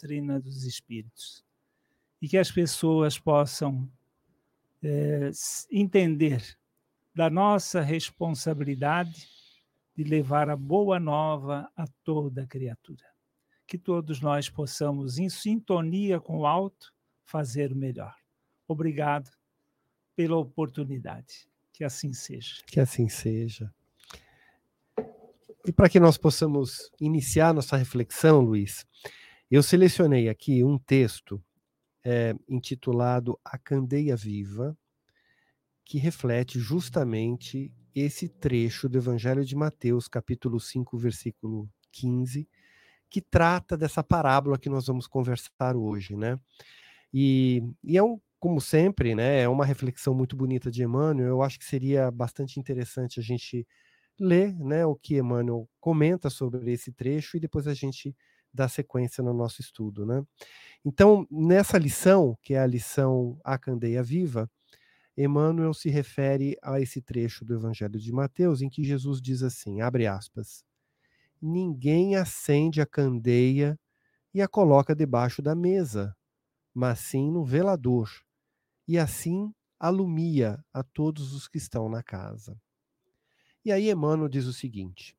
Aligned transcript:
doutrina 0.00 0.40
dos 0.40 0.64
espíritos 0.64 1.44
e 2.22 2.28
que 2.28 2.38
as 2.38 2.50
pessoas 2.50 3.18
possam 3.18 3.90
é, 4.82 5.30
entender 5.70 6.56
da 7.14 7.28
nossa 7.28 7.82
responsabilidade 7.82 9.28
de 9.94 10.04
levar 10.04 10.48
a 10.48 10.56
boa 10.56 10.98
nova 10.98 11.70
a 11.76 11.86
toda 12.02 12.46
criatura. 12.46 13.04
Que 13.66 13.76
todos 13.76 14.20
nós 14.20 14.48
possamos, 14.48 15.18
em 15.18 15.28
sintonia 15.28 16.18
com 16.18 16.38
o 16.38 16.46
alto, 16.46 16.94
fazer 17.24 17.70
o 17.70 17.76
melhor. 17.76 18.14
Obrigado 18.66 19.30
pela 20.16 20.36
oportunidade. 20.36 21.46
Que 21.72 21.84
assim 21.84 22.12
seja. 22.12 22.62
Que 22.66 22.80
assim 22.80 23.08
seja. 23.08 23.72
E 25.66 25.72
para 25.72 25.88
que 25.90 26.00
nós 26.00 26.16
possamos 26.16 26.90
iniciar 26.98 27.52
nossa 27.52 27.76
reflexão, 27.76 28.40
Luiz, 28.40 28.86
eu 29.50 29.62
selecionei 29.62 30.28
aqui 30.28 30.62
um 30.62 30.78
texto 30.78 31.42
é, 32.04 32.34
intitulado 32.48 33.38
A 33.44 33.58
Candeia 33.58 34.16
Viva, 34.16 34.76
que 35.84 35.98
reflete 35.98 36.58
justamente 36.58 37.72
esse 37.94 38.28
trecho 38.28 38.88
do 38.88 38.98
Evangelho 38.98 39.44
de 39.44 39.56
Mateus, 39.56 40.06
capítulo 40.06 40.60
5, 40.60 40.96
versículo 40.96 41.68
15, 41.90 42.48
que 43.08 43.20
trata 43.20 43.76
dessa 43.76 44.04
parábola 44.04 44.58
que 44.58 44.68
nós 44.68 44.86
vamos 44.86 45.08
conversar 45.08 45.76
hoje, 45.76 46.16
né? 46.16 46.38
E, 47.12 47.62
e 47.82 47.98
é 47.98 48.02
um, 48.02 48.20
como 48.38 48.60
sempre, 48.60 49.14
né, 49.16 49.40
é 49.42 49.48
uma 49.48 49.66
reflexão 49.66 50.14
muito 50.14 50.36
bonita 50.36 50.70
de 50.70 50.82
Emmanuel. 50.84 51.26
Eu 51.28 51.42
acho 51.42 51.58
que 51.58 51.64
seria 51.64 52.10
bastante 52.10 52.60
interessante 52.60 53.18
a 53.18 53.22
gente 53.22 53.66
ler 54.18 54.54
né, 54.58 54.86
o 54.86 54.94
que 54.94 55.16
Emmanuel 55.16 55.68
comenta 55.80 56.30
sobre 56.30 56.72
esse 56.72 56.92
trecho 56.92 57.36
e 57.36 57.40
depois 57.40 57.66
a 57.66 57.74
gente 57.74 58.14
dá 58.52 58.68
sequência 58.68 59.22
no 59.22 59.32
nosso 59.32 59.60
estudo. 59.60 60.04
Né? 60.04 60.22
Então, 60.84 61.26
nessa 61.30 61.78
lição, 61.78 62.36
que 62.42 62.54
é 62.54 62.60
a 62.60 62.66
lição 62.66 63.38
A 63.44 63.58
Candeia 63.58 64.02
Viva, 64.02 64.50
Emmanuel 65.16 65.74
se 65.74 65.90
refere 65.90 66.56
a 66.62 66.80
esse 66.80 67.02
trecho 67.02 67.44
do 67.44 67.54
Evangelho 67.54 67.98
de 67.98 68.12
Mateus 68.12 68.62
em 68.62 68.68
que 68.68 68.82
Jesus 68.82 69.20
diz 69.20 69.42
assim, 69.42 69.80
abre 69.80 70.06
aspas, 70.06 70.64
ninguém 71.40 72.16
acende 72.16 72.80
a 72.80 72.86
candeia 72.86 73.78
e 74.32 74.40
a 74.40 74.48
coloca 74.48 74.94
debaixo 74.94 75.42
da 75.42 75.54
mesa, 75.54 76.16
mas 76.72 77.00
sim 77.00 77.30
no 77.30 77.44
velador, 77.44 78.08
e 78.86 78.98
assim 78.98 79.52
alumia 79.78 80.62
a 80.72 80.82
todos 80.82 81.32
os 81.32 81.48
que 81.48 81.58
estão 81.58 81.88
na 81.88 82.02
casa. 82.02 82.60
E 83.64 83.72
aí 83.72 83.90
Emmanuel 83.90 84.28
diz 84.28 84.46
o 84.46 84.52
seguinte: 84.52 85.16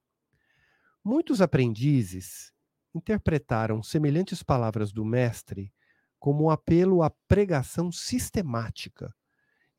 Muitos 1.04 1.42
aprendizes 1.42 2.54
interpretaram 2.94 3.82
semelhantes 3.82 4.44
palavras 4.44 4.92
do 4.92 5.06
mestre 5.06 5.74
como 6.20 6.46
um 6.46 6.50
apelo 6.50 7.02
à 7.02 7.10
pregação 7.28 7.92
sistemática 7.92 9.14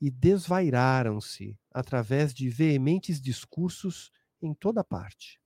e 0.01 0.11
desvairaram-se 0.11 1.57
através 1.71 2.35
de 2.35 2.49
veementes 2.49 3.21
discursos 3.21 4.11
em 4.41 4.53
toda 4.53 4.83
parte. 4.83 5.41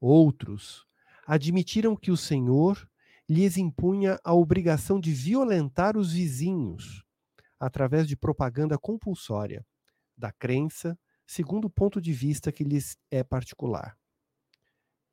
Outros 0.00 0.86
admitiram 1.26 1.96
que 1.96 2.10
o 2.10 2.16
Senhor 2.16 2.88
lhes 3.28 3.56
impunha 3.56 4.18
a 4.24 4.34
obrigação 4.34 5.00
de 5.00 5.12
violentar 5.12 5.96
os 5.96 6.12
vizinhos 6.12 7.04
através 7.58 8.06
de 8.06 8.16
propaganda 8.16 8.78
compulsória 8.78 9.66
da 10.16 10.30
crença 10.32 10.98
segundo 11.26 11.66
o 11.66 11.70
ponto 11.70 12.00
de 12.00 12.12
vista 12.12 12.52
que 12.52 12.64
lhes 12.64 12.96
é 13.10 13.24
particular. 13.24 13.98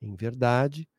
Em 0.02 0.16
verdade, 0.16 0.90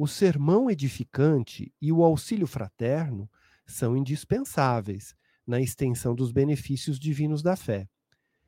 o 0.00 0.06
sermão 0.06 0.70
edificante 0.70 1.74
e 1.82 1.90
o 1.90 2.04
auxílio 2.04 2.46
fraterno 2.46 3.28
são 3.66 3.96
indispensáveis 3.96 5.12
na 5.44 5.60
extensão 5.60 6.14
dos 6.14 6.30
benefícios 6.30 7.00
divinos 7.00 7.42
da 7.42 7.56
fé. 7.56 7.88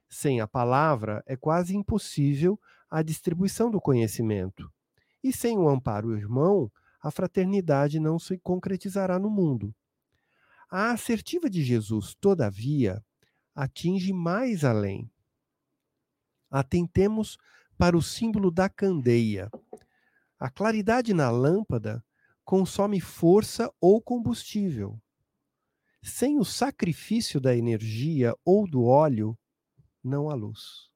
Sem 0.08 0.40
a 0.40 0.46
palavra, 0.46 1.24
é 1.26 1.34
quase 1.34 1.76
impossível 1.76 2.56
a 2.88 3.02
distribuição 3.02 3.68
do 3.68 3.80
conhecimento. 3.80 4.72
E 5.24 5.32
sem 5.32 5.58
o 5.58 5.68
amparo 5.68 6.16
irmão, 6.16 6.70
a 7.02 7.10
fraternidade 7.10 7.98
não 7.98 8.16
se 8.16 8.38
concretizará 8.38 9.18
no 9.18 9.28
mundo. 9.28 9.74
A 10.70 10.92
assertiva 10.92 11.50
de 11.50 11.64
Jesus, 11.64 12.14
todavia, 12.20 13.04
atinge 13.56 14.12
mais 14.12 14.62
além 14.62 15.10
Atentemos 16.48 17.36
para 17.76 17.96
o 17.96 18.02
símbolo 18.02 18.50
da 18.50 18.68
candeia. 18.68 19.50
A 20.40 20.48
claridade 20.48 21.12
na 21.12 21.30
lâmpada 21.30 22.02
consome 22.42 22.98
força 22.98 23.70
ou 23.78 24.00
combustível. 24.00 24.98
Sem 26.02 26.38
o 26.38 26.44
sacrifício 26.46 27.38
da 27.38 27.54
energia 27.54 28.34
ou 28.42 28.66
do 28.66 28.84
óleo, 28.84 29.38
não 30.02 30.30
há 30.30 30.34
luz. 30.34 30.88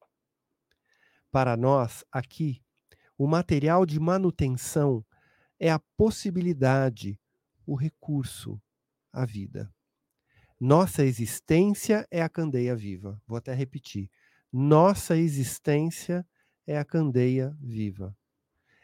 Para 1.31 1.55
nós, 1.55 2.03
aqui, 2.11 2.59
o 3.15 3.27
material 3.27 3.85
de 3.85 3.99
manutenção 3.99 5.05
é 5.59 5.69
a 5.69 5.79
possibilidade, 5.95 7.19
o 7.67 7.75
recurso, 7.75 8.59
a 9.13 9.27
vida. 9.27 9.71
Nossa 10.59 11.05
existência 11.05 12.07
é 12.09 12.23
a 12.23 12.29
candeia 12.29 12.75
viva. 12.75 13.21
Vou 13.27 13.37
até 13.37 13.53
repetir. 13.53 14.09
Nossa 14.51 15.15
existência 15.15 16.25
é 16.65 16.79
a 16.79 16.83
candeia 16.83 17.55
viva. 17.61 18.17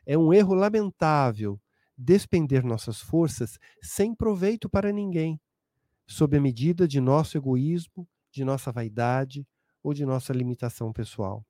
É 0.05 0.17
um 0.17 0.33
erro 0.33 0.53
lamentável 0.53 1.59
despender 1.97 2.63
nossas 2.63 2.99
forças 2.99 3.59
sem 3.81 4.15
proveito 4.15 4.69
para 4.69 4.91
ninguém, 4.91 5.39
sob 6.07 6.37
a 6.37 6.41
medida 6.41 6.87
de 6.87 6.99
nosso 6.99 7.37
egoísmo, 7.37 8.07
de 8.31 8.43
nossa 8.43 8.71
vaidade 8.71 9.47
ou 9.83 9.93
de 9.93 10.05
nossa 10.05 10.33
limitação 10.33 10.91
pessoal. 10.91 11.45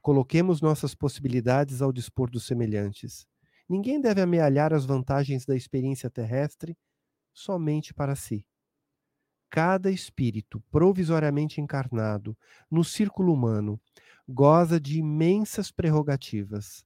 Coloquemos 0.00 0.60
nossas 0.60 0.94
possibilidades 0.94 1.82
ao 1.82 1.92
dispor 1.92 2.30
dos 2.30 2.46
semelhantes. 2.46 3.26
Ninguém 3.68 4.00
deve 4.00 4.20
amealhar 4.20 4.72
as 4.72 4.84
vantagens 4.84 5.44
da 5.44 5.56
experiência 5.56 6.10
terrestre 6.10 6.76
somente 7.32 7.92
para 7.92 8.14
si 8.14 8.46
cada 9.54 9.88
espírito 9.88 10.60
provisoriamente 10.68 11.60
encarnado 11.60 12.36
no 12.68 12.82
círculo 12.82 13.32
humano 13.32 13.80
goza 14.28 14.80
de 14.80 14.98
imensas 14.98 15.70
prerrogativas 15.70 16.84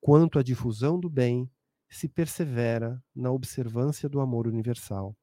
quanto 0.00 0.38
à 0.38 0.42
difusão 0.42 0.98
do 0.98 1.08
bem 1.10 1.50
se 1.88 2.08
persevera 2.08 3.02
na 3.14 3.30
observância 3.30 4.08
do 4.08 4.20
amor 4.20 4.46
universal. 4.46 5.16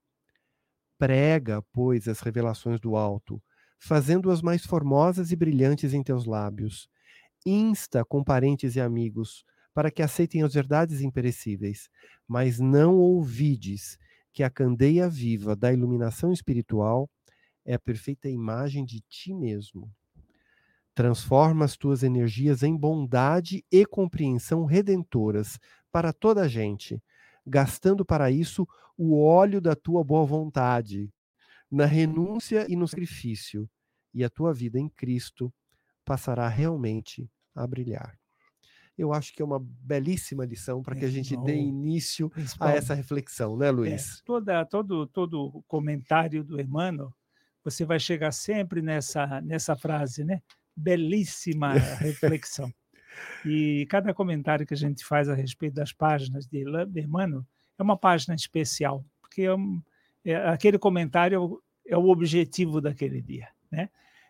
Prega, 0.97 1.61
pois, 1.73 2.07
as 2.07 2.19
revelações 2.19 2.79
do 2.79 2.95
alto, 2.95 3.41
fazendo-as 3.79 4.41
mais 4.41 4.66
formosas 4.66 5.31
e 5.31 5.35
brilhantes 5.35 5.94
em 5.94 6.01
teus 6.03 6.25
lábios. 6.25 6.88
Insta 7.45 8.06
com 8.06 8.23
parentes 8.23 8.75
e 8.75 8.81
amigos 8.81 9.45
para 9.73 9.91
que 9.91 10.01
aceitem 10.03 10.44
as 10.44 10.53
verdades 10.53 11.01
imperecíveis, 11.01 11.90
mas 12.28 12.59
não 12.59 12.97
ouvides 12.97 13.97
que 14.34 14.44
a 14.44 14.50
candeia 14.50 15.09
viva 15.09 15.55
da 15.55 15.73
iluminação 15.73 16.31
espiritual 16.31 17.09
é 17.66 17.75
a 17.75 17.79
perfeita 17.79 18.29
imagem 18.29 18.85
de 18.85 19.01
ti 19.01 19.34
mesmo. 19.34 19.91
Transforma 20.94 21.66
as 21.66 21.76
tuas 21.76 22.04
energias 22.04 22.64
em 22.64 22.76
bondade 22.76 23.66
e 23.72 23.86
compreensão 23.86 24.66
redentoras 24.66 25.59
para 25.92 26.14
toda 26.14 26.42
a 26.42 26.48
gente, 26.48 27.02
gastando 27.46 28.06
para 28.06 28.30
isso 28.30 28.68
o 28.98 29.20
óleo 29.22 29.59
da 29.59 29.76
tua 29.76 30.03
boa 30.03 30.26
vontade, 30.26 31.12
na 31.70 31.86
renúncia 31.86 32.66
e 32.70 32.76
no 32.76 32.88
sacrifício, 32.88 33.70
e 34.14 34.24
a 34.24 34.30
tua 34.30 34.53
vida 34.53 34.80
em 34.80 34.88
Cristo 34.88 35.52
passará 36.06 36.47
realmente 36.47 37.28
a 37.56 37.66
brilhar 37.66 38.17
eu 38.97 39.14
acho 39.14 39.34
que 39.34 39.41
é 39.41 39.46
uma 39.46 39.59
belíssima 39.59 40.46
lição 40.46 40.82
para 40.82 40.96
que 40.96 41.06
a 41.06 41.09
gente 41.09 41.35
dê 41.38 41.56
início 41.56 42.32
a 42.59 42.72
essa 42.72 42.94
reflexão, 42.94 43.58
né, 43.58 43.67
é, 43.67 43.72
Luiz? 43.72 44.20
É, 44.20 44.22
toda, 44.23 44.66
todo, 44.66 45.08
todo 45.08 45.64
comentário 45.67 46.44
do 46.44 46.59
Emmanuel, 46.59 47.12
você 47.64 47.85
vai 47.85 48.00
chegar 48.00 48.32
sempre 48.32 48.82
nessa, 48.82 49.41
nessa 49.41 49.76
frase, 49.76 50.23
né? 50.23 50.41
Belíssima 50.75 51.73
reflexão. 51.73 52.73
E 53.46 53.85
cada 53.90 54.14
comentário 54.14 54.66
que 54.66 54.73
a 54.73 54.78
gente 54.78 55.05
faz 55.05 55.29
a 55.29 55.35
respeito 55.35 55.75
das 55.75 55.91
páginas 55.91 56.47
de 56.47 56.64
Emmanuel 56.99 57.46
é 57.78 57.84
uma 57.84 57.97
página 57.97 58.34
especial, 58.35 59.05
porque 59.22 59.43
é 59.43 59.53
um, 59.53 59.81
é, 60.25 60.35
aquele 60.47 60.79
comentário 60.79 61.61
é 61.85 61.97
o 61.97 62.09
objetivo 62.09 62.81
daquele 62.81 63.22
dia, 63.22 63.49
né? 63.72 63.90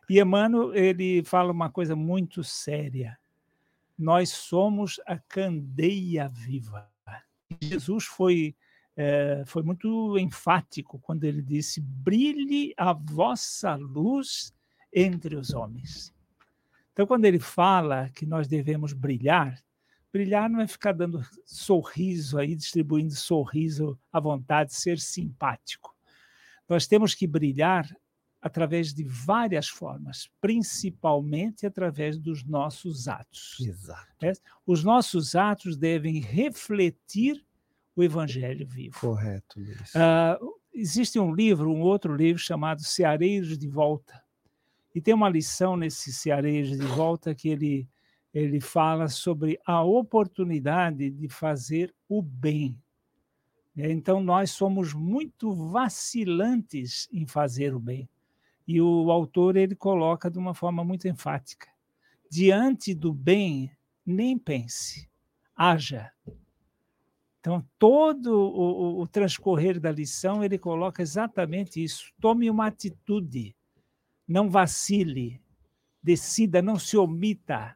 E 0.09 0.19
Emmanuel, 0.19 0.75
ele 0.75 1.23
fala 1.23 1.51
uma 1.51 1.69
coisa 1.69 1.95
muito 1.95 2.43
séria 2.43 3.17
nós 3.97 4.29
somos 4.29 4.99
a 5.05 5.17
candeia 5.17 6.27
viva. 6.29 6.89
Jesus 7.61 8.05
foi, 8.05 8.55
é, 8.95 9.43
foi 9.45 9.63
muito 9.63 10.17
enfático 10.17 10.99
quando 10.99 11.23
ele 11.23 11.41
disse: 11.41 11.81
brilhe 11.81 12.73
a 12.77 12.93
vossa 12.93 13.75
luz 13.75 14.53
entre 14.93 15.35
os 15.35 15.53
homens. 15.53 16.12
Então, 16.93 17.05
quando 17.05 17.25
ele 17.25 17.39
fala 17.39 18.09
que 18.09 18.25
nós 18.25 18.47
devemos 18.47 18.93
brilhar, 18.93 19.61
Brilhar 20.13 20.47
não 20.47 20.61
é 20.61 20.67
ficar 20.67 20.91
dando 20.91 21.25
sorriso 21.43 22.37
aí, 22.37 22.55
distribuindo 22.55 23.15
sorriso 23.15 23.99
à 24.11 24.19
vontade, 24.19 24.71
ser 24.71 24.99
simpático. 24.99 25.95
Nós 26.69 26.85
temos 26.85 27.15
que 27.15 27.25
brilhar 27.25 27.89
através 28.39 28.93
de 28.93 29.03
várias 29.03 29.67
formas, 29.67 30.29
principalmente 30.39 31.65
através 31.65 32.19
dos 32.19 32.43
nossos 32.43 33.07
atos. 33.07 33.57
Exato. 33.59 34.07
É? 34.21 34.33
Os 34.67 34.83
nossos 34.83 35.35
atos 35.35 35.75
devem 35.75 36.19
refletir 36.19 37.43
o 37.95 38.03
Evangelho 38.03 38.67
vivo. 38.67 38.99
Correto, 38.99 39.59
Luiz. 39.59 39.95
Uh, 39.95 40.59
existe 40.71 41.17
um 41.17 41.33
livro, 41.33 41.71
um 41.71 41.81
outro 41.81 42.15
livro 42.15 42.39
chamado 42.39 42.83
Ceareiros 42.83 43.57
de 43.57 43.67
Volta. 43.67 44.22
E 44.93 45.01
tem 45.01 45.13
uma 45.13 45.29
lição 45.29 45.75
nesse 45.75 46.13
Ceareiros 46.13 46.77
de 46.77 46.85
Volta 46.85 47.33
que 47.33 47.49
ele, 47.49 47.89
ele 48.33 48.59
fala 48.59 49.07
sobre 49.07 49.59
a 49.65 49.83
oportunidade 49.83 51.09
de 51.09 51.27
fazer 51.27 51.93
o 52.07 52.21
bem. 52.21 52.77
Então, 53.75 54.21
nós 54.21 54.51
somos 54.51 54.93
muito 54.93 55.51
vacilantes 55.51 57.07
em 57.11 57.25
fazer 57.25 57.73
o 57.73 57.79
bem. 57.79 58.07
E 58.67 58.79
o 58.79 59.11
autor 59.11 59.57
ele 59.57 59.75
coloca 59.75 60.29
de 60.29 60.37
uma 60.37 60.53
forma 60.53 60.83
muito 60.83 61.07
enfática: 61.07 61.67
diante 62.29 62.93
do 62.93 63.11
bem, 63.11 63.71
nem 64.05 64.37
pense, 64.37 65.09
haja. 65.55 66.11
Então, 67.39 67.65
todo 67.77 68.27
o, 68.27 69.01
o, 69.01 69.07
transcorrer 69.07 69.77
da 69.77 69.91
lição 69.91 70.41
ele 70.43 70.57
coloca 70.57 71.01
exatamente 71.01 71.83
isso. 71.83 72.13
Tome 72.21 72.49
uma 72.49 72.67
atitude, 72.67 73.53
não 74.33 74.49
vacile, 74.49 75.39
decida, 76.01 76.59
não 76.59 76.79
se 76.79 76.97
omita. 76.97 77.75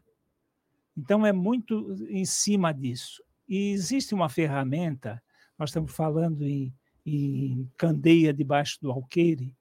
Então, 0.98 1.24
é 1.24 1.32
muito 1.32 1.96
em 2.10 2.26
cima 2.26 2.74
disso. 2.74 3.24
E 3.48 3.70
existe 3.70 4.16
uma 4.16 4.28
ferramenta, 4.28 5.22
nós 5.56 5.70
estamos 5.70 5.92
falando 5.92 6.42
em, 6.42 6.74
em 7.06 7.72
candeia 7.78 8.34
debaixo 8.34 8.80
do 8.82 8.92
alqueire, 8.92 9.56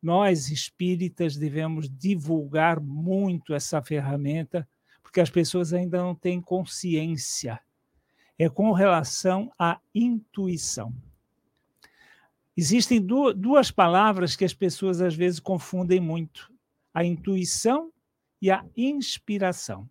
nós 0.00 0.48
espíritas 0.48 1.36
devemos 1.36 1.90
divulgar 1.90 2.78
muito 2.78 3.52
essa 3.52 3.82
ferramenta, 3.82 4.68
porque 5.02 5.20
as 5.20 5.30
pessoas 5.30 5.72
ainda 5.72 5.98
não 5.98 6.14
têm 6.14 6.40
consciência. 6.40 7.58
É 8.38 8.48
com 8.48 8.70
relação 8.70 9.50
à 9.58 9.80
intuição. 9.92 10.94
Existem 12.56 13.00
duas 13.00 13.70
palavras 13.70 14.34
que 14.34 14.44
as 14.44 14.54
pessoas 14.54 15.00
às 15.02 15.14
vezes 15.14 15.38
confundem 15.38 16.00
muito: 16.00 16.50
a 16.94 17.04
intuição 17.04 17.92
e 18.40 18.50
a 18.50 18.64
inspiração. 18.76 19.88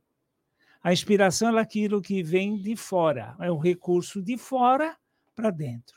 A 0.82 0.94
inspiração 0.94 1.58
é 1.58 1.62
aquilo 1.62 2.02
que 2.02 2.24
vem 2.24 2.58
de 2.58 2.76
fora, 2.76 3.36
é 3.40 3.52
um 3.52 3.58
recurso 3.58 4.22
de 4.22 4.38
fora 4.38 4.98
para 5.36 5.52
dentro. 5.52 5.96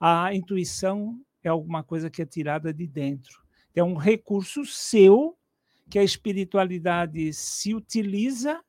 A 0.00 0.34
intuição 0.34 1.20
é 1.42 1.48
alguma 1.48 1.82
coisa 1.82 2.10
que 2.10 2.22
é 2.22 2.26
tirada 2.26 2.72
de 2.72 2.86
dentro. 2.86 3.40
É 3.74 3.82
um 3.82 3.94
recurso 3.94 4.64
seu 4.64 5.36
que 5.88 5.98
a 5.98 6.04
espiritualidade 6.04 7.32
se 7.32 7.74
utiliza, 7.74 8.60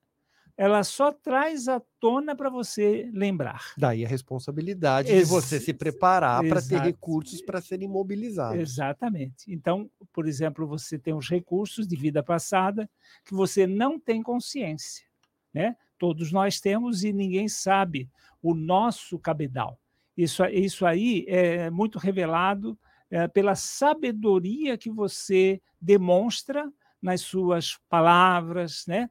ela 0.57 0.83
só 0.83 1.11
traz 1.11 1.67
à 1.67 1.79
tona 1.99 2.35
para 2.35 2.49
você 2.49 3.09
lembrar. 3.13 3.73
Daí 3.77 4.03
a 4.03 4.07
responsabilidade 4.07 5.11
Ex 5.11 5.27
de 5.27 5.33
você 5.33 5.59
se 5.59 5.71
preparar 5.71 6.43
para 6.43 6.61
ter 6.61 6.81
recursos 6.81 7.41
para 7.43 7.61
serem 7.61 7.87
mobilizados. 7.87 8.59
Exatamente. 8.59 9.53
Então, 9.53 9.87
por 10.11 10.27
exemplo, 10.27 10.65
você 10.65 10.97
tem 10.97 11.13
os 11.13 11.29
recursos 11.29 11.87
de 11.87 11.95
vida 11.95 12.23
passada 12.23 12.89
que 13.23 13.35
você 13.35 13.67
não 13.67 13.99
tem 13.99 14.23
consciência, 14.23 15.05
né? 15.53 15.75
Todos 15.99 16.31
nós 16.31 16.59
temos 16.59 17.03
e 17.03 17.13
ninguém 17.13 17.47
sabe 17.47 18.09
o 18.41 18.55
nosso 18.55 19.19
cabedal. 19.19 19.79
Isso, 20.15 20.43
isso 20.45 20.85
aí 20.85 21.23
é 21.27 21.69
muito 21.69 21.99
revelado 21.99 22.77
é, 23.11 23.27
pela 23.27 23.55
sabedoria 23.55 24.77
que 24.77 24.89
você 24.89 25.61
demonstra 25.79 26.71
nas 26.99 27.21
suas 27.21 27.77
palavras, 27.87 28.85
né? 28.87 29.07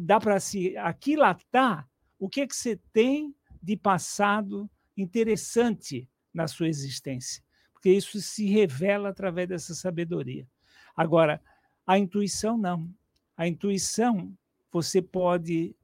Dá 0.00 0.20
para 0.20 0.38
se 0.38 0.76
aquilatar 0.76 1.88
o 2.18 2.28
que, 2.28 2.42
é 2.42 2.46
que 2.46 2.54
você 2.54 2.76
tem 2.92 3.34
de 3.62 3.76
passado 3.76 4.70
interessante 4.96 6.08
na 6.32 6.46
sua 6.46 6.68
existência, 6.68 7.42
porque 7.72 7.90
isso 7.90 8.20
se 8.20 8.46
revela 8.46 9.08
através 9.08 9.48
dessa 9.48 9.74
sabedoria. 9.74 10.48
Agora, 10.96 11.42
a 11.86 11.98
intuição 11.98 12.56
não. 12.56 12.92
A 13.36 13.46
intuição 13.48 14.36
você 14.70 15.02
pode 15.02 15.76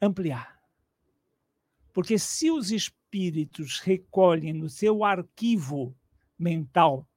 ampliar. 0.00 0.58
Porque 1.92 2.18
se 2.18 2.50
os 2.50 2.70
espíritos 2.70 3.80
recolhem 3.80 4.52
no 4.52 4.68
seu 4.68 5.04
arquivo 5.04 5.96
mental 6.38 7.08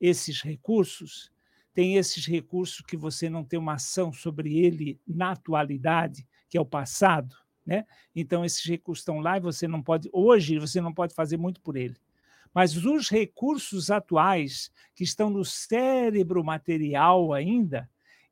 esses 0.00 0.40
recursos, 0.40 1.32
tem 1.72 1.96
esses 1.96 2.26
recursos 2.26 2.80
que 2.80 2.96
você 2.96 3.30
não 3.30 3.44
tem 3.44 3.58
uma 3.58 3.74
ação 3.74 4.12
sobre 4.12 4.58
ele 4.58 5.00
na 5.06 5.32
atualidade, 5.32 6.26
que 6.48 6.58
é 6.58 6.60
o 6.60 6.66
passado, 6.66 7.34
né? 7.64 7.86
Então 8.14 8.44
esses 8.44 8.64
recursos 8.64 9.02
estão 9.02 9.20
lá 9.20 9.36
e 9.36 9.40
você 9.40 9.68
não 9.68 9.82
pode 9.82 10.08
hoje 10.12 10.58
você 10.58 10.80
não 10.80 10.92
pode 10.92 11.14
fazer 11.14 11.36
muito 11.36 11.60
por 11.60 11.76
ele. 11.76 11.96
Mas 12.52 12.76
os 12.76 13.08
recursos 13.08 13.90
atuais 13.90 14.72
que 14.94 15.04
estão 15.04 15.30
no 15.30 15.44
cérebro 15.44 16.42
material 16.42 17.32
ainda, 17.32 17.88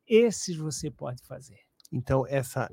esses 0.07 0.57
você 0.57 0.91
pode 0.91 1.23
fazer. 1.23 1.61
Então 1.93 2.27
essa 2.27 2.71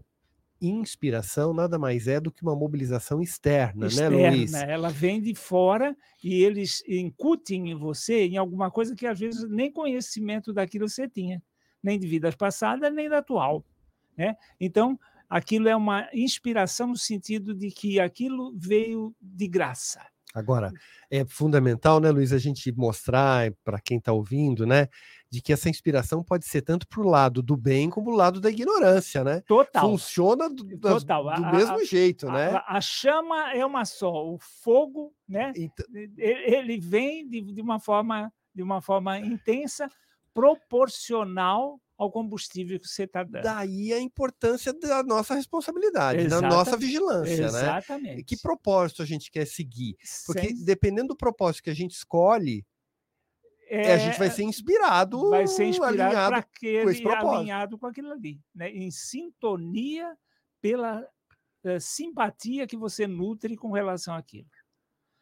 inspiração 0.62 1.54
nada 1.54 1.78
mais 1.78 2.08
é 2.08 2.20
do 2.20 2.32
que 2.32 2.42
uma 2.42 2.56
mobilização 2.56 3.22
externa, 3.22 3.88
externa 3.88 4.18
né, 4.18 4.30
Luiz? 4.32 4.54
Ela 4.54 4.90
vem 4.90 5.22
de 5.22 5.36
fora 5.36 5.96
e 6.24 6.44
eles 6.44 6.84
incutem 6.88 7.72
em 7.72 7.76
você 7.76 8.26
em 8.26 8.38
alguma 8.38 8.72
coisa 8.72 8.96
que 8.96 9.06
às 9.06 9.20
vezes 9.20 9.48
nem 9.50 9.72
conhecimento 9.72 10.54
daquilo 10.54 10.88
você 10.88 11.08
tinha, 11.08 11.42
nem 11.84 12.00
de 12.00 12.08
vidas 12.08 12.36
passadas, 12.36 12.94
nem 12.94 13.10
da 13.10 13.20
atual. 13.20 13.66
Né? 14.18 14.36
Então, 14.60 15.00
aquilo 15.30 15.68
é 15.68 15.76
uma 15.76 16.08
inspiração 16.14 16.88
no 16.88 16.98
sentido 16.98 17.54
de 17.54 17.70
que 17.70 18.00
aquilo 18.00 18.54
veio 18.58 19.14
de 19.22 19.48
graça. 19.48 20.02
Agora, 20.34 20.70
é 21.10 21.24
fundamental, 21.24 22.02
né, 22.02 22.12
Luiz, 22.12 22.34
a 22.34 22.38
gente 22.38 22.70
mostrar 22.74 23.54
para 23.64 23.80
quem 23.80 24.00
está 24.00 24.12
ouvindo, 24.12 24.66
né, 24.66 24.90
de 25.36 25.42
que 25.42 25.54
essa 25.54 25.70
inspiração 25.70 26.24
pode 26.24 26.46
ser 26.46 26.62
tanto 26.62 26.88
para 26.88 27.02
o 27.02 27.08
lado 27.08 27.42
do 27.42 27.58
bem 27.58 27.90
como 27.90 28.12
o 28.12 28.16
lado 28.16 28.40
da 28.40 28.50
ignorância, 28.50 29.24
né? 29.24 29.42
Total. 29.42 29.90
Funciona 29.90 30.50
do, 30.50 30.66
Total. 30.78 31.24
do 31.24 31.30
a, 31.30 31.52
mesmo 31.52 31.80
a, 31.80 31.84
jeito, 31.84 32.28
a, 32.30 32.32
né? 32.32 32.62
A, 32.66 32.80
chama 32.82 33.54
é 33.54 33.66
uma 33.66 33.86
só, 33.86 34.12
o 34.12 34.38
fogo, 34.40 35.14
né? 35.28 35.52
Então... 35.56 35.86
Ele 36.18 36.80
vem 36.80 37.28
de, 37.28 37.42
de 37.42 37.62
uma 37.62 37.80
forma 37.80 38.32
de 38.56 38.64
uma 38.64 38.82
forma 38.82 39.20
intensa, 39.20 39.90
proporcional 40.34 41.80
ao 41.98 42.12
combustível 42.12 42.80
que 42.80 42.88
você 42.88 43.04
está 43.04 43.24
dando. 43.24 43.44
Daí 43.44 43.94
a 43.94 44.00
importância 44.00 44.74
da 44.74 45.04
nossa 45.04 45.36
responsabilidade, 45.36 46.22
Exatamente. 46.22 46.50
da 46.52 46.58
nossa 46.58 46.78
vigilância, 46.78 47.38
né? 47.38 47.46
Exatamente. 47.46 48.18
né? 48.18 48.24
Que 48.26 48.38
propósito 48.38 49.02
a 49.02 49.06
gente 49.06 49.30
quer 49.30 49.46
seguir? 49.46 49.96
Porque 50.26 50.48
Sem... 50.48 50.66
dependendo 50.66 51.10
do 51.10 51.18
propósito 51.18 51.64
que 51.64 51.70
a 51.70 51.76
gente 51.76 51.92
escolhe, 51.92 52.66
é, 53.68 53.94
a 53.94 53.98
gente 53.98 54.20
vai 54.20 54.30
ser 54.30 54.44
inspirado, 54.44 55.30
vai 55.30 55.48
ser 55.48 55.66
inspirado 55.66 55.98
para 55.98 56.38
aquele 56.38 57.02
com 57.02 57.32
alinhado 57.32 57.78
com 57.78 57.88
aquilo 57.88 58.12
ali, 58.12 58.40
né? 58.54 58.70
Em 58.70 58.92
sintonia 58.92 60.16
pela 60.62 61.02
uh, 61.64 61.80
simpatia 61.80 62.68
que 62.68 62.78
você 62.78 63.08
nutre 63.08 63.56
com 63.56 63.72
relação 63.72 64.16
àquilo. 64.16 64.48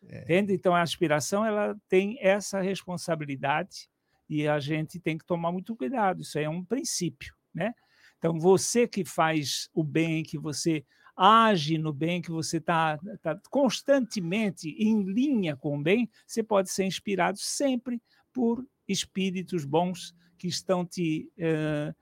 É. 0.08 0.24
Entende? 0.24 0.54
Então 0.54 0.76
a 0.76 0.82
aspiração 0.82 1.46
ela 1.46 1.76
tem 1.88 2.18
essa 2.20 2.60
responsabilidade 2.60 3.90
e 4.30 4.48
a 4.48 4.60
gente 4.60 5.00
tem 5.00 5.18
que 5.18 5.26
tomar 5.26 5.52
muito 5.52 5.76
cuidado. 5.76 6.22
Isso 6.22 6.38
aí 6.38 6.46
é 6.46 6.50
um 6.50 6.64
princípio, 6.64 7.34
né? 7.54 7.74
Então, 8.18 8.40
você 8.40 8.88
que 8.88 9.04
faz 9.04 9.70
o 9.74 9.84
bem, 9.84 10.24
que 10.24 10.40
você 10.40 10.86
age 11.14 11.78
no 11.78 11.92
bem, 11.92 12.22
que 12.22 12.32
você 12.32 12.56
está 12.56 12.98
tá 13.22 13.38
constantemente 13.50 14.70
em 14.70 15.04
linha 15.04 15.58
com 15.58 15.78
o 15.78 15.84
bem, 15.84 16.10
você 16.26 16.42
pode 16.42 16.72
ser 16.72 16.86
inspirado 16.86 17.38
sempre 17.38 18.02
por 18.34 18.66
espíritos 18.88 19.64
bons 19.64 20.14
que 20.38 20.48
estão 20.48 20.86
te 20.86 21.32
eh, 21.38 21.94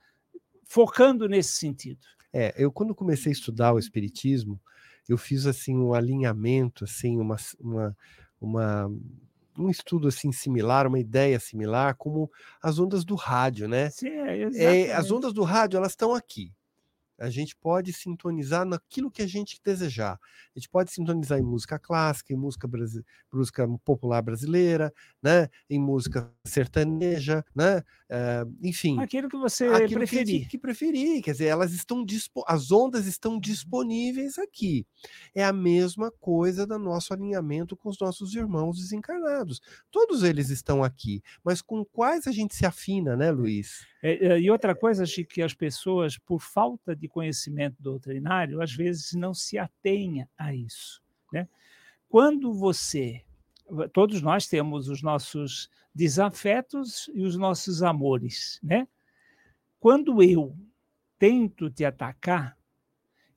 focando 0.63 1.27
nesse 1.27 1.53
sentido. 1.53 1.99
É, 2.33 2.55
eu 2.57 2.71
quando 2.71 2.95
comecei 2.95 3.31
a 3.31 3.33
estudar 3.33 3.73
o 3.73 3.79
espiritismo, 3.79 4.59
eu 5.07 5.17
fiz 5.17 5.45
assim 5.45 5.77
um 5.77 5.93
alinhamento, 5.93 6.85
assim 6.85 7.19
uma, 7.19 7.35
uma, 7.59 7.97
uma 8.39 8.91
um 9.57 9.69
estudo 9.69 10.07
assim 10.07 10.31
similar, 10.31 10.87
uma 10.87 10.99
ideia 10.99 11.39
similar, 11.39 11.95
como 11.95 12.31
as 12.61 12.79
ondas 12.79 13.03
do 13.03 13.15
rádio, 13.15 13.67
né? 13.67 13.89
Sim, 13.89 14.07
é, 14.07 14.87
é 14.87 14.93
as 14.93 15.11
ondas 15.11 15.33
do 15.33 15.43
rádio 15.43 15.77
elas 15.77 15.91
estão 15.91 16.15
aqui. 16.15 16.53
A 17.21 17.29
gente 17.29 17.55
pode 17.55 17.93
sintonizar 17.93 18.65
naquilo 18.65 19.11
que 19.11 19.21
a 19.21 19.27
gente 19.27 19.61
desejar. 19.63 20.19
A 20.55 20.59
gente 20.59 20.69
pode 20.69 20.91
sintonizar 20.91 21.37
em 21.37 21.43
música 21.43 21.77
clássica, 21.77 22.33
em 22.33 22.37
música, 22.37 22.67
brasi 22.67 23.05
música 23.31 23.67
popular 23.85 24.21
brasileira, 24.21 24.93
né? 25.21 25.47
em 25.69 25.79
música 25.79 26.29
sertaneja, 26.43 27.45
né? 27.55 27.79
Uh, 28.09 28.57
enfim. 28.61 28.99
Aquilo 28.99 29.29
que 29.29 29.37
você 29.37 29.67
aquilo 29.67 29.99
preferir. 29.99 30.41
Que, 30.41 30.49
que, 30.49 30.57
preferir. 30.57 31.21
Quer 31.21 31.31
dizer, 31.31 31.45
elas 31.45 31.71
estão 31.73 32.05
as 32.47 32.71
ondas 32.71 33.05
estão 33.05 33.39
disponíveis 33.39 34.37
aqui. 34.37 34.85
É 35.33 35.43
a 35.43 35.53
mesma 35.53 36.11
coisa 36.11 36.65
do 36.65 36.77
nosso 36.77 37.13
alinhamento 37.13 37.77
com 37.77 37.89
os 37.89 37.99
nossos 37.99 38.35
irmãos 38.35 38.77
desencarnados. 38.77 39.61
Todos 39.89 40.23
eles 40.23 40.49
estão 40.49 40.83
aqui, 40.83 41.21
mas 41.43 41.61
com 41.61 41.85
quais 41.85 42.27
a 42.27 42.31
gente 42.31 42.55
se 42.55 42.65
afina, 42.65 43.15
né, 43.15 43.31
Luiz? 43.31 43.90
É, 44.01 44.27
é, 44.27 44.39
e 44.39 44.49
outra 44.49 44.75
coisa, 44.75 45.05
Chico, 45.05 45.33
que 45.33 45.41
as 45.41 45.53
pessoas, 45.53 46.17
por 46.17 46.39
falta 46.39 46.95
de 46.95 47.07
conhecimento 47.07 47.75
doutrinário, 47.79 48.61
às 48.61 48.73
vezes 48.73 49.13
não 49.13 49.33
se 49.33 49.57
atenha 49.57 50.27
a 50.37 50.53
isso. 50.53 51.01
Né? 51.31 51.47
Quando 52.09 52.53
você. 52.53 53.23
Todos 53.93 54.21
nós 54.21 54.47
temos 54.47 54.89
os 54.89 55.01
nossos 55.01 55.69
desafetos 55.95 57.09
e 57.13 57.23
os 57.23 57.37
nossos 57.37 57.83
amores. 57.83 58.59
Né? 58.61 58.87
Quando 59.79 60.21
eu 60.21 60.57
tento 61.17 61.69
te 61.69 61.85
atacar, 61.85 62.57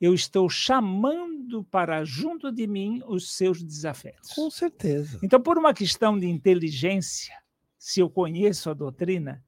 eu 0.00 0.12
estou 0.12 0.48
chamando 0.48 1.62
para 1.64 2.04
junto 2.04 2.50
de 2.50 2.66
mim 2.66 3.00
os 3.06 3.36
seus 3.36 3.62
desafetos. 3.62 4.32
Com 4.32 4.50
certeza. 4.50 5.20
Então, 5.22 5.40
por 5.40 5.56
uma 5.56 5.72
questão 5.72 6.18
de 6.18 6.26
inteligência, 6.26 7.34
se 7.78 8.00
eu 8.00 8.10
conheço 8.10 8.70
a 8.70 8.74
doutrina, 8.74 9.42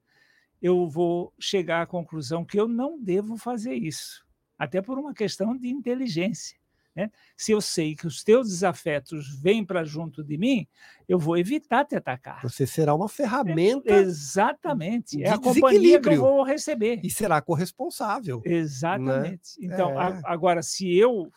eu 0.61 0.87
vou 0.87 1.33
chegar 1.39 1.81
à 1.81 1.85
conclusão 1.85 2.43
que 2.43 2.59
eu 2.59 2.67
não 2.67 2.99
devo 2.99 3.37
fazer 3.37 3.75
isso, 3.75 4.25
até 4.57 4.81
por 4.81 4.97
uma 4.97 5.13
questão 5.13 5.55
de 5.55 5.69
inteligência. 5.69 6.57
Né? 6.97 7.11
Se 7.37 7.51
eu 7.51 7.61
sei 7.61 7.95
que 7.95 8.07
os 8.07 8.23
teus 8.23 8.49
desafetos 8.49 9.39
vêm 9.39 9.63
para 9.63 9.83
junto 9.83 10.23
de 10.23 10.35
mim, 10.35 10.67
eu 11.07 11.19
vou 11.19 11.37
evitar 11.37 11.85
te 11.85 11.95
atacar. 11.95 12.41
Você 12.41 12.65
será 12.65 12.95
uma 12.95 13.07
ferramenta. 13.07 13.93
É, 13.93 13.99
exatamente. 13.99 15.23
é 15.23 15.29
a 15.29 15.37
companhia 15.37 16.01
que 16.01 16.09
eu 16.09 16.21
vou 16.21 16.41
receber. 16.41 16.99
E 17.03 17.11
será 17.11 17.39
corresponsável. 17.39 18.41
Né? 18.43 18.53
Exatamente. 18.53 19.59
Né? 19.61 19.67
Então, 19.75 20.01
é. 20.01 20.21
agora, 20.25 20.63
se 20.63 20.91
eu 20.91 21.31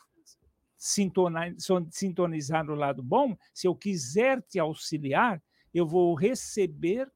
sintonizar 0.79 2.65
no 2.65 2.75
lado 2.75 3.03
bom, 3.03 3.37
se 3.53 3.67
eu 3.67 3.77
quiser 3.77 4.41
te 4.41 4.59
auxiliar, 4.59 5.43
eu 5.75 5.87
vou 5.87 6.15
receber 6.15 7.07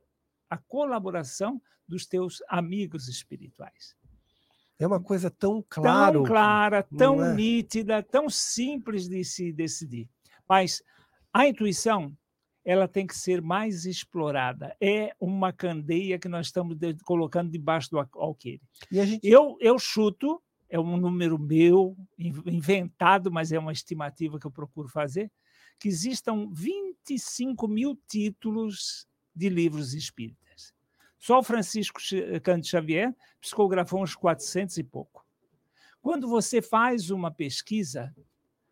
a 0.50 0.58
colaboração 0.58 1.62
dos 1.86 2.06
teus 2.06 2.42
amigos 2.48 3.08
espirituais. 3.08 3.94
É 4.78 4.86
uma 4.86 5.00
coisa 5.00 5.30
tão 5.30 5.64
clara. 5.68 6.12
Tão 6.12 6.24
clara, 6.24 6.82
tão 6.82 7.24
é? 7.24 7.34
nítida, 7.34 8.02
tão 8.02 8.28
simples 8.28 9.08
de 9.08 9.24
se 9.24 9.52
decidir. 9.52 10.08
Mas 10.48 10.82
a 11.32 11.46
intuição, 11.46 12.16
ela 12.64 12.88
tem 12.88 13.06
que 13.06 13.16
ser 13.16 13.40
mais 13.40 13.84
explorada. 13.86 14.76
É 14.80 15.14
uma 15.20 15.52
candeia 15.52 16.18
que 16.18 16.28
nós 16.28 16.46
estamos 16.46 16.76
de, 16.76 16.94
colocando 17.04 17.50
debaixo 17.50 17.90
do 17.90 17.98
alqueire. 18.14 18.62
Gente... 18.90 19.26
Eu, 19.26 19.56
eu 19.60 19.78
chuto, 19.78 20.42
é 20.68 20.78
um 20.78 20.96
número 20.96 21.38
meu, 21.38 21.96
inventado, 22.18 23.30
mas 23.30 23.52
é 23.52 23.58
uma 23.58 23.72
estimativa 23.72 24.38
que 24.40 24.46
eu 24.46 24.50
procuro 24.50 24.88
fazer, 24.88 25.30
que 25.78 25.88
existam 25.88 26.48
25 26.52 27.68
mil 27.68 27.96
títulos 28.08 29.06
de 29.34 29.48
livros 29.48 29.94
espíritas. 29.94 30.43
Só 31.24 31.42
Francisco 31.42 32.02
Cândido 32.42 32.66
Xavier 32.66 33.16
psicografou 33.40 34.02
uns 34.02 34.14
400 34.14 34.76
e 34.76 34.84
pouco. 34.84 35.26
Quando 36.02 36.28
você 36.28 36.60
faz 36.60 37.08
uma 37.08 37.30
pesquisa, 37.30 38.14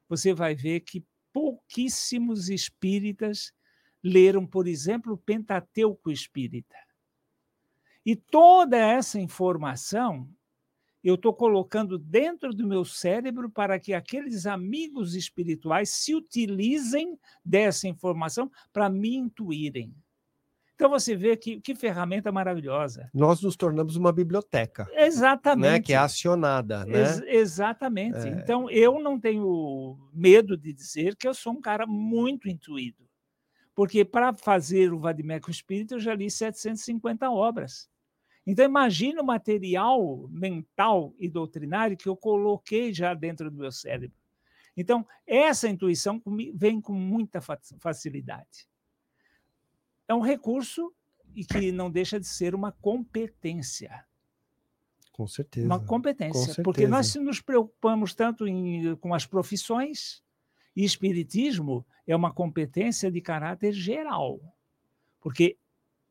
você 0.06 0.34
vai 0.34 0.54
ver 0.54 0.80
que 0.80 1.02
pouquíssimos 1.32 2.50
espíritas 2.50 3.54
leram, 4.04 4.46
por 4.46 4.68
exemplo, 4.68 5.14
o 5.14 5.16
Pentateuco 5.16 6.10
Espírita. 6.10 6.76
E 8.04 8.14
toda 8.14 8.76
essa 8.76 9.18
informação 9.18 10.28
eu 11.02 11.14
estou 11.14 11.32
colocando 11.32 11.98
dentro 11.98 12.52
do 12.52 12.68
meu 12.68 12.84
cérebro 12.84 13.48
para 13.48 13.80
que 13.80 13.94
aqueles 13.94 14.44
amigos 14.44 15.14
espirituais 15.14 15.88
se 15.88 16.14
utilizem 16.14 17.18
dessa 17.42 17.88
informação 17.88 18.52
para 18.74 18.90
me 18.90 19.16
intuírem. 19.16 19.96
Então 20.82 20.90
você 20.90 21.14
vê 21.14 21.36
que, 21.36 21.60
que 21.60 21.76
ferramenta 21.76 22.32
maravilhosa. 22.32 23.08
Nós 23.14 23.40
nos 23.40 23.54
tornamos 23.54 23.94
uma 23.94 24.12
biblioteca. 24.12 24.90
Exatamente. 24.94 25.70
Né? 25.70 25.80
Que 25.80 25.92
é 25.92 25.96
acionada. 25.96 26.84
Né? 26.84 27.02
Ex 27.02 27.22
exatamente. 27.24 28.18
É. 28.18 28.30
Então 28.30 28.68
eu 28.68 28.98
não 28.98 29.16
tenho 29.20 29.96
medo 30.12 30.56
de 30.56 30.72
dizer 30.72 31.14
que 31.14 31.28
eu 31.28 31.32
sou 31.34 31.52
um 31.52 31.60
cara 31.60 31.86
muito 31.86 32.48
intuído. 32.48 33.08
Porque 33.76 34.04
para 34.04 34.34
fazer 34.34 34.92
o 34.92 34.98
Vadimeco 34.98 35.52
Espírito 35.52 35.94
eu 35.94 36.00
já 36.00 36.16
li 36.16 36.28
750 36.28 37.30
obras. 37.30 37.88
Então 38.44 38.64
imagine 38.64 39.20
o 39.20 39.24
material 39.24 40.28
mental 40.32 41.14
e 41.16 41.28
doutrinário 41.28 41.96
que 41.96 42.08
eu 42.08 42.16
coloquei 42.16 42.92
já 42.92 43.14
dentro 43.14 43.52
do 43.52 43.56
meu 43.56 43.70
cérebro. 43.70 44.18
Então, 44.76 45.06
essa 45.26 45.68
intuição 45.68 46.20
vem 46.54 46.80
com 46.80 46.94
muita 46.94 47.40
facilidade 47.78 48.71
é 50.08 50.14
um 50.14 50.20
recurso 50.20 50.92
e 51.34 51.44
que 51.44 51.72
não 51.72 51.90
deixa 51.90 52.20
de 52.20 52.26
ser 52.26 52.54
uma 52.54 52.72
competência. 52.72 54.04
Com 55.12 55.26
certeza. 55.26 55.66
Uma 55.66 55.80
competência. 55.80 56.32
Com 56.32 56.38
certeza. 56.38 56.62
Porque 56.62 56.86
nós 56.86 57.14
nos 57.16 57.40
preocupamos 57.40 58.14
tanto 58.14 58.46
em, 58.46 58.96
com 58.96 59.14
as 59.14 59.26
profissões, 59.26 60.22
e 60.74 60.84
espiritismo 60.84 61.86
é 62.06 62.16
uma 62.16 62.32
competência 62.32 63.10
de 63.10 63.20
caráter 63.20 63.72
geral. 63.72 64.40
Porque 65.20 65.56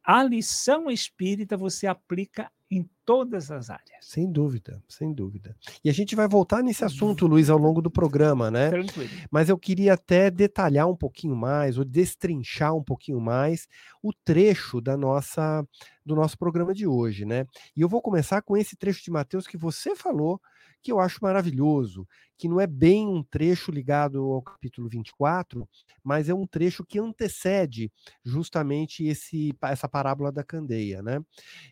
a 0.04 0.24
lição 0.24 0.90
espírita 0.90 1.58
você 1.58 1.88
aplica 1.88 2.52
todas 3.12 3.52
as 3.52 3.70
áreas. 3.70 3.98
Sem 4.00 4.32
dúvida, 4.32 4.82
sem 4.88 5.14
dúvida. 5.14 5.54
E 5.84 5.90
a 5.90 5.94
gente 5.94 6.16
vai 6.16 6.30
voltar 6.30 6.64
nesse 6.64 6.86
assunto, 6.86 7.28
Luiz, 7.28 7.50
ao 7.50 7.58
longo 7.58 7.82
do 7.82 7.92
programa, 7.92 8.50
né? 8.50 8.70
Tranquilo. 8.70 9.10
Mas 9.30 9.50
eu 9.50 9.58
queria 9.58 9.96
até 9.96 10.32
detalhar 10.32 10.88
um 10.88 10.96
pouquinho 10.96 11.36
mais, 11.36 11.78
ou 11.78 11.84
destrinchar 11.84 12.74
um 12.74 12.82
pouquinho 12.82 13.20
mais 13.20 13.68
o 14.02 14.14
trecho 14.14 14.80
da 14.80 14.96
nossa 14.96 15.62
do 16.06 16.16
nosso 16.16 16.38
programa 16.38 16.74
de 16.74 16.88
hoje, 16.88 17.26
né? 17.26 17.46
E 17.76 17.82
eu 17.82 17.90
vou 17.90 18.02
começar 18.02 18.42
com 18.42 18.56
esse 18.56 18.78
trecho 18.78 19.04
de 19.04 19.12
Mateus 19.12 19.46
que 19.46 19.58
você 19.58 19.94
falou, 19.94 20.42
que 20.82 20.92
eu 20.92 21.00
acho 21.00 21.20
maravilhoso, 21.22 22.08
que 22.38 22.48
não 22.48 22.60
é 22.60 22.66
bem 22.68 23.08
um 23.08 23.24
trecho 23.24 23.72
ligado 23.72 24.20
ao 24.20 24.42
capítulo 24.42 24.90
24, 24.90 25.68
mas 26.04 26.28
é 26.30 26.34
um 26.34 26.48
trecho 26.48 26.84
que 26.86 27.00
antecede 27.00 27.92
justamente 28.26 29.06
esse, 29.06 29.54
essa 29.64 29.88
parábola 29.88 30.32
da 30.32 30.44
candeia, 30.44 31.02
né? 31.04 31.20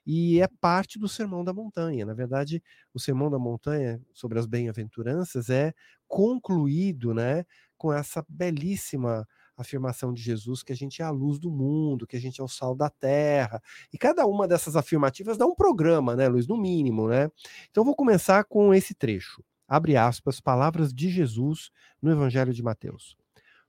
E 0.05 0.41
é 0.41 0.47
parte 0.61 0.99
do 0.99 1.07
Sermão 1.07 1.43
da 1.43 1.53
Montanha. 1.53 2.05
Na 2.05 2.13
verdade, 2.13 2.61
o 2.93 2.99
Sermão 2.99 3.29
da 3.29 3.39
Montanha 3.39 4.01
sobre 4.13 4.39
as 4.39 4.45
bem-aventuranças 4.45 5.49
é 5.49 5.73
concluído, 6.07 7.13
né, 7.13 7.45
com 7.77 7.93
essa 7.93 8.25
belíssima 8.27 9.27
afirmação 9.61 10.13
de 10.13 10.21
Jesus 10.21 10.63
que 10.63 10.71
a 10.71 10.75
gente 10.75 11.01
é 11.01 11.05
a 11.05 11.09
luz 11.09 11.39
do 11.39 11.51
mundo, 11.51 12.07
que 12.07 12.15
a 12.15 12.19
gente 12.19 12.39
é 12.39 12.43
o 12.43 12.47
sal 12.47 12.75
da 12.75 12.89
terra. 12.89 13.61
E 13.93 13.97
cada 13.97 14.25
uma 14.25 14.47
dessas 14.47 14.75
afirmativas 14.75 15.37
dá 15.37 15.45
um 15.45 15.55
programa, 15.55 16.15
né, 16.15 16.27
Luiz, 16.27 16.47
no 16.47 16.57
mínimo, 16.57 17.07
né? 17.07 17.29
Então 17.69 17.83
vou 17.83 17.95
começar 17.95 18.43
com 18.45 18.73
esse 18.73 18.93
trecho. 18.93 19.43
Abre 19.67 19.95
aspas, 19.95 20.39
palavras 20.41 20.93
de 20.93 21.09
Jesus 21.09 21.69
no 22.01 22.11
Evangelho 22.11 22.53
de 22.53 22.63
Mateus. 22.63 23.15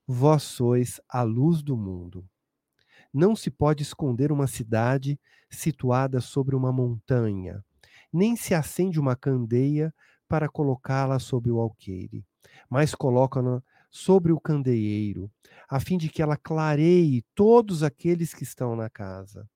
Vós 0.07 0.43
sois 0.43 1.01
a 1.09 1.23
luz 1.23 1.63
do 1.63 1.77
mundo. 1.77 2.25
Não 3.13 3.37
se 3.37 3.51
pode 3.51 3.83
esconder 3.83 4.33
uma 4.33 4.47
cidade 4.47 5.21
situada 5.51 6.21
sobre 6.21 6.55
uma 6.55 6.73
montanha, 6.73 7.65
nem 8.13 8.37
se 8.37 8.55
acende 8.55 9.01
uma 9.01 9.17
candeia 9.17 9.93
para 10.29 10.49
colocá-la 10.49 11.19
sobre 11.19 11.51
o 11.51 11.59
alqueire, 11.59 12.25
mas 12.69 12.95
coloca-na 12.95 13.63
sobre 13.91 14.33
o 14.33 14.41
candeeiro, 14.41 15.31
a 15.69 15.81
fim 15.81 15.99
de 15.99 16.09
que 16.09 16.23
ela 16.23 16.37
clareie 16.37 17.23
todos 17.35 17.83
aqueles 17.83 18.33
que 18.33 18.45
estão 18.45 18.77
na 18.77 18.89
casa. 18.89 19.49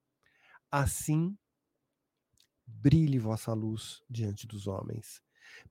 Assim, 0.71 1.37
brilhe 2.67 3.19
vossa 3.19 3.53
luz 3.53 4.03
diante 4.11 4.47
dos 4.47 4.67
homens, 4.67 5.23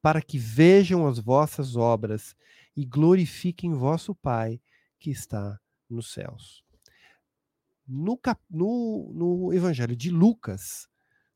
para 0.01 0.22
que 0.22 0.38
vejam 0.38 1.05
as 1.05 1.20
vossas 1.20 1.75
obras 1.75 2.36
e 2.75 2.86
glorifiquem 2.86 3.74
vosso 3.74 4.15
Pai 4.15 4.62
que 4.98 5.12
está 5.12 5.60
nos 5.89 6.13
céus. 6.13 6.63
No, 7.86 8.17
no, 8.50 9.12
no 9.13 9.53
Evangelho 9.53 9.96
de 9.96 10.10
Lucas 10.10 10.88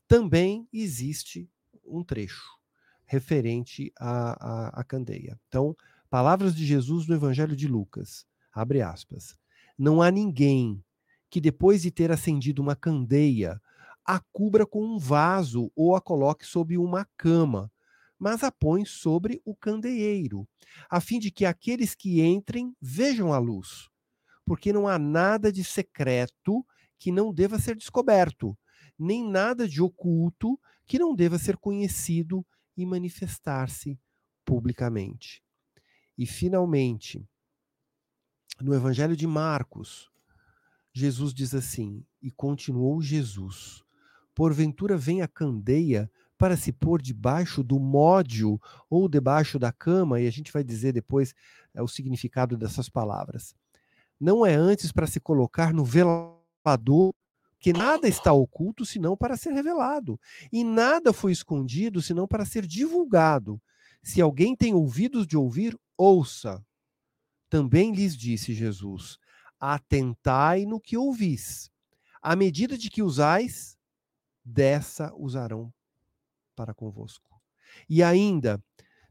também 0.06 0.66
existe 0.72 1.50
um 1.84 2.02
trecho 2.02 2.58
referente 3.04 3.92
à, 3.98 4.80
à 4.80 4.84
candeia. 4.84 5.38
Então, 5.48 5.76
Palavras 6.10 6.54
de 6.54 6.64
Jesus 6.64 7.06
no 7.06 7.14
Evangelho 7.14 7.54
de 7.54 7.68
Lucas. 7.68 8.24
Abre 8.50 8.80
aspas. 8.80 9.36
Não 9.76 10.00
há 10.00 10.10
ninguém 10.10 10.82
que 11.28 11.38
depois 11.38 11.82
de 11.82 11.90
ter 11.90 12.10
acendido 12.10 12.62
uma 12.62 12.74
candeia 12.74 13.60
a 14.06 14.18
cubra 14.32 14.64
com 14.64 14.82
um 14.82 14.98
vaso 14.98 15.70
ou 15.76 15.94
a 15.94 16.00
coloque 16.00 16.46
sob 16.46 16.78
uma 16.78 17.06
cama, 17.14 17.70
mas 18.18 18.42
a 18.42 18.50
põe 18.50 18.86
sobre 18.86 19.42
o 19.44 19.54
candeeiro, 19.54 20.48
a 20.88 20.98
fim 20.98 21.18
de 21.18 21.30
que 21.30 21.44
aqueles 21.44 21.94
que 21.94 22.22
entrem 22.22 22.74
vejam 22.80 23.34
a 23.34 23.38
luz. 23.38 23.90
Porque 24.46 24.72
não 24.72 24.88
há 24.88 24.98
nada 24.98 25.52
de 25.52 25.62
secreto 25.62 26.64
que 26.98 27.12
não 27.12 27.34
deva 27.34 27.58
ser 27.58 27.76
descoberto, 27.76 28.56
nem 28.98 29.22
nada 29.28 29.68
de 29.68 29.82
oculto 29.82 30.58
que 30.86 30.98
não 30.98 31.14
deva 31.14 31.38
ser 31.38 31.58
conhecido 31.58 32.42
e 32.74 32.86
manifestar-se 32.86 34.00
publicamente. 34.42 35.42
E, 36.18 36.26
finalmente, 36.26 37.24
no 38.60 38.74
Evangelho 38.74 39.16
de 39.16 39.26
Marcos, 39.26 40.10
Jesus 40.92 41.32
diz 41.32 41.54
assim: 41.54 42.04
E 42.20 42.32
continuou 42.32 43.00
Jesus: 43.00 43.84
Porventura 44.34 44.96
vem 44.96 45.22
a 45.22 45.28
candeia 45.28 46.10
para 46.36 46.56
se 46.56 46.72
pôr 46.72 47.00
debaixo 47.00 47.62
do 47.62 47.78
módio 47.78 48.60
ou 48.90 49.08
debaixo 49.08 49.58
da 49.60 49.70
cama, 49.70 50.20
e 50.20 50.26
a 50.26 50.30
gente 50.30 50.52
vai 50.52 50.64
dizer 50.64 50.92
depois 50.92 51.34
é, 51.72 51.80
o 51.80 51.88
significado 51.88 52.56
dessas 52.56 52.88
palavras. 52.88 53.54
Não 54.20 54.44
é 54.44 54.54
antes 54.54 54.90
para 54.90 55.06
se 55.06 55.20
colocar 55.20 55.72
no 55.72 55.84
velador, 55.84 57.14
que 57.60 57.72
nada 57.72 58.08
está 58.08 58.32
oculto 58.32 58.84
senão 58.84 59.16
para 59.16 59.36
ser 59.36 59.52
revelado, 59.52 60.18
e 60.52 60.62
nada 60.64 61.12
foi 61.12 61.30
escondido 61.30 62.02
senão 62.02 62.26
para 62.26 62.44
ser 62.44 62.66
divulgado. 62.66 63.60
Se 64.02 64.20
alguém 64.20 64.54
tem 64.54 64.74
ouvidos 64.74 65.26
de 65.26 65.36
ouvir, 65.36 65.76
ouça. 65.98 66.64
Também 67.50 67.92
lhes 67.92 68.16
disse 68.16 68.54
Jesus: 68.54 69.18
Atentai 69.60 70.64
no 70.64 70.80
que 70.80 70.96
ouvis. 70.96 71.70
À 72.22 72.34
medida 72.34 72.78
de 72.78 72.88
que 72.88 73.02
usais, 73.02 73.76
dessa 74.44 75.14
usarão 75.14 75.72
para 76.56 76.72
convosco. 76.72 77.28
E 77.88 78.02
ainda, 78.02 78.62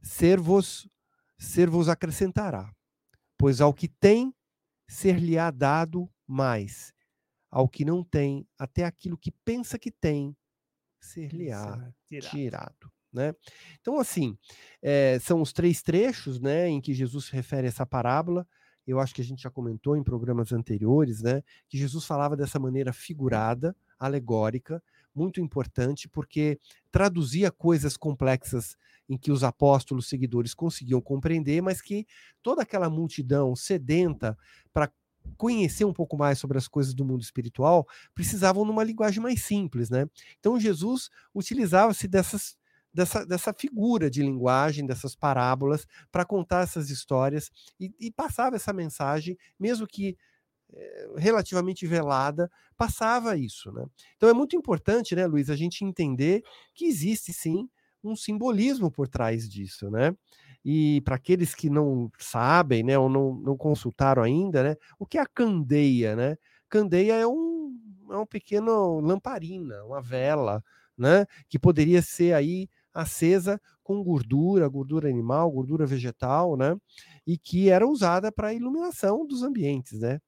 ser-vos 0.01 0.89
ser-vos 1.37 1.87
acrescentará, 1.87 2.73
pois 3.37 3.61
ao 3.61 3.73
que 3.73 3.87
tem, 3.87 4.33
ser-lhe-á 4.87 5.51
dado 5.51 6.09
mais. 6.25 6.93
Ao 7.49 7.69
que 7.69 7.85
não 7.85 8.03
tem, 8.03 8.47
até 8.57 8.83
aquilo 8.83 9.17
que 9.17 9.31
pensa 9.31 9.77
que 9.79 9.91
tem, 9.91 10.35
ser-lhe-á 10.99 11.93
tirado. 12.07 12.31
tirado. 12.31 12.93
Né? 13.11 13.33
Então, 13.81 13.99
assim, 13.99 14.37
é, 14.81 15.17
são 15.19 15.41
os 15.41 15.53
três 15.53 15.81
trechos 15.81 16.39
né, 16.39 16.67
em 16.67 16.81
que 16.81 16.93
Jesus 16.93 17.29
refere 17.29 17.67
essa 17.67 17.85
parábola. 17.85 18.47
Eu 18.85 18.99
acho 18.99 19.13
que 19.13 19.21
a 19.21 19.25
gente 19.25 19.43
já 19.43 19.49
comentou 19.49 19.97
em 19.97 20.03
programas 20.03 20.51
anteriores, 20.51 21.21
né, 21.21 21.43
que 21.67 21.77
Jesus 21.77 22.05
falava 22.05 22.37
dessa 22.37 22.59
maneira 22.59 22.93
figurada, 22.93 23.75
alegórica, 23.99 24.81
muito 25.13 25.41
importante, 25.41 26.07
porque 26.07 26.59
traduzia 26.91 27.51
coisas 27.51 27.97
complexas 27.97 28.77
em 29.09 29.17
que 29.17 29.31
os 29.31 29.43
apóstolos 29.43 30.07
seguidores 30.07 30.53
conseguiam 30.53 31.01
compreender, 31.01 31.61
mas 31.61 31.81
que 31.81 32.05
toda 32.43 32.61
aquela 32.61 32.89
multidão 32.89 33.55
sedenta 33.55 34.37
para 34.71 34.91
conhecer 35.35 35.85
um 35.85 35.93
pouco 35.93 36.17
mais 36.17 36.39
sobre 36.39 36.57
as 36.57 36.67
coisas 36.67 36.93
do 36.93 37.03
mundo 37.03 37.21
espiritual 37.21 37.85
precisavam 38.13 38.63
numa 38.63 38.83
linguagem 38.83 39.21
mais 39.21 39.43
simples, 39.43 39.89
né? 39.89 40.07
Então 40.39 40.59
Jesus 40.59 41.09
utilizava-se 41.33 42.07
dessas 42.07 42.57
dessa, 42.97 43.23
dessa 43.23 43.53
figura 43.53 44.09
de 44.09 44.23
linguagem, 44.23 44.83
dessas 44.83 45.15
parábolas, 45.15 45.85
para 46.11 46.25
contar 46.25 46.63
essas 46.63 46.89
histórias 46.89 47.51
e, 47.79 47.93
e, 47.99 48.11
passava 48.11 48.55
essa 48.55 48.73
mensagem, 48.73 49.37
mesmo 49.59 49.85
que 49.85 50.17
é, 50.73 51.07
relativamente 51.15 51.85
velada, 51.85 52.49
passava 52.75 53.37
isso. 53.37 53.71
Né? 53.71 53.85
Então 54.15 54.27
é 54.27 54.33
muito 54.33 54.55
importante, 54.55 55.15
né, 55.15 55.27
Luiz, 55.27 55.47
a 55.51 55.55
gente 55.55 55.85
entender 55.85 56.41
que 56.73 56.85
existe 56.85 57.31
sim 57.31 57.69
um 58.03 58.15
simbolismo 58.15 58.89
por 58.89 59.07
trás 59.07 59.47
disso, 59.47 59.91
né? 59.91 60.15
E 60.65 61.01
para 61.01 61.15
aqueles 61.15 61.53
que 61.53 61.69
não 61.69 62.11
sabem, 62.17 62.83
né, 62.83 62.97
ou 62.97 63.09
não, 63.09 63.35
não 63.35 63.57
consultaram 63.57 64.23
ainda, 64.23 64.63
né, 64.63 64.75
o 64.97 65.05
que 65.05 65.17
é 65.17 65.21
a 65.21 65.25
candeia, 65.27 66.15
né? 66.15 66.37
Candeia 66.69 67.13
é 67.13 67.27
um, 67.27 67.77
é 68.11 68.17
um 68.17 68.25
pequeno 68.25 68.99
lamparina, 69.01 69.83
uma 69.83 70.01
vela, 70.01 70.63
né, 70.97 71.25
que 71.49 71.59
poderia 71.59 72.01
ser 72.01 72.33
aí 72.33 72.69
acesa 72.97 73.61
com 73.83 74.03
gordura, 74.03 74.67
gordura 74.67 75.07
animal, 75.07 75.51
gordura 75.51 75.85
vegetal, 75.85 76.57
né, 76.57 76.75
e 77.25 77.37
que 77.37 77.69
era 77.69 77.87
usada 77.87 78.31
para 78.31 78.53
iluminação 78.53 79.25
dos 79.25 79.43
ambientes, 79.43 79.99
né? 79.99 80.19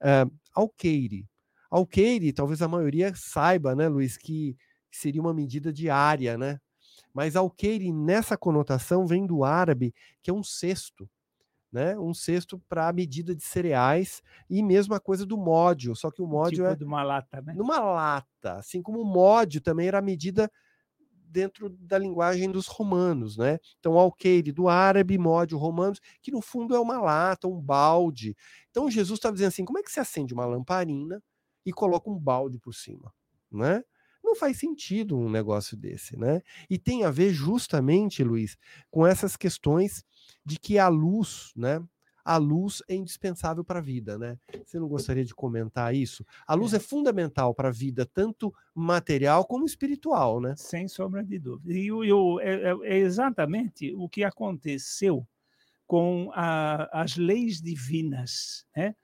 Uh, 0.00 0.32
alqueire. 0.54 1.26
Alqueire, 1.70 2.32
talvez 2.32 2.62
a 2.62 2.68
maioria 2.68 3.12
saiba, 3.14 3.74
né, 3.74 3.88
Luiz, 3.88 4.16
que 4.16 4.56
seria 4.90 5.20
uma 5.20 5.34
medida 5.34 5.72
diária, 5.72 6.38
né? 6.38 6.58
Mas 7.12 7.36
alqueire, 7.36 7.92
nessa 7.92 8.36
conotação, 8.36 9.06
vem 9.06 9.26
do 9.26 9.44
árabe, 9.44 9.94
que 10.22 10.30
é 10.30 10.34
um 10.34 10.42
cesto, 10.42 11.08
né? 11.70 11.98
Um 11.98 12.14
cesto 12.14 12.58
para 12.68 12.88
a 12.88 12.92
medida 12.92 13.34
de 13.34 13.42
cereais 13.42 14.22
e 14.48 14.62
mesmo 14.62 14.94
a 14.94 15.00
coisa 15.00 15.26
do 15.26 15.36
módio, 15.36 15.96
só 15.96 16.10
que 16.10 16.22
o 16.22 16.26
módio 16.26 16.64
tipo 16.64 16.68
é 16.68 16.76
de 16.76 16.84
uma 16.84 17.02
lata, 17.02 17.42
né? 17.42 17.54
Numa 17.54 17.80
lata, 17.80 18.54
assim 18.58 18.80
como 18.82 19.00
o 19.00 19.04
módio 19.04 19.60
também 19.60 19.88
era 19.88 19.98
a 19.98 20.02
medida 20.02 20.50
dentro 21.32 21.70
da 21.70 21.98
linguagem 21.98 22.50
dos 22.50 22.66
romanos, 22.66 23.36
né? 23.36 23.58
Então, 23.80 23.98
alqueire 23.98 24.52
do 24.52 24.68
árabe, 24.68 25.16
módio 25.16 25.56
romanos, 25.58 26.00
que 26.20 26.30
no 26.30 26.42
fundo 26.42 26.74
é 26.74 26.80
uma 26.80 27.00
lata, 27.00 27.48
um 27.48 27.60
balde. 27.60 28.36
Então, 28.70 28.90
Jesus 28.90 29.18
está 29.18 29.30
dizendo 29.30 29.48
assim: 29.48 29.64
como 29.64 29.78
é 29.78 29.82
que 29.82 29.90
se 29.90 30.00
acende 30.00 30.34
uma 30.34 30.44
lamparina 30.44 31.22
e 31.64 31.72
coloca 31.72 32.10
um 32.10 32.18
balde 32.18 32.58
por 32.58 32.74
cima, 32.74 33.12
né? 33.50 33.82
Não 34.22 34.36
faz 34.36 34.58
sentido 34.58 35.16
um 35.18 35.28
negócio 35.28 35.76
desse, 35.76 36.16
né? 36.16 36.42
E 36.70 36.78
tem 36.78 37.04
a 37.04 37.10
ver 37.10 37.32
justamente, 37.32 38.22
Luiz, 38.22 38.56
com 38.90 39.06
essas 39.06 39.36
questões 39.36 40.04
de 40.44 40.58
que 40.58 40.78
a 40.78 40.88
luz, 40.88 41.52
né? 41.56 41.82
A 42.24 42.36
luz 42.36 42.82
é 42.88 42.94
indispensável 42.94 43.64
para 43.64 43.78
a 43.78 43.82
vida, 43.82 44.18
né? 44.18 44.38
Você 44.64 44.78
não 44.78 44.88
gostaria 44.88 45.24
de 45.24 45.34
comentar 45.34 45.94
isso? 45.94 46.24
A 46.46 46.54
luz 46.54 46.72
é, 46.72 46.76
é 46.76 46.80
fundamental 46.80 47.54
para 47.54 47.68
a 47.68 47.72
vida, 47.72 48.06
tanto 48.06 48.54
material 48.74 49.44
como 49.44 49.66
espiritual, 49.66 50.40
né? 50.40 50.54
Sem 50.56 50.86
sombra 50.88 51.24
de 51.24 51.38
dúvida. 51.38 51.72
E 51.72 51.90
o, 51.90 52.40
é, 52.40 52.70
é, 52.70 52.76
é, 52.82 52.98
exatamente 52.98 53.92
o 53.94 54.08
que 54.08 54.24
aconteceu 54.24 55.26
com 55.86 56.30
a, 56.34 57.02
as 57.02 57.16
leis 57.16 57.60
divinas, 57.60 58.66
né? 58.76 58.94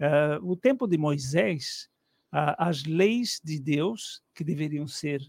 Uh, 0.00 0.50
o 0.50 0.56
tempo 0.56 0.88
de 0.88 0.98
Moisés, 0.98 1.88
uh, 2.32 2.58
as 2.58 2.84
leis 2.84 3.40
de 3.42 3.60
Deus 3.60 4.20
que 4.34 4.42
deveriam 4.42 4.88
ser 4.88 5.22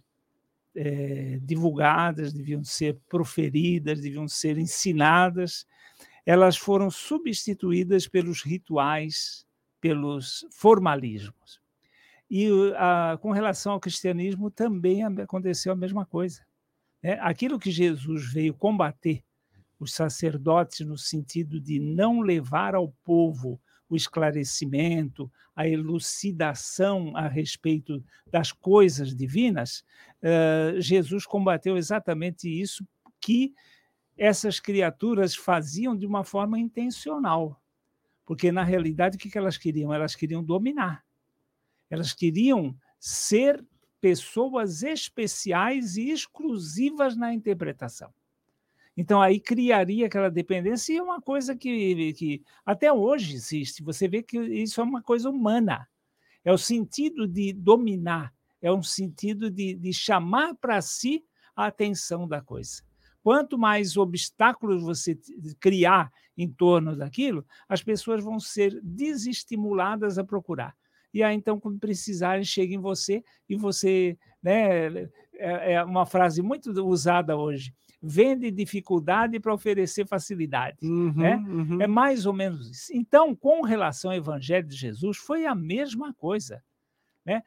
é, 0.76 1.40
divulgadas, 1.42 2.34
deviam 2.34 2.64
ser 2.64 3.00
proferidas, 3.08 4.02
deviam 4.02 4.28
ser 4.28 4.58
ensinadas, 4.58 5.66
elas 6.26 6.58
foram 6.58 6.90
substituídas 6.90 8.08
pelos 8.08 8.42
rituais, 8.42 9.46
pelos 9.80 10.46
formalismos. 10.52 11.62
E 12.30 12.50
a, 12.76 13.18
com 13.22 13.32
relação 13.32 13.74
ao 13.74 13.80
cristianismo 13.80 14.50
também 14.50 15.04
aconteceu 15.04 15.72
a 15.72 15.76
mesma 15.76 16.06
coisa. 16.06 16.42
Né? 17.04 17.20
Aquilo 17.22 17.60
que 17.60 17.70
Jesus 17.70 18.32
veio 18.34 18.54
combater, 18.54 19.24
os 19.80 19.94
sacerdotes, 19.94 20.80
no 20.80 20.98
sentido 20.98 21.60
de 21.62 21.80
não 21.80 22.22
levar 22.22 22.74
ao 22.74 22.92
povo 23.04 23.62
o 23.88 23.96
esclarecimento, 23.96 25.32
a 25.56 25.68
elucidação 25.68 27.16
a 27.16 27.28
respeito 27.28 28.04
das 28.32 28.52
coisas 28.52 29.16
divinas, 29.16 29.84
uh, 30.24 30.82
Jesus 30.82 31.26
combateu 31.26 31.78
exatamente 31.78 32.50
isso 32.50 32.86
que 33.22 33.54
essas 34.18 34.60
criaturas 34.60 35.36
faziam 35.36 35.96
de 35.96 36.06
uma 36.06 36.24
forma 36.24 36.60
intencional. 36.60 37.62
Porque, 38.26 38.52
na 38.52 38.64
realidade, 38.64 39.18
o 39.18 39.20
que 39.20 39.38
elas 39.38 39.58
queriam? 39.58 39.94
Elas 39.94 40.16
queriam 40.16 40.44
dominar. 40.44 41.06
Elas 41.90 42.14
queriam 42.14 42.76
ser 43.00 43.64
pessoas 44.02 44.84
especiais 44.84 45.98
e 45.98 46.10
exclusivas 46.10 47.16
na 47.16 47.34
interpretação. 47.34 48.14
Então, 48.98 49.22
aí 49.22 49.40
criaria 49.40 50.06
aquela 50.06 50.30
dependência, 50.30 50.94
e 50.94 50.98
é 50.98 51.04
uma 51.04 51.22
coisa 51.22 51.56
que, 51.56 52.14
que 52.14 52.42
até 52.66 52.92
hoje 52.92 53.36
existe. 53.36 53.84
Você 53.84 54.08
vê 54.08 54.24
que 54.24 54.40
isso 54.40 54.80
é 54.80 54.84
uma 54.84 55.02
coisa 55.02 55.30
humana. 55.30 55.88
É 56.44 56.52
o 56.52 56.58
sentido 56.58 57.28
de 57.28 57.52
dominar, 57.52 58.34
é 58.62 58.72
um 58.72 58.84
sentido 58.84 59.50
de, 59.50 59.76
de 59.76 59.92
chamar 59.92 60.56
para 60.56 60.82
si 60.82 61.26
a 61.56 61.66
atenção 61.66 62.28
da 62.28 62.42
coisa. 62.42 62.84
Quanto 63.26 63.58
mais 63.58 63.98
obstáculos 63.98 64.84
você 64.84 65.18
criar 65.60 66.14
em 66.38 66.48
torno 66.48 66.96
daquilo, 66.96 67.44
as 67.68 67.82
pessoas 67.82 68.24
vão 68.24 68.40
ser 68.40 68.80
desestimuladas 68.84 70.20
a 70.20 70.24
procurar. 70.24 70.76
E 71.12 71.24
aí, 71.24 71.36
então, 71.36 71.60
quando 71.60 71.80
precisarem, 71.80 72.44
chega 72.44 72.76
em 72.76 72.78
você 72.78 73.24
e 73.50 73.56
você. 73.56 74.16
Né, 74.44 75.10
é, 75.34 75.74
é 75.74 75.84
uma 75.84 76.06
frase 76.06 76.44
muito 76.44 76.70
usada 76.86 77.36
hoje. 77.36 77.74
Vende 78.00 78.52
dificuldade 78.52 79.40
para 79.40 79.56
oferecer 79.56 80.06
facilidade. 80.06 80.78
Uhum, 80.84 81.14
né? 81.14 81.38
Uhum. 81.38 81.82
É 81.82 81.88
mais 81.88 82.28
ou 82.28 82.34
menos 82.34 82.70
isso. 82.70 82.92
Então, 82.94 83.36
com 83.36 83.64
relação 83.64 84.12
ao 84.12 84.18
Evangelho 84.18 84.68
de 84.68 84.76
Jesus, 84.76 85.18
foi 85.18 85.48
a 85.48 85.56
mesma 85.56 86.14
coisa. 86.14 86.64
Né? 87.26 87.42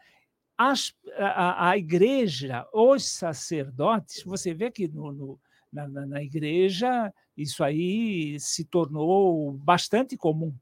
As, 0.57 0.93
a, 1.17 1.69
a 1.69 1.79
igreja, 1.79 2.67
os 2.75 3.09
sacerdotes, 3.09 4.25
você 4.25 4.53
vê 4.53 4.73
que 4.73 4.88
no, 4.88 5.12
no 5.12 5.41
na, 5.72 5.88
na, 5.88 6.07
na 6.07 6.22
igreja, 6.22 7.12
isso 7.37 7.62
aí 7.62 8.40
se 8.40 8.64
tornou 8.64 9.52
bastante 9.52 10.16
comum. 10.16 10.52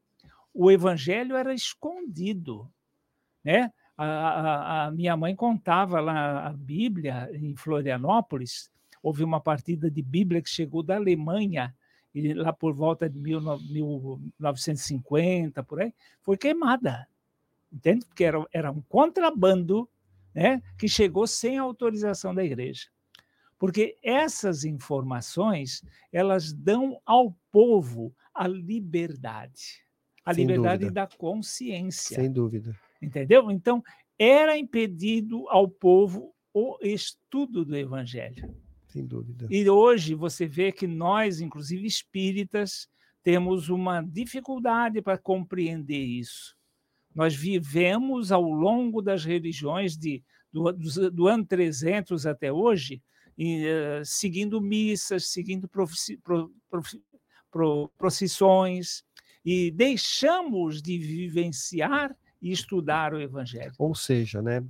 O 0.52 0.70
evangelho 0.70 1.36
era 1.36 1.54
escondido, 1.54 2.68
né? 3.44 3.72
A, 3.96 4.04
a, 4.04 4.86
a, 4.86 4.90
minha 4.90 5.16
mãe 5.16 5.34
contava 5.34 6.00
lá 6.00 6.48
a 6.48 6.52
Bíblia 6.52 7.30
em 7.32 7.56
Florianópolis. 7.56 8.70
Houve 9.02 9.24
uma 9.24 9.40
partida 9.40 9.90
de 9.90 10.02
Bíblia 10.02 10.42
que 10.42 10.50
chegou 10.50 10.82
da 10.82 10.96
Alemanha, 10.96 11.74
e 12.14 12.34
lá 12.34 12.52
por 12.52 12.74
volta 12.74 13.08
de 13.08 13.18
1950, 13.18 15.62
por 15.62 15.80
aí, 15.80 15.94
foi 16.22 16.36
queimada. 16.36 17.08
Entende? 17.72 18.04
Porque 18.06 18.24
era, 18.24 18.44
era 18.52 18.70
um 18.70 18.82
contrabando 18.82 19.88
né, 20.34 20.62
que 20.78 20.88
chegou 20.88 21.26
sem 21.26 21.58
autorização 21.58 22.34
da 22.34 22.44
igreja. 22.44 22.88
Porque 23.66 23.96
essas 24.02 24.64
informações, 24.64 25.83
elas 26.12 26.52
dão 26.52 27.00
ao 27.05 27.37
povo 27.50 28.14
a 28.35 28.46
liberdade. 28.46 29.85
A 30.24 30.33
Sem 30.33 30.44
liberdade 30.44 30.85
dúvida. 30.85 31.07
da 31.07 31.16
consciência. 31.16 32.16
Sem 32.16 32.31
dúvida. 32.31 32.79
Entendeu? 33.00 33.50
Então, 33.50 33.83
era 34.18 34.57
impedido 34.57 35.48
ao 35.48 35.68
povo 35.68 36.35
o 36.52 36.79
estudo 36.81 37.64
do 37.64 37.76
evangelho. 37.76 38.55
Sem 38.87 39.05
dúvida. 39.05 39.46
E 39.50 39.68
hoje 39.68 40.14
você 40.14 40.46
vê 40.46 40.72
que 40.72 40.87
nós, 40.87 41.40
inclusive 41.40 41.87
espíritas, 41.87 42.88
temos 43.22 43.68
uma 43.68 44.00
dificuldade 44.00 45.02
para 45.02 45.18
compreender 45.18 46.05
isso. 46.05 46.57
Nós 47.14 47.35
vivemos 47.35 48.31
ao 48.31 48.42
longo 48.42 49.02
das 49.02 49.24
religiões 49.24 49.96
de, 49.96 50.22
do, 50.52 50.72
do, 50.72 51.11
do 51.11 51.26
ano 51.26 51.44
300 51.44 52.26
até 52.26 52.52
hoje, 52.52 53.02
seguindo 54.05 54.61
missas, 54.61 55.27
seguindo 55.29 55.68
procissões, 57.96 59.05
e 59.44 59.70
deixamos 59.70 60.83
de 60.83 60.99
vivenciar 60.99 62.16
e 62.42 62.51
estudar 62.53 63.14
o 63.14 63.20
Evangelho. 63.20 63.72
Ou 63.79 63.94
seja, 63.94 64.42
né, 64.42 64.64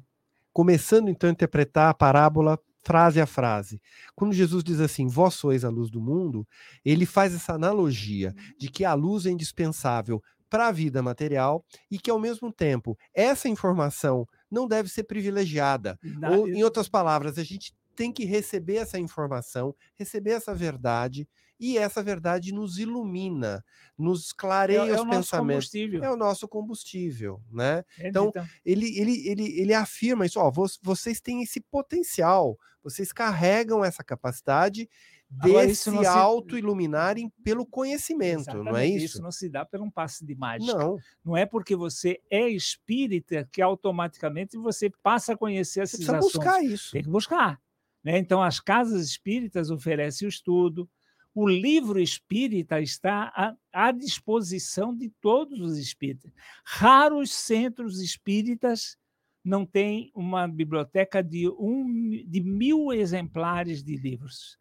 começando 0.53 1.09
então 1.09 1.29
a 1.29 1.33
interpretar 1.33 1.91
a 1.91 1.95
parábola 1.95 2.59
frase 2.83 3.21
a 3.21 3.27
frase. 3.27 3.83
Quando 4.15 4.33
Jesus 4.33 4.63
diz 4.63 4.79
assim, 4.79 5.09
vós 5.09 5.35
sois 5.35 5.65
a 5.65 5.69
luz 5.69 5.91
do 5.91 6.01
mundo, 6.01 6.47
ele 6.85 7.05
faz 7.05 7.35
essa 7.35 7.53
analogia 7.55 8.33
de 8.57 8.71
que 8.71 8.85
a 8.85 8.95
luz 8.95 9.27
é 9.27 9.31
indispensável 9.31 10.23
para 10.49 10.69
a 10.69 10.73
vida 10.73 11.03
material 11.03 11.65
e 11.91 11.99
que, 11.99 12.09
ao 12.09 12.21
mesmo 12.21 12.53
tempo, 12.53 12.97
essa 13.13 13.49
informação 13.49 14.25
não 14.49 14.69
deve 14.69 14.89
ser 14.89 15.03
privilegiada. 15.03 15.99
Ou, 16.31 16.49
em 16.49 16.63
outras 16.63 16.89
palavras, 16.89 17.39
a 17.39 17.43
gente 17.43 17.75
tem 17.97 18.13
que 18.13 18.25
receber 18.25 18.77
essa 18.77 18.99
informação, 18.99 19.75
receber 19.97 20.33
essa 20.33 20.55
verdade, 20.55 21.27
e 21.59 21.79
essa 21.79 22.03
verdade 22.03 22.53
nos 22.53 22.79
ilumina, 22.79 23.65
nos 23.97 24.33
clareia 24.33 24.81
é, 24.81 24.89
é 24.91 25.01
os 25.01 25.09
pensamentos. 25.09 25.75
É 25.75 26.11
o 26.11 26.17
nosso 26.17 26.47
combustível, 26.47 27.41
né? 27.51 27.83
Então, 27.99 28.29
então, 28.29 28.47
Ele, 28.65 28.99
ele, 28.99 29.29
ele, 29.29 29.61
ele 29.61 29.75
afirma 29.75 30.27
isso, 30.27 30.39
ó, 30.39 30.53
vocês 30.83 31.21
têm 31.21 31.43
esse 31.43 31.61
potencial, 31.61 32.59
vocês 32.83 33.11
carregam 33.11 33.85
essa 33.85 34.05
capacidade 34.05 34.89
de 35.29 35.75
se 35.75 36.07
auto-iluminarem 36.07 37.33
pelo 37.43 37.67
conhecimento, 37.67 38.43
Exatamente, 38.43 38.65
não 38.71 38.77
é 38.77 38.87
isso? 38.87 39.05
Isso 39.07 39.23
não 39.23 39.33
se 39.33 39.49
dá 39.49 39.65
por 39.65 39.81
um 39.81 39.91
passe 39.91 40.25
de 40.25 40.35
mágica. 40.37 40.73
Não. 40.73 40.99
Não 41.25 41.37
é 41.37 41.45
porque 41.45 41.75
você 41.75 42.21
é 42.31 42.49
espírita 42.49 43.49
que 43.51 43.61
automaticamente 43.61 44.57
você 44.57 44.89
passa 45.03 45.33
a 45.33 45.37
conhecer 45.37 45.81
essas 45.81 45.99
você 45.99 46.07
precisa 46.07 46.19
buscar 46.19 46.63
isso. 46.63 46.93
Tem 46.93 47.03
que 47.03 47.09
buscar. 47.11 47.61
Né? 48.07 48.19
Então, 48.19 48.41
as 48.41 48.61
casas 48.61 49.05
espíritas 49.05 49.69
oferecem 49.69 50.29
o 50.29 50.31
estudo, 50.31 50.89
o 51.35 51.45
livro 51.45 51.99
espírita 51.99 52.81
está 52.81 53.33
à, 53.35 53.57
à, 53.73 53.91
disposição 53.91 54.97
de 54.97 55.11
todos 55.21 55.61
os 55.61 55.77
espíritas. 55.77 56.31
Raros 56.65 57.33
centros 57.33 57.99
espíritas 57.99 58.97
não 59.45 59.67
têm 59.67 60.13
uma 60.15 60.47
biblioteca 60.47 61.21
de, 61.21 61.49
um, 61.49 62.25
de 62.25 62.41
mil 62.41 62.93
exemplares 62.93 63.83
de 63.83 63.97
livros. 63.97 64.57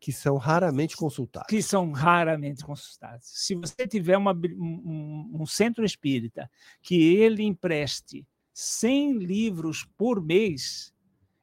Que 0.00 0.10
são 0.10 0.38
raramente 0.38 0.96
consultados. 0.96 1.48
Que 1.48 1.62
são 1.62 1.92
raramente 1.92 2.64
consultados. 2.64 3.26
Se 3.26 3.54
você 3.54 3.86
tiver 3.86 4.16
uma, 4.16 4.32
um, 4.32 5.32
um 5.34 5.46
centro 5.46 5.84
espírita 5.84 6.50
que 6.80 7.14
ele 7.14 7.42
empreste 7.42 8.26
100 8.54 9.18
livros 9.18 9.86
por 9.98 10.22
mês, 10.22 10.93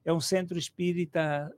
é 0.03 0.11
um 0.13 0.21
centro 0.21 0.57
espírita 0.57 1.53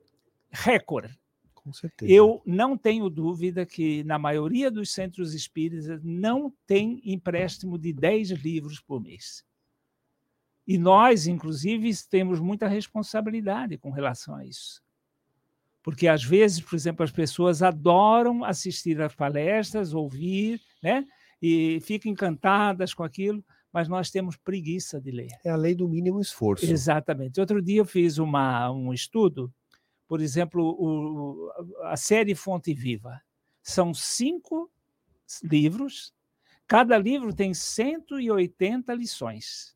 recorde 0.51 1.17
com 1.63 1.71
certeza. 1.71 2.12
Eu 2.12 2.41
não 2.45 2.77
tenho 2.77 3.10
dúvida 3.10 3.65
que, 3.65 4.03
na 4.03 4.19
maioria 4.19 4.69
dos 4.69 4.91
centros 4.91 5.34
espíritas, 5.34 6.03
não 6.03 6.53
tem 6.67 7.01
empréstimo 7.06 7.77
de 7.77 7.93
10 7.93 8.32
livros 8.32 8.82
por 8.82 9.01
mês. 9.01 9.45
E 10.67 10.77
nós, 10.77 11.25
inclusive, 11.25 11.89
temos 12.10 12.39
muita 12.39 12.67
responsabilidade 12.67 13.77
com 13.77 13.91
relação 13.91 14.36
a 14.36 14.45
isso. 14.45 14.82
Porque, 15.82 16.08
às 16.08 16.23
vezes, 16.23 16.60
por 16.62 16.75
exemplo, 16.75 17.03
as 17.03 17.12
pessoas 17.12 17.62
adoram 17.62 18.43
assistir 18.43 19.01
às 19.01 19.15
palestras, 19.15 19.93
ouvir, 19.93 20.62
né? 20.82 21.06
e 21.41 21.79
ficam 21.82 22.12
encantadas 22.12 22.93
com 22.93 23.03
aquilo, 23.03 23.43
mas 23.74 23.90
nós 23.90 24.12
temos 24.12 24.38
preguiça 24.38 25.02
de 25.02 25.12
ler. 25.12 25.32
É 25.44 25.50
a 25.50 25.56
lei 25.56 25.74
do 25.74 25.90
mínimo 25.90 26.22
esforço. 26.22 26.66
Exatamente. 26.66 27.40
Outro 27.40 27.62
dia 27.62 27.82
eu 27.82 27.86
fiz 27.86 28.20
uma, 28.20 28.72
um 28.72 28.94
estudo 28.94 29.52
por 30.14 30.22
exemplo, 30.22 30.76
o, 30.80 31.52
a 31.86 31.98
série 31.98 32.36
Fonte 32.36 32.72
Viva. 32.72 33.20
São 33.64 33.96
cinco 33.96 34.72
livros, 35.42 36.14
cada 36.68 36.96
livro 37.00 37.34
tem 37.34 37.52
180 37.52 38.94
lições. 38.94 39.76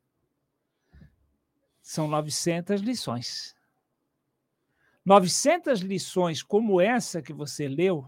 São 1.82 2.08
900 2.08 2.82
lições. 2.82 3.56
900 5.04 5.80
lições 5.80 6.44
como 6.44 6.80
essa 6.80 7.20
que 7.20 7.34
você 7.34 7.68
leu. 7.68 8.08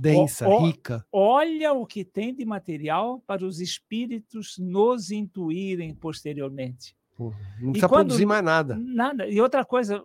Densa, 0.00 0.48
o, 0.48 0.66
rica. 0.66 1.04
Olha 1.12 1.72
o 1.72 1.86
que 1.86 2.04
tem 2.04 2.34
de 2.34 2.44
material 2.44 3.20
para 3.26 3.44
os 3.44 3.60
espíritos 3.60 4.56
nos 4.58 5.10
intuírem 5.10 5.94
posteriormente 5.94 6.96
não 7.18 7.72
precisa 7.72 7.88
quando, 7.88 8.06
produzir 8.06 8.26
mais 8.26 8.44
nada. 8.44 8.76
Nada. 8.76 9.26
E 9.28 9.40
outra 9.40 9.64
coisa, 9.64 10.02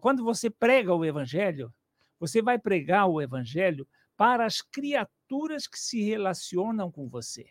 quando 0.00 0.24
você 0.24 0.50
prega 0.50 0.92
o 0.92 1.04
evangelho, 1.04 1.72
você 2.18 2.42
vai 2.42 2.58
pregar 2.58 3.06
o 3.06 3.22
evangelho 3.22 3.86
para 4.16 4.44
as 4.44 4.60
criaturas 4.60 5.66
que 5.66 5.78
se 5.78 6.02
relacionam 6.02 6.90
com 6.90 7.08
você. 7.08 7.46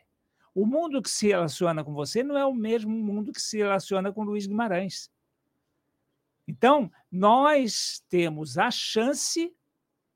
O 0.54 0.66
mundo 0.66 1.02
que 1.02 1.10
se 1.10 1.28
relaciona 1.28 1.84
com 1.84 1.94
você 1.94 2.24
não 2.24 2.38
é 2.38 2.46
o 2.46 2.54
mesmo 2.54 2.92
mundo 2.92 3.32
que 3.32 3.42
se 3.42 3.58
relaciona 3.58 4.12
com 4.12 4.24
Luiz 4.24 4.46
Guimarães. 4.46 5.10
Então, 6.48 6.92
nós 7.12 8.04
temos 8.10 8.58
a 8.58 8.70
chance 8.70 9.54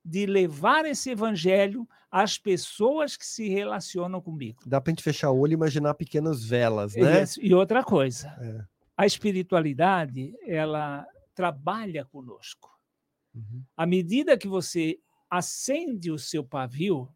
de 0.04 0.26
levar 0.26 0.86
esse 0.86 1.12
evangelho 1.12 1.88
às 2.10 2.38
pessoas 2.38 3.16
que 3.16 3.26
se 3.26 3.50
relacionam 3.50 4.22
comigo. 4.22 4.62
Dá 4.66 4.82
para 4.82 4.92
a 4.92 4.94
gente 4.94 5.04
fechar 5.04 5.30
o 5.32 5.40
olho 5.40 5.52
e 5.52 5.54
imaginar 5.54 5.94
pequenas 5.94 6.44
velas, 6.44 6.96
né? 6.96 7.24
E 7.42 7.54
outra 7.54 7.84
coisa. 7.84 8.28
É 8.40 8.80
a 9.00 9.06
espiritualidade, 9.06 10.38
ela 10.46 11.08
trabalha 11.34 12.04
conosco. 12.04 12.70
Uhum. 13.34 13.64
À 13.78 13.86
medida 13.86 14.38
que 14.38 14.46
você 14.46 15.00
acende 15.30 16.12
o 16.12 16.20
seu 16.20 16.44
pavio, 16.44 17.08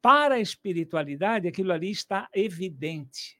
para 0.00 0.36
a 0.36 0.40
espiritualidade, 0.40 1.46
aquilo 1.46 1.74
ali 1.74 1.90
está 1.90 2.26
evidente. 2.32 3.38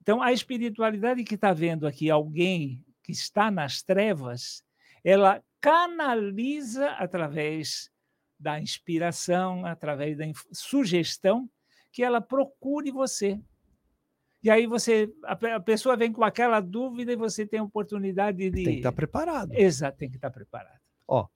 Então, 0.00 0.20
a 0.20 0.32
espiritualidade 0.32 1.22
que 1.22 1.36
está 1.36 1.52
vendo 1.52 1.86
aqui 1.86 2.10
alguém 2.10 2.84
que 3.00 3.12
está 3.12 3.48
nas 3.48 3.80
trevas, 3.80 4.64
ela 5.04 5.40
canaliza 5.62 6.90
através 6.90 7.88
da 8.38 8.60
inspiração, 8.60 9.64
através 9.64 10.18
da 10.18 10.24
sugestão, 10.52 11.48
que 11.92 12.02
ela 12.02 12.20
procure 12.20 12.90
você. 12.90 13.40
E 14.42 14.50
aí 14.50 14.66
você 14.66 15.08
a, 15.22 15.60
pessoa 15.60 15.96
vem 15.96 16.12
com 16.12 16.24
aquela 16.24 16.58
dúvida 16.58 17.12
e 17.12 17.16
você 17.16 17.46
tem 17.46 17.60
a 17.60 17.64
oportunidade 17.64 18.38
de. 18.38 18.50
Tem 18.50 18.64
que 18.64 18.70
estar 18.78 18.90
tá 18.90 18.96
preparado. 18.96 19.52
Exato, 19.54 19.96
tem 19.96 20.10
que 20.10 20.16
estar 20.16 20.30
tá 20.30 20.34
preparado. 20.34 20.82
Ó, 21.06 21.28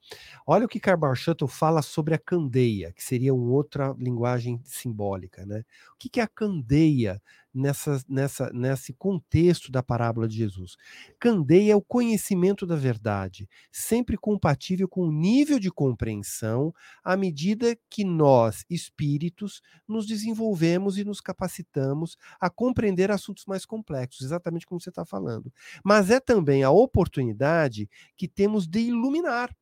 olha 0.45 0.65
o 0.65 0.67
que 0.67 0.79
Carbar 0.79 1.15
Shuttle 1.15 1.47
fala 1.47 1.81
sobre 1.81 2.13
a 2.13 2.17
candeia, 2.17 2.91
que 2.91 3.03
seria 3.03 3.33
uma 3.33 3.51
outra 3.51 3.95
linguagem 3.97 4.59
simbólica, 4.63 5.45
né? 5.45 5.63
O 5.93 5.97
que, 5.99 6.09
que 6.09 6.19
é 6.19 6.23
a 6.23 6.27
candeia 6.27 7.21
nessa, 7.53 8.03
nessa, 8.07 8.49
nesse 8.53 8.93
contexto 8.93 9.71
da 9.71 9.81
parábola 9.81 10.27
de 10.27 10.37
Jesus? 10.37 10.75
Candeia 11.19 11.73
é 11.73 11.75
o 11.75 11.81
conhecimento 11.81 12.65
da 12.65 12.75
verdade, 12.75 13.49
sempre 13.71 14.17
compatível 14.17 14.87
com 14.87 15.07
o 15.07 15.11
nível 15.11 15.59
de 15.59 15.71
compreensão 15.71 16.73
à 17.03 17.15
medida 17.17 17.77
que 17.89 18.03
nós, 18.03 18.65
espíritos, 18.69 19.61
nos 19.87 20.05
desenvolvemos 20.05 20.97
e 20.97 21.03
nos 21.03 21.21
capacitamos 21.21 22.17
a 22.39 22.49
compreender 22.49 23.11
assuntos 23.11 23.45
mais 23.45 23.65
complexos, 23.65 24.25
exatamente 24.25 24.65
como 24.65 24.79
você 24.79 24.89
está 24.89 25.05
falando. 25.05 25.51
Mas 25.83 26.09
é 26.09 26.19
também 26.19 26.63
a 26.63 26.71
oportunidade 26.71 27.89
que 28.15 28.27
temos 28.27 28.67
de 28.67 28.79
iluminar 28.79 29.55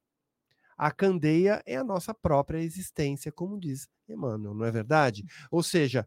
A 0.77 0.91
candeia 0.91 1.61
é 1.65 1.77
a 1.77 1.83
nossa 1.83 2.13
própria 2.13 2.59
existência, 2.59 3.31
como 3.31 3.59
diz 3.59 3.87
Emmanuel, 4.09 4.53
não 4.53 4.65
é 4.65 4.71
verdade? 4.71 5.25
Ou 5.49 5.63
seja, 5.63 6.05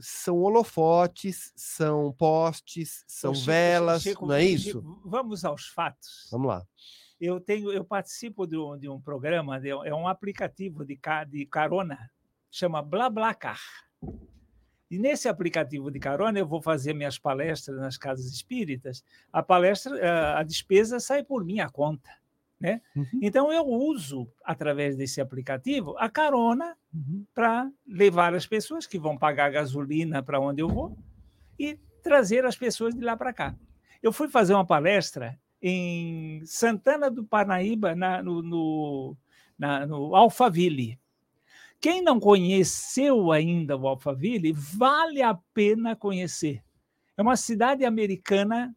são 0.00 0.36
holofotes, 0.38 1.52
são 1.56 2.12
postes, 2.12 3.04
são 3.06 3.34
Chico, 3.34 3.46
velas, 3.46 4.02
Chico, 4.02 4.26
não 4.26 4.34
é 4.34 4.44
isso? 4.44 4.82
Vamos 5.04 5.44
aos 5.44 5.68
fatos. 5.68 6.28
Vamos 6.30 6.48
lá. 6.48 6.66
Eu 7.20 7.40
tenho, 7.40 7.72
eu 7.72 7.84
participo 7.84 8.46
de 8.46 8.56
um, 8.56 8.78
de 8.78 8.88
um 8.88 9.00
programa, 9.00 9.60
de, 9.60 9.70
é 9.70 9.94
um 9.94 10.06
aplicativo 10.06 10.84
de, 10.84 10.98
de 11.28 11.46
carona, 11.46 12.10
chama 12.50 12.80
BlaBlaCar. 12.80 13.60
E 14.90 14.98
nesse 14.98 15.28
aplicativo 15.28 15.90
de 15.90 15.98
carona 15.98 16.38
eu 16.38 16.46
vou 16.46 16.62
fazer 16.62 16.94
minhas 16.94 17.18
palestras 17.18 17.78
nas 17.78 17.98
casas 17.98 18.26
espíritas. 18.26 19.04
A 19.32 19.42
palestra, 19.42 20.38
a 20.38 20.42
despesa 20.42 20.98
sai 20.98 21.22
por 21.22 21.44
minha 21.44 21.68
conta. 21.68 22.08
Né? 22.60 22.80
Uhum. 22.96 23.06
Então 23.22 23.52
eu 23.52 23.64
uso 23.64 24.28
através 24.44 24.96
desse 24.96 25.20
aplicativo 25.20 25.96
a 25.96 26.08
carona 26.08 26.76
uhum. 26.92 27.24
para 27.32 27.70
levar 27.86 28.34
as 28.34 28.46
pessoas 28.46 28.84
que 28.86 28.98
vão 28.98 29.16
pagar 29.16 29.50
gasolina 29.50 30.22
para 30.22 30.40
onde 30.40 30.60
eu 30.60 30.68
vou 30.68 30.98
e 31.58 31.78
trazer 32.02 32.44
as 32.44 32.56
pessoas 32.56 32.94
de 32.94 33.00
lá 33.00 33.16
para 33.16 33.32
cá. 33.32 33.54
Eu 34.02 34.12
fui 34.12 34.28
fazer 34.28 34.54
uma 34.54 34.66
palestra 34.66 35.38
em 35.62 36.44
Santana 36.44 37.10
do 37.10 37.24
Parnaíba, 37.24 37.94
na, 37.94 38.22
no, 38.22 38.42
no, 38.42 39.16
na, 39.58 39.86
no 39.86 40.14
Alphaville. 40.14 40.98
Quem 41.80 42.02
não 42.02 42.18
conheceu 42.18 43.30
ainda 43.30 43.76
o 43.76 43.86
Alphaville, 43.86 44.52
vale 44.52 45.22
a 45.22 45.34
pena 45.54 45.94
conhecer. 45.94 46.62
É 47.16 47.22
uma 47.22 47.36
cidade 47.36 47.84
americana 47.84 48.74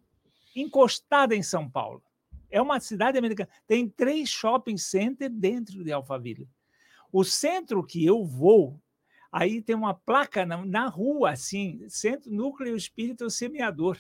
encostada 0.56 1.36
em 1.36 1.42
São 1.42 1.70
Paulo. 1.70 2.04
É 2.52 2.62
uma 2.62 2.80
cidade 2.80 3.18
americana. 3.18 3.50
Tem 3.66 3.88
três 3.88 4.30
shopping 4.30 4.78
centers 4.78 5.32
dentro 5.34 5.84
de 5.84 5.92
Alphaville. 5.92 6.48
O 7.12 7.24
centro 7.24 7.84
que 7.84 8.06
eu 8.06 8.24
vou, 8.24 8.80
aí 9.32 9.62
tem 9.62 9.76
uma 9.76 9.94
placa 9.94 10.46
na, 10.46 10.64
na 10.66 10.88
rua, 10.88 11.32
assim, 11.32 11.84
Centro 11.88 12.32
Núcleo 12.32 12.76
Espírito 12.76 13.30
Semeador, 13.30 13.98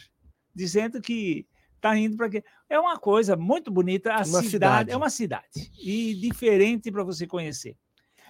dizendo 0.53 1.01
que 1.01 1.47
está 1.75 1.97
indo 1.97 2.15
para 2.15 2.29
quê? 2.29 2.43
É 2.69 2.79
uma 2.79 2.97
coisa 2.97 3.35
muito 3.35 3.71
bonita. 3.71 4.11
A 4.13 4.17
uma 4.17 4.25
cidade, 4.25 4.49
cidade, 4.49 4.91
é 4.91 4.97
uma 4.97 5.09
cidade 5.09 5.71
e 5.79 6.13
diferente 6.15 6.91
para 6.91 7.03
você 7.03 7.25
conhecer. 7.25 7.75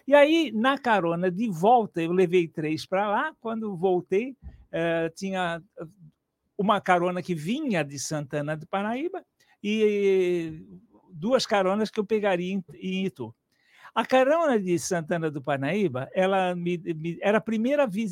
E 0.07 0.15
aí, 0.15 0.51
na 0.51 0.77
carona 0.77 1.29
de 1.29 1.47
volta, 1.49 2.01
eu 2.01 2.11
levei 2.11 2.47
três 2.47 2.85
para 2.85 3.07
lá. 3.09 3.35
Quando 3.39 3.75
voltei, 3.75 4.35
eh, 4.71 5.09
tinha 5.15 5.61
uma 6.57 6.81
carona 6.81 7.21
que 7.21 7.35
vinha 7.35 7.83
de 7.83 7.99
Santana 7.99 8.55
do 8.57 8.67
Paraíba 8.67 9.23
e 9.63 10.65
duas 11.11 11.45
caronas 11.45 11.89
que 11.89 11.99
eu 11.99 12.05
pegaria 12.05 12.53
em, 12.53 13.05
Itu. 13.05 13.33
A 13.93 14.05
carona 14.05 14.59
de 14.59 14.79
Santana 14.79 15.29
do 15.29 15.41
Parnaíba, 15.41 16.09
ela 16.13 16.55
me, 16.55 16.77
me, 16.77 17.19
era 17.21 17.39
a 17.39 17.41
primeira 17.41 17.85
vi, 17.85 18.07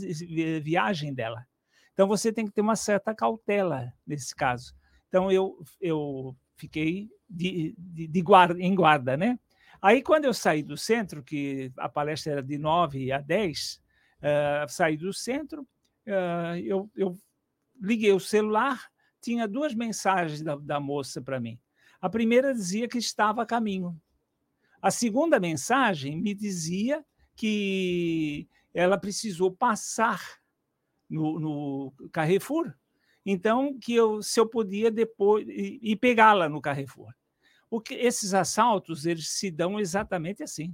viagem 0.62 1.14
dela. 1.14 1.46
Então 1.94 2.08
você 2.08 2.32
tem 2.32 2.46
que 2.46 2.52
ter 2.52 2.62
uma 2.62 2.76
certa 2.76 3.16
cautela 3.16 3.92
nesse 4.06 4.36
caso. 4.36 4.74
Então 5.08 5.32
eu, 5.32 5.58
eu 5.82 6.36
fiquei 6.56 7.10
de, 7.30 7.74
de, 7.78 8.08
de 8.08 8.22
guarda, 8.22 8.62
em 8.62 8.76
guarda, 8.76 9.16
né? 9.16 9.40
Aí 9.82 10.02
quando 10.02 10.26
eu 10.26 10.34
saí 10.34 10.62
do 10.62 10.78
centro, 10.78 11.24
que 11.24 11.72
a 11.78 11.88
palestra 11.88 12.34
era 12.34 12.44
de 12.44 12.58
9 12.58 13.12
a 13.12 13.20
10, 13.20 13.76
uh, 13.76 13.82
eh, 14.22 14.66
saí 14.68 14.98
do 14.98 15.14
centro, 15.14 15.62
uh, 15.62 16.58
eu, 16.62 16.90
eu 16.96 17.18
liguei 17.82 18.12
o 18.12 18.20
celular, 18.20 18.90
tinha 19.22 19.48
duas 19.48 19.74
mensagens 19.74 20.42
da, 20.42 20.56
da 20.56 20.80
moça 20.80 21.22
para 21.22 21.40
mim. 21.40 21.60
A 22.02 22.10
primeira 22.10 22.54
dizia 22.54 22.88
que 22.88 22.98
estava 22.98 23.42
a 23.42 23.46
caminho. 23.46 24.00
A 24.82 24.90
segunda 24.90 25.40
mensagem 25.40 26.16
me 26.16 26.34
dizia 26.34 27.06
que 27.36 28.48
ela 28.74 28.98
precisou 28.98 29.52
passar 29.52 30.40
no, 31.10 31.40
no 31.40 31.94
Carrefour, 32.12 32.74
então 33.26 33.78
que 33.78 33.94
eu, 33.94 34.22
se 34.22 34.40
eu 34.40 34.48
podia 34.48 34.90
depois 34.90 35.46
ir 35.48 35.96
pegá-la 35.98 36.48
no 36.48 36.62
Carrefour. 36.62 37.14
O 37.70 37.82
que 37.82 37.94
esses 37.94 38.34
assaltos 38.34 39.06
eles 39.06 39.30
se 39.30 39.52
dão 39.52 39.80
exatamente 39.80 40.42
assim. 40.42 40.74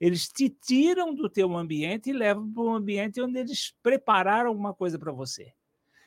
Eles 0.00 0.26
te 0.28 0.48
tiram 0.48 1.14
do 1.14 1.30
teu 1.30 1.56
ambiente 1.56 2.10
e 2.10 2.12
levam 2.12 2.52
para 2.52 2.62
um 2.62 2.74
ambiente 2.74 3.20
onde 3.20 3.38
eles 3.38 3.72
prepararam 3.82 4.48
alguma 4.48 4.74
coisa 4.74 4.98
para 4.98 5.12
você. 5.12 5.52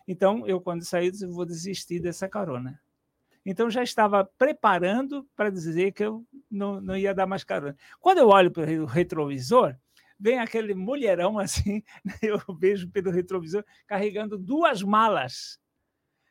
Então, 0.07 0.45
eu, 0.47 0.61
quando 0.61 0.83
saí, 0.83 1.11
eu 1.21 1.31
vou 1.31 1.45
desistir 1.45 1.99
dessa 1.99 2.29
carona. 2.29 2.79
Então, 3.45 3.69
já 3.69 3.83
estava 3.83 4.25
preparando 4.37 5.27
para 5.35 5.49
dizer 5.49 5.91
que 5.91 6.03
eu 6.03 6.25
não, 6.49 6.81
não 6.81 6.97
ia 6.97 7.13
dar 7.13 7.27
mais 7.27 7.43
carona. 7.43 7.75
Quando 7.99 8.19
eu 8.19 8.29
olho 8.29 8.51
para 8.51 8.63
o 8.63 8.85
retrovisor, 8.85 9.75
vem 10.19 10.39
aquele 10.39 10.73
mulherão 10.73 11.37
assim, 11.39 11.83
eu 12.21 12.39
vejo 12.59 12.89
pelo 12.89 13.11
retrovisor, 13.11 13.63
carregando 13.87 14.37
duas 14.37 14.81
malas. 14.81 15.59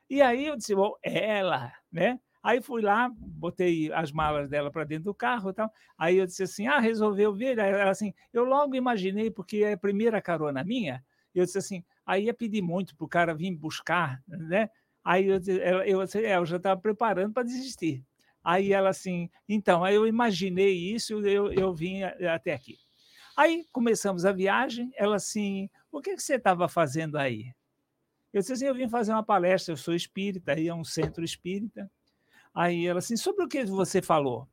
E 0.08 0.20
aí 0.20 0.46
eu 0.46 0.56
disse, 0.56 0.74
bom, 0.74 0.94
ela, 1.02 1.72
né? 1.90 2.18
Aí 2.44 2.60
fui 2.60 2.82
lá, 2.82 3.10
botei 3.16 3.90
as 3.90 4.12
malas 4.12 4.50
dela 4.50 4.70
para 4.70 4.84
dentro 4.84 5.04
do 5.04 5.14
carro 5.14 5.48
e 5.48 5.54
tal. 5.54 5.72
Aí 5.96 6.18
eu 6.18 6.26
disse 6.26 6.42
assim: 6.42 6.66
ah, 6.66 6.78
resolveu? 6.78 7.32
Aí 7.32 7.56
ela 7.56 7.90
assim, 7.90 8.12
eu 8.34 8.44
logo 8.44 8.74
imaginei, 8.74 9.30
porque 9.30 9.64
é 9.64 9.72
a 9.72 9.78
primeira 9.78 10.20
carona 10.20 10.62
minha, 10.62 11.02
eu 11.38 11.44
disse 11.44 11.58
assim, 11.58 11.84
aí 12.06 12.24
ia 12.24 12.34
pedir 12.34 12.62
muito 12.62 12.96
para 12.96 13.04
o 13.04 13.08
cara 13.08 13.34
vir 13.34 13.54
buscar, 13.54 14.22
né? 14.26 14.68
Aí 15.04 15.26
eu, 15.26 15.40
eu, 15.46 15.82
eu, 15.82 16.02
é, 16.02 16.46
já 16.46 16.56
estava 16.56 16.80
preparando 16.80 17.32
para 17.32 17.42
desistir. 17.42 18.02
Aí 18.42 18.72
ela 18.72 18.90
assim, 18.90 19.30
então, 19.48 19.82
aí 19.84 19.94
eu 19.94 20.06
imaginei 20.06 20.74
isso, 20.74 21.14
eu, 21.26 21.52
eu 21.52 21.74
vim 21.74 22.02
até 22.02 22.52
aqui. 22.52 22.76
Aí 23.36 23.66
começamos 23.72 24.24
a 24.24 24.32
viagem, 24.32 24.92
ela 24.96 25.16
assim, 25.16 25.68
o 25.90 26.00
que, 26.00 26.14
que 26.14 26.22
você 26.22 26.36
estava 26.36 26.68
fazendo 26.68 27.18
aí? 27.18 27.52
Eu 28.32 28.40
disse 28.40 28.52
assim, 28.52 28.66
eu 28.66 28.74
vim 28.74 28.88
fazer 28.88 29.12
uma 29.12 29.22
palestra, 29.22 29.72
eu 29.72 29.76
sou 29.76 29.94
espírita, 29.94 30.52
aí 30.52 30.68
é 30.68 30.74
um 30.74 30.84
centro 30.84 31.24
espírita. 31.24 31.90
Aí 32.54 32.86
ela 32.86 32.98
assim, 32.98 33.16
sobre 33.16 33.44
o 33.44 33.48
que 33.48 33.64
você 33.64 34.00
falou? 34.00 34.48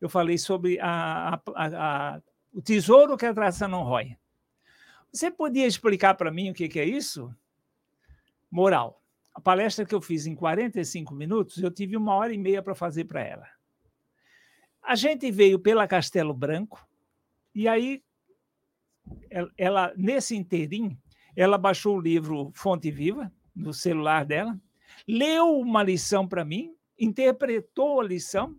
Eu 0.00 0.08
falei 0.08 0.38
sobre 0.38 0.80
a, 0.80 1.34
a, 1.34 1.40
a, 2.16 2.22
o 2.52 2.60
tesouro 2.60 3.16
que 3.16 3.26
a 3.26 3.34
traça 3.34 3.68
não 3.68 3.84
rói. 3.84 4.16
Você 5.12 5.30
podia 5.30 5.66
explicar 5.66 6.14
para 6.14 6.30
mim 6.30 6.50
o 6.50 6.54
que, 6.54 6.68
que 6.68 6.80
é 6.80 6.84
isso? 6.84 7.34
Moral. 8.50 9.02
A 9.34 9.40
palestra 9.40 9.84
que 9.84 9.94
eu 9.94 10.00
fiz 10.00 10.26
em 10.26 10.34
45 10.34 11.14
minutos, 11.14 11.62
eu 11.62 11.70
tive 11.70 11.96
uma 11.96 12.14
hora 12.14 12.32
e 12.32 12.38
meia 12.38 12.62
para 12.62 12.74
fazer 12.74 13.04
para 13.04 13.22
ela. 13.22 13.46
A 14.82 14.94
gente 14.94 15.30
veio 15.30 15.58
pela 15.58 15.86
Castelo 15.86 16.34
Branco, 16.34 16.86
e 17.54 17.68
aí, 17.68 18.02
ela, 19.56 19.92
nesse 19.96 20.34
inteirinho, 20.34 20.98
ela 21.36 21.56
baixou 21.56 21.96
o 21.96 22.00
livro 22.00 22.50
Fonte 22.54 22.90
Viva, 22.90 23.32
no 23.54 23.72
celular 23.72 24.24
dela, 24.24 24.58
leu 25.06 25.58
uma 25.58 25.82
lição 25.82 26.26
para 26.26 26.44
mim, 26.44 26.74
interpretou 26.98 28.00
a 28.00 28.04
lição 28.04 28.58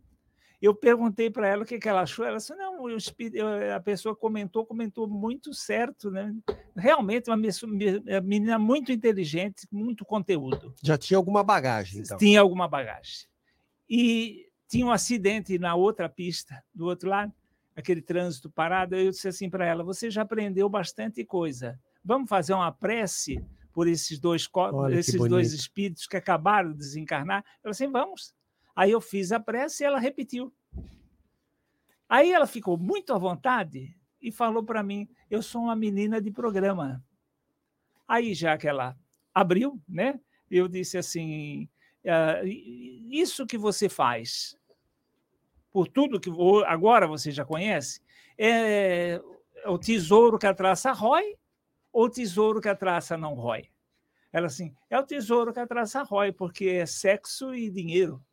eu 0.63 0.73
perguntei 0.73 1.29
para 1.29 1.45
ela 1.45 1.63
o 1.63 1.65
que, 1.65 1.77
que 1.77 1.89
ela 1.89 2.03
achou. 2.03 2.25
Ela 2.25 2.37
disse: 2.37 2.55
não, 2.55 2.87
a 3.75 3.79
pessoa 3.81 4.15
comentou, 4.15 4.65
comentou 4.65 5.05
muito 5.09 5.53
certo, 5.53 6.09
né? 6.09 6.33
Realmente, 6.73 7.29
uma 7.29 7.37
menina 8.23 8.57
muito 8.57 8.89
inteligente, 8.89 9.67
muito 9.69 10.05
conteúdo. 10.05 10.73
Já 10.81 10.97
tinha 10.97 11.17
alguma 11.17 11.43
bagagem, 11.43 11.99
então? 11.99 12.17
Tinha 12.17 12.39
alguma 12.39 12.65
bagagem. 12.65 13.27
E 13.89 14.47
tinha 14.69 14.85
um 14.85 14.91
acidente 14.91 15.59
na 15.59 15.75
outra 15.75 16.07
pista, 16.07 16.63
do 16.73 16.85
outro 16.85 17.09
lado, 17.09 17.33
aquele 17.75 18.01
trânsito 18.01 18.49
parado. 18.49 18.95
Eu 18.95 19.11
disse 19.11 19.27
assim 19.27 19.49
para 19.49 19.65
ela: 19.65 19.83
você 19.83 20.09
já 20.09 20.21
aprendeu 20.21 20.69
bastante 20.69 21.25
coisa. 21.25 21.77
Vamos 22.01 22.29
fazer 22.29 22.53
uma 22.53 22.71
prece 22.71 23.43
por 23.73 23.85
esses 23.85 24.17
dois, 24.17 24.47
Olha, 24.53 24.95
esses 24.97 25.19
dois 25.27 25.51
espíritos 25.51 26.07
que 26.07 26.15
acabaram 26.15 26.71
de 26.71 26.77
desencarnar? 26.77 27.43
Ela 27.61 27.71
disse: 27.71 27.85
vamos. 27.87 28.33
Aí 28.75 28.91
eu 28.91 29.01
fiz 29.01 29.31
a 29.31 29.39
prece 29.39 29.83
e 29.83 29.85
ela 29.85 29.99
repetiu. 29.99 30.53
Aí 32.09 32.31
ela 32.31 32.47
ficou 32.47 32.77
muito 32.77 33.13
à 33.13 33.17
vontade 33.17 33.95
e 34.21 34.31
falou 34.31 34.63
para 34.63 34.83
mim: 34.83 35.07
eu 35.29 35.41
sou 35.41 35.63
uma 35.63 35.75
menina 35.75 36.21
de 36.21 36.31
programa. 36.31 37.03
Aí, 38.07 38.33
já 38.33 38.57
que 38.57 38.67
ela 38.67 38.97
abriu, 39.33 39.81
né? 39.87 40.19
Eu 40.49 40.67
disse 40.67 40.97
assim: 40.97 41.69
ah, 42.05 42.41
isso 42.43 43.45
que 43.45 43.57
você 43.57 43.87
faz, 43.87 44.57
por 45.71 45.87
tudo 45.87 46.19
que 46.19 46.29
agora 46.67 47.07
você 47.07 47.31
já 47.31 47.45
conhece, 47.45 48.01
é 48.37 49.21
o 49.65 49.77
tesouro 49.77 50.37
que 50.37 50.45
a 50.45 50.53
traça 50.53 50.91
rói 50.91 51.35
ou 51.91 52.05
o 52.05 52.09
tesouro 52.09 52.59
que 52.59 52.69
a 52.69 52.75
traça 52.75 53.17
não 53.17 53.33
rói? 53.33 53.69
Ela 54.31 54.47
assim, 54.47 54.75
é 54.89 54.99
o 54.99 55.05
tesouro 55.05 55.53
que 55.53 55.59
a 55.59 55.67
traça 55.67 56.03
rói, 56.03 56.31
porque 56.31 56.65
é 56.65 56.85
sexo 56.85 57.53
e 57.53 57.69
dinheiro. 57.69 58.23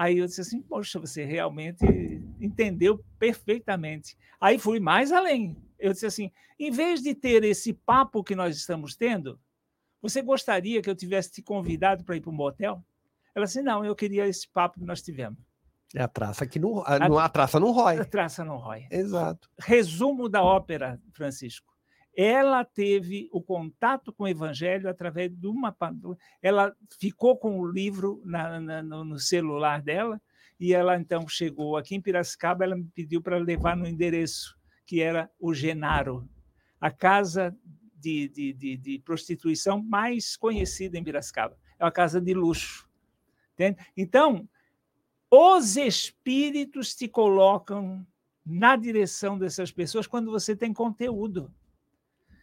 Aí 0.00 0.16
eu 0.16 0.24
disse 0.24 0.40
assim, 0.40 0.62
poxa, 0.62 0.98
você 0.98 1.26
realmente 1.26 1.84
entendeu 2.40 3.04
perfeitamente. 3.18 4.16
Aí 4.40 4.58
fui 4.58 4.80
mais 4.80 5.12
além. 5.12 5.54
Eu 5.78 5.92
disse 5.92 6.06
assim, 6.06 6.32
em 6.58 6.70
vez 6.70 7.02
de 7.02 7.14
ter 7.14 7.44
esse 7.44 7.74
papo 7.74 8.24
que 8.24 8.34
nós 8.34 8.56
estamos 8.56 8.96
tendo, 8.96 9.38
você 10.00 10.22
gostaria 10.22 10.80
que 10.80 10.88
eu 10.88 10.94
tivesse 10.94 11.32
te 11.32 11.42
convidado 11.42 12.02
para 12.02 12.16
ir 12.16 12.22
para 12.22 12.30
um 12.30 12.34
motel? 12.34 12.82
Ela 13.34 13.44
disse, 13.44 13.60
não, 13.60 13.84
eu 13.84 13.94
queria 13.94 14.26
esse 14.26 14.48
papo 14.48 14.80
que 14.80 14.86
nós 14.86 15.02
tivemos. 15.02 15.38
É 15.94 16.00
a 16.00 16.08
traça 16.08 16.46
que 16.46 16.58
não, 16.58 16.80
a, 16.86 16.96
a, 16.96 17.24
a 17.26 17.28
traça 17.28 17.60
não 17.60 17.70
rói. 17.70 17.98
A 17.98 18.04
traça 18.06 18.42
não 18.42 18.56
rói. 18.56 18.86
Exato. 18.90 19.50
Resumo 19.58 20.30
da 20.30 20.42
ópera, 20.42 20.98
Francisco. 21.12 21.69
Ela 22.16 22.64
teve 22.64 23.28
o 23.32 23.40
contato 23.40 24.12
com 24.12 24.24
o 24.24 24.28
Evangelho 24.28 24.88
através 24.88 25.30
de 25.30 25.46
uma. 25.46 25.76
Ela 26.42 26.74
ficou 26.98 27.36
com 27.36 27.60
o 27.60 27.66
livro 27.66 28.20
na, 28.24 28.60
na, 28.60 28.82
no 28.82 29.18
celular 29.18 29.80
dela 29.80 30.20
e 30.58 30.74
ela 30.74 30.96
então 30.96 31.26
chegou 31.28 31.76
aqui 31.76 31.94
em 31.94 32.00
Piracicaba. 32.00 32.64
Ela 32.64 32.76
me 32.76 32.88
pediu 32.94 33.22
para 33.22 33.38
levar 33.38 33.76
no 33.76 33.86
endereço 33.86 34.58
que 34.84 35.00
era 35.00 35.30
o 35.38 35.54
Genaro, 35.54 36.28
a 36.80 36.90
casa 36.90 37.56
de, 37.94 38.28
de, 38.28 38.52
de, 38.52 38.76
de 38.76 38.98
prostituição 38.98 39.80
mais 39.80 40.36
conhecida 40.36 40.98
em 40.98 41.04
Piracicaba. 41.04 41.56
É 41.78 41.84
uma 41.84 41.92
casa 41.92 42.20
de 42.20 42.34
luxo. 42.34 42.88
Entende? 43.54 43.78
Então, 43.96 44.48
os 45.30 45.76
espíritos 45.76 46.92
te 46.92 47.06
colocam 47.06 48.04
na 48.44 48.74
direção 48.74 49.38
dessas 49.38 49.70
pessoas 49.70 50.08
quando 50.08 50.30
você 50.30 50.56
tem 50.56 50.72
conteúdo. 50.72 51.54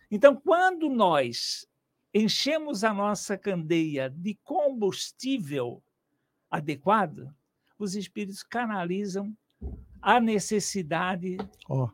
Então, 0.09 0.35
quando 0.35 0.89
nós 0.89 1.67
enchemos 2.13 2.83
a 2.83 2.93
nossa 2.93 3.37
candeia 3.37 4.09
de 4.09 4.35
combustível 4.43 5.83
adequado, 6.49 7.33
os 7.77 7.95
espíritos 7.95 8.41
canalizam 8.41 9.35
a 10.01 10.19
necessidade. 10.19 11.37
Oh, 11.69 11.89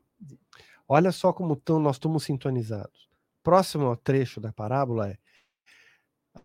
olha 0.88 1.12
só 1.12 1.34
como 1.34 1.56
tão, 1.56 1.80
nós 1.80 1.96
estamos 1.96 2.24
sintonizados. 2.24 3.10
Próximo 3.42 3.96
trecho 3.98 4.40
da 4.40 4.54
parábola 4.54 5.10
é: 5.10 5.18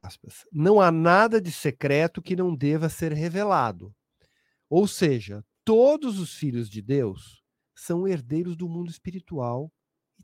aspas, 0.03 0.47
não 0.51 0.81
há 0.81 0.91
nada 0.91 1.41
de 1.41 1.53
secreto 1.53 2.23
que 2.23 2.35
não 2.35 2.55
deva 2.55 2.89
ser 2.89 3.13
revelado. 3.13 3.95
Ou 4.69 4.89
seja, 4.89 5.45
todos 5.65 6.19
os 6.19 6.35
filhos 6.35 6.69
de 6.69 6.83
Deus 6.83 7.43
são 7.75 8.09
herdeiros 8.09 8.57
do 8.57 8.69
mundo 8.69 8.91
espiritual 8.91 9.71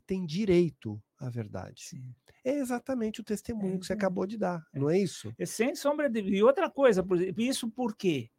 têm 0.05 0.25
direito 0.25 1.01
à 1.19 1.29
verdade. 1.29 1.83
Sim. 1.83 2.13
É 2.43 2.59
exatamente 2.59 3.21
o 3.21 3.23
testemunho 3.23 3.75
é, 3.75 3.77
que 3.79 3.85
você 3.87 3.93
acabou 3.93 4.27
de 4.27 4.37
dar, 4.37 4.65
é. 4.73 4.79
não 4.79 4.89
é 4.89 4.99
isso? 4.99 5.33
É 5.37 5.45
sem 5.45 5.75
sombra 5.75 6.09
de 6.09 6.19
E 6.21 6.43
outra 6.43 6.69
coisa, 6.69 7.05
isso 7.37 7.69
por 7.69 7.95
quê? 7.95 8.29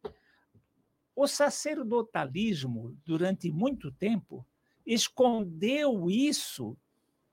O 1.15 1.27
sacerdotalismo, 1.27 2.95
durante 3.03 3.51
muito 3.51 3.91
tempo, 3.91 4.45
escondeu 4.85 6.09
isso 6.09 6.77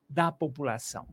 da 0.09 0.33
população. 0.33 1.07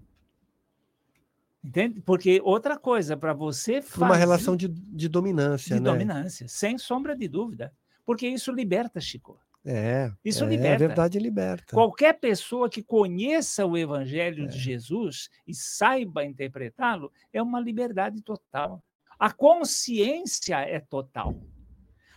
Entende? 1.64 2.02
Porque 2.02 2.42
outra 2.44 2.76
coisa, 2.76 3.16
para 3.16 3.34
você 3.34 3.82
fazer. 3.82 4.06
Uma 4.06 4.16
relação 4.16 4.56
de, 4.56 4.68
de 4.68 5.08
dominância. 5.08 5.76
De 5.76 5.82
né? 5.82 5.92
dominância, 5.92 6.48
sem 6.48 6.78
sombra 6.78 7.16
de 7.16 7.28
dúvida. 7.28 7.72
Porque 8.04 8.28
isso 8.28 8.52
liberta, 8.52 9.00
Chico. 9.00 9.40
É, 9.64 10.12
isso 10.26 10.44
é, 10.44 10.48
liberta. 10.48 10.84
É 10.84 10.88
verdade, 10.88 11.20
liberta. 11.20 11.74
Qualquer 11.76 12.14
pessoa 12.20 12.70
que 12.70 12.82
conheça 12.82 13.66
o 13.66 13.78
Evangelho 13.78 14.46
é. 14.46 14.48
de 14.48 14.58
Jesus 14.58 15.30
e 15.48 15.54
saiba 15.54 16.26
interpretá-lo 16.26 17.12
é 17.32 17.42
uma 17.42 17.60
liberdade 17.60 18.22
total. 18.22 18.84
A 19.20 19.32
consciência 19.32 20.60
é 20.62 20.80
total. 20.80 21.40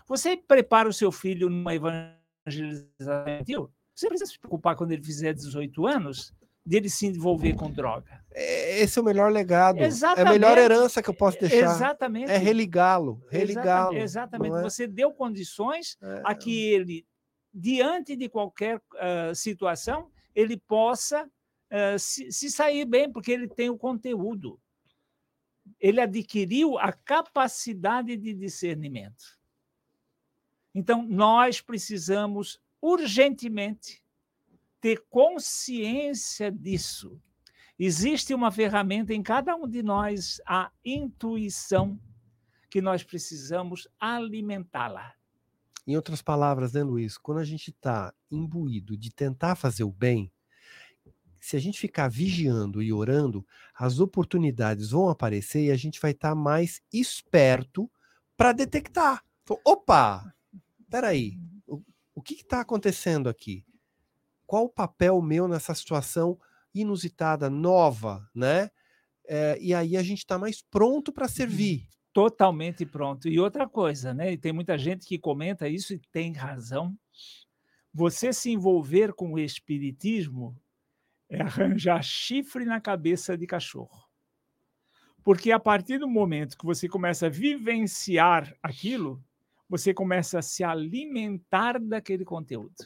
Você 0.06 0.36
prepara 0.36 0.88
o 0.88 0.92
seu 0.92 1.12
filho 1.12 1.50
numa 1.50 1.74
evangelização 1.74 3.70
você 3.94 4.08
precisa 4.08 4.30
se 4.30 4.38
preocupar 4.38 4.74
quando 4.74 4.92
ele 4.92 5.02
fizer 5.02 5.32
18 5.32 5.86
anos 5.86 6.34
dele 6.66 6.88
se 6.88 7.06
envolver 7.06 7.54
com 7.54 7.70
droga. 7.70 8.24
É, 8.32 8.80
esse 8.80 8.98
é 8.98 9.02
o 9.02 9.04
melhor 9.04 9.30
legado. 9.30 9.78
Exatamente. 9.78 10.26
É 10.26 10.28
a 10.28 10.32
melhor 10.32 10.58
herança 10.58 11.02
que 11.02 11.10
eu 11.10 11.14
posso 11.14 11.38
deixar. 11.38 11.76
Exatamente. 11.76 12.30
É 12.30 12.36
religá-lo. 12.36 13.22
Religá-lo. 13.30 13.96
Exatamente. 13.96 14.56
É? 14.56 14.62
Você 14.62 14.86
deu 14.86 15.12
condições 15.12 15.96
é. 16.02 16.22
a 16.24 16.34
que 16.34 16.72
ele 16.72 17.06
diante 17.54 18.16
de 18.16 18.28
qualquer 18.28 18.78
uh, 18.78 19.34
situação, 19.34 20.10
ele 20.34 20.56
possa 20.56 21.24
uh, 21.24 21.98
se, 21.98 22.32
se 22.32 22.50
sair 22.50 22.84
bem, 22.84 23.10
porque 23.12 23.30
ele 23.30 23.46
tem 23.46 23.70
o 23.70 23.78
conteúdo. 23.78 24.60
Ele 25.78 26.00
adquiriu 26.00 26.76
a 26.78 26.92
capacidade 26.92 28.16
de 28.16 28.34
discernimento. 28.34 29.38
Então, 30.74 31.06
nós 31.06 31.60
precisamos 31.60 32.60
urgentemente 32.82 34.02
ter 34.80 35.04
consciência 35.08 36.50
disso. 36.50 37.18
Existe 37.78 38.34
uma 38.34 38.50
ferramenta 38.50 39.14
em 39.14 39.22
cada 39.22 39.54
um 39.56 39.68
de 39.68 39.82
nós, 39.82 40.40
a 40.46 40.70
intuição, 40.84 41.98
que 42.68 42.82
nós 42.82 43.02
precisamos 43.04 43.88
alimentá-la. 43.98 45.14
Em 45.86 45.96
outras 45.96 46.22
palavras, 46.22 46.72
né, 46.72 46.82
Luiz? 46.82 47.18
Quando 47.18 47.38
a 47.38 47.44
gente 47.44 47.70
está 47.70 48.12
imbuído 48.30 48.96
de 48.96 49.10
tentar 49.10 49.54
fazer 49.54 49.84
o 49.84 49.92
bem, 49.92 50.32
se 51.38 51.56
a 51.56 51.60
gente 51.60 51.78
ficar 51.78 52.08
vigiando 52.08 52.82
e 52.82 52.90
orando, 52.90 53.46
as 53.74 54.00
oportunidades 54.00 54.90
vão 54.90 55.10
aparecer 55.10 55.64
e 55.64 55.70
a 55.70 55.76
gente 55.76 56.00
vai 56.00 56.12
estar 56.12 56.30
tá 56.30 56.34
mais 56.34 56.80
esperto 56.90 57.90
para 58.34 58.52
detectar. 58.52 59.22
Opa! 59.62 60.34
Peraí, 60.88 61.38
o, 61.66 61.82
o 62.14 62.22
que 62.22 62.34
está 62.34 62.60
acontecendo 62.60 63.28
aqui? 63.28 63.62
Qual 64.46 64.64
o 64.64 64.70
papel 64.70 65.20
meu 65.20 65.46
nessa 65.46 65.74
situação 65.74 66.38
inusitada, 66.74 67.50
nova, 67.50 68.26
né? 68.34 68.70
É, 69.26 69.58
e 69.60 69.74
aí 69.74 69.96
a 69.96 70.02
gente 70.02 70.18
está 70.18 70.38
mais 70.38 70.62
pronto 70.62 71.12
para 71.12 71.28
servir. 71.28 71.88
Totalmente 72.14 72.86
pronto. 72.86 73.28
E 73.28 73.40
outra 73.40 73.68
coisa, 73.68 74.14
né? 74.14 74.32
E 74.32 74.38
tem 74.38 74.52
muita 74.52 74.78
gente 74.78 75.04
que 75.04 75.18
comenta 75.18 75.68
isso 75.68 75.92
e 75.92 75.98
tem 76.12 76.32
razão. 76.32 76.96
Você 77.92 78.32
se 78.32 78.52
envolver 78.52 79.12
com 79.12 79.32
o 79.32 79.38
espiritismo 79.38 80.56
é 81.28 81.42
arranjar 81.42 82.02
chifre 82.04 82.64
na 82.64 82.80
cabeça 82.80 83.36
de 83.36 83.48
cachorro. 83.48 84.08
Porque 85.24 85.50
a 85.50 85.58
partir 85.58 85.98
do 85.98 86.08
momento 86.08 86.56
que 86.56 86.64
você 86.64 86.88
começa 86.88 87.26
a 87.26 87.30
vivenciar 87.30 88.54
aquilo, 88.62 89.20
você 89.68 89.92
começa 89.92 90.38
a 90.38 90.42
se 90.42 90.62
alimentar 90.62 91.80
daquele 91.80 92.24
conteúdo. 92.24 92.76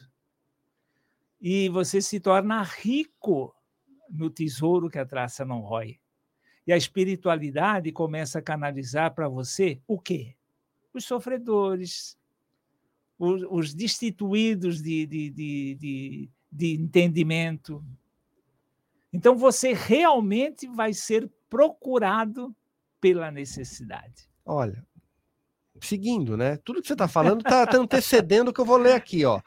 E 1.39 1.69
você 1.69 2.01
se 2.01 2.19
torna 2.19 2.63
rico 2.63 3.53
no 4.09 4.29
tesouro 4.29 4.89
que 4.89 4.97
a 4.97 5.05
traça 5.05 5.45
não 5.45 5.59
rói. 5.59 5.99
E 6.69 6.71
a 6.71 6.77
espiritualidade 6.77 7.91
começa 7.91 8.37
a 8.37 8.41
canalizar 8.43 9.15
para 9.15 9.27
você 9.27 9.81
o 9.87 9.99
quê? 9.99 10.35
Os 10.93 11.03
sofredores, 11.03 12.15
os, 13.17 13.41
os 13.49 13.73
destituídos 13.73 14.79
de, 14.79 15.07
de, 15.07 15.29
de, 15.31 15.75
de, 15.79 16.29
de 16.51 16.75
entendimento. 16.75 17.83
Então 19.11 19.35
você 19.35 19.73
realmente 19.73 20.67
vai 20.67 20.93
ser 20.93 21.27
procurado 21.49 22.55
pela 23.01 23.31
necessidade. 23.31 24.29
Olha, 24.45 24.85
seguindo, 25.81 26.37
né? 26.37 26.55
Tudo 26.57 26.83
que 26.83 26.87
você 26.87 26.93
está 26.93 27.07
falando 27.07 27.39
está 27.39 27.65
tá 27.65 27.77
antecedendo 27.79 28.49
o 28.49 28.53
que 28.53 28.61
eu 28.61 28.65
vou 28.65 28.77
ler 28.77 28.93
aqui, 28.93 29.25
ó. 29.25 29.41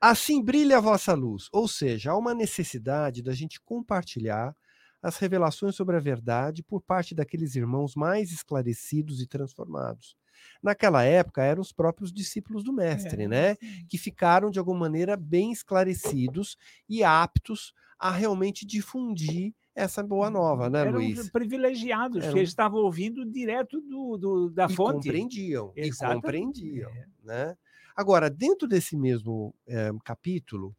Assim 0.00 0.40
brilha 0.40 0.78
a 0.78 0.80
vossa 0.80 1.14
luz, 1.14 1.48
ou 1.50 1.66
seja, 1.66 2.12
há 2.12 2.16
uma 2.16 2.32
necessidade 2.32 3.24
da 3.24 3.34
gente 3.34 3.60
compartilhar 3.60 4.54
as 5.02 5.16
revelações 5.18 5.74
sobre 5.74 5.96
a 5.96 6.00
verdade 6.00 6.62
por 6.62 6.80
parte 6.80 7.14
daqueles 7.14 7.54
irmãos 7.56 7.94
mais 7.94 8.30
esclarecidos 8.32 9.20
e 9.20 9.26
transformados. 9.26 10.16
Naquela 10.62 11.02
época 11.04 11.42
eram 11.42 11.60
os 11.60 11.72
próprios 11.72 12.12
discípulos 12.12 12.62
do 12.62 12.72
mestre, 12.72 13.24
é, 13.24 13.28
né? 13.28 13.54
Sim. 13.54 13.86
Que 13.88 13.98
ficaram 13.98 14.50
de 14.50 14.58
alguma 14.58 14.80
maneira 14.80 15.16
bem 15.16 15.52
esclarecidos 15.52 16.56
e 16.88 17.02
aptos 17.02 17.72
a 17.98 18.10
realmente 18.10 18.64
difundir 18.66 19.54
essa 19.74 20.02
boa 20.02 20.26
uhum. 20.26 20.32
nova, 20.32 20.68
né, 20.68 20.80
eram 20.80 20.92
Luiz? 20.92 21.30
privilegiados, 21.30 22.22
eram... 22.22 22.32
que 22.32 22.38
eles 22.38 22.50
estavam 22.50 22.80
ouvindo 22.80 23.24
direto 23.24 23.80
do, 23.80 24.16
do 24.16 24.50
da 24.50 24.66
e 24.66 24.74
fonte. 24.74 25.06
Compreendiam, 25.06 25.72
e 25.76 25.90
compreendiam, 25.92 26.90
é. 26.90 27.06
né? 27.22 27.56
Agora, 27.94 28.28
dentro 28.30 28.66
desse 28.66 28.96
mesmo 28.96 29.54
é, 29.66 29.90
capítulo, 30.04 30.74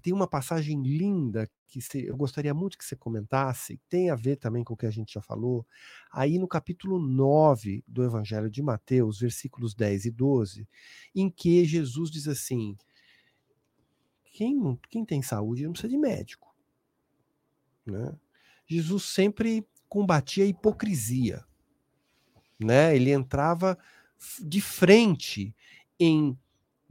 tem 0.00 0.12
uma 0.12 0.26
passagem 0.26 0.80
linda 0.82 1.48
que 1.72 1.98
eu 2.06 2.16
gostaria 2.16 2.52
muito 2.52 2.76
que 2.76 2.84
você 2.84 2.94
comentasse, 2.94 3.80
tem 3.88 4.10
a 4.10 4.14
ver 4.14 4.36
também 4.36 4.62
com 4.62 4.74
o 4.74 4.76
que 4.76 4.86
a 4.86 4.90
gente 4.90 5.14
já 5.14 5.22
falou, 5.22 5.66
aí 6.10 6.38
no 6.38 6.46
capítulo 6.46 6.98
9 6.98 7.82
do 7.86 8.04
Evangelho 8.04 8.50
de 8.50 8.62
Mateus, 8.62 9.20
versículos 9.20 9.74
10 9.74 10.06
e 10.06 10.10
12, 10.10 10.68
em 11.14 11.30
que 11.30 11.64
Jesus 11.64 12.10
diz 12.10 12.28
assim: 12.28 12.76
quem, 14.24 14.78
quem 14.88 15.04
tem 15.04 15.22
saúde 15.22 15.64
não 15.64 15.72
precisa 15.72 15.90
de 15.90 15.98
médico. 15.98 16.54
Né? 17.86 18.14
Jesus 18.66 19.04
sempre 19.04 19.66
combatia 19.88 20.44
a 20.44 20.46
hipocrisia. 20.46 21.44
Né? 22.58 22.94
Ele 22.96 23.10
entrava 23.10 23.78
de 24.40 24.60
frente 24.60 25.54
em 25.98 26.38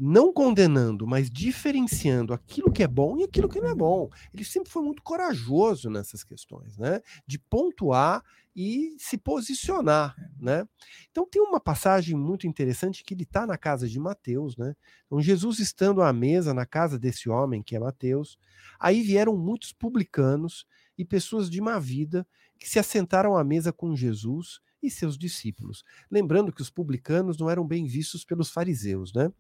não 0.04 0.34
condenando, 0.34 1.06
mas 1.06 1.30
diferenciando 1.30 2.34
aquilo 2.34 2.72
que 2.72 2.82
é 2.82 2.88
bom 2.88 3.20
e 3.20 3.24
aquilo 3.24 3.47
que 3.47 3.62
não 3.62 3.70
é 3.70 3.76
bom. 3.76 4.10
Ele 4.34 4.43
sempre 4.43 4.72
foi 4.72 4.82
muito 4.82 5.04
corajoso 5.04 5.91
nessas 5.91 6.24
questões, 6.24 6.76
né? 6.76 7.02
De 7.28 7.38
pontuar 7.38 8.24
e 8.56 8.95
se 8.97 9.16
posicionar, 9.16 10.16
é. 10.18 10.43
né? 10.43 10.68
Então 11.12 11.24
tem 11.30 11.39
uma 11.39 11.60
passagem 11.60 12.18
muito 12.18 12.47
interessante 12.47 13.04
que 13.04 13.14
ele 13.14 13.22
está 13.22 13.45
na 13.45 13.60
casa 13.60 13.88
de 13.88 13.99
Mateus, 13.99 14.58
né? 14.58 14.76
Então 15.06 15.22
Jesus 15.22 15.60
estando 15.60 16.02
à 16.02 16.12
mesa 16.12 16.52
na 16.52 16.66
casa 16.66 16.97
desse 16.97 17.30
homem 17.30 17.62
que 17.62 17.76
é 17.76 17.80
Mateus, 17.80 18.39
aí 18.80 19.04
vieram 19.04 19.38
muitos 19.38 19.72
publicanos 19.72 20.66
e 20.97 21.06
pessoas 21.06 21.47
de 21.47 21.62
má 21.62 21.78
vida 21.78 22.26
que 22.58 22.68
se 22.68 22.80
assentaram 22.80 23.38
à 23.38 23.43
mesa 23.43 23.72
com 23.72 23.95
Jesus 23.95 24.62
e 24.82 24.90
seus 24.90 25.18
discípulos. 25.18 25.84
Lembrando 26.10 26.52
que 26.52 26.62
os 26.62 26.70
publicanos 26.70 27.38
não 27.38 27.50
eram 27.50 27.66
bem 27.66 27.86
vistos 27.86 28.26
pelos 28.26 28.50
fariseus, 28.50 29.14
né? 29.14 29.32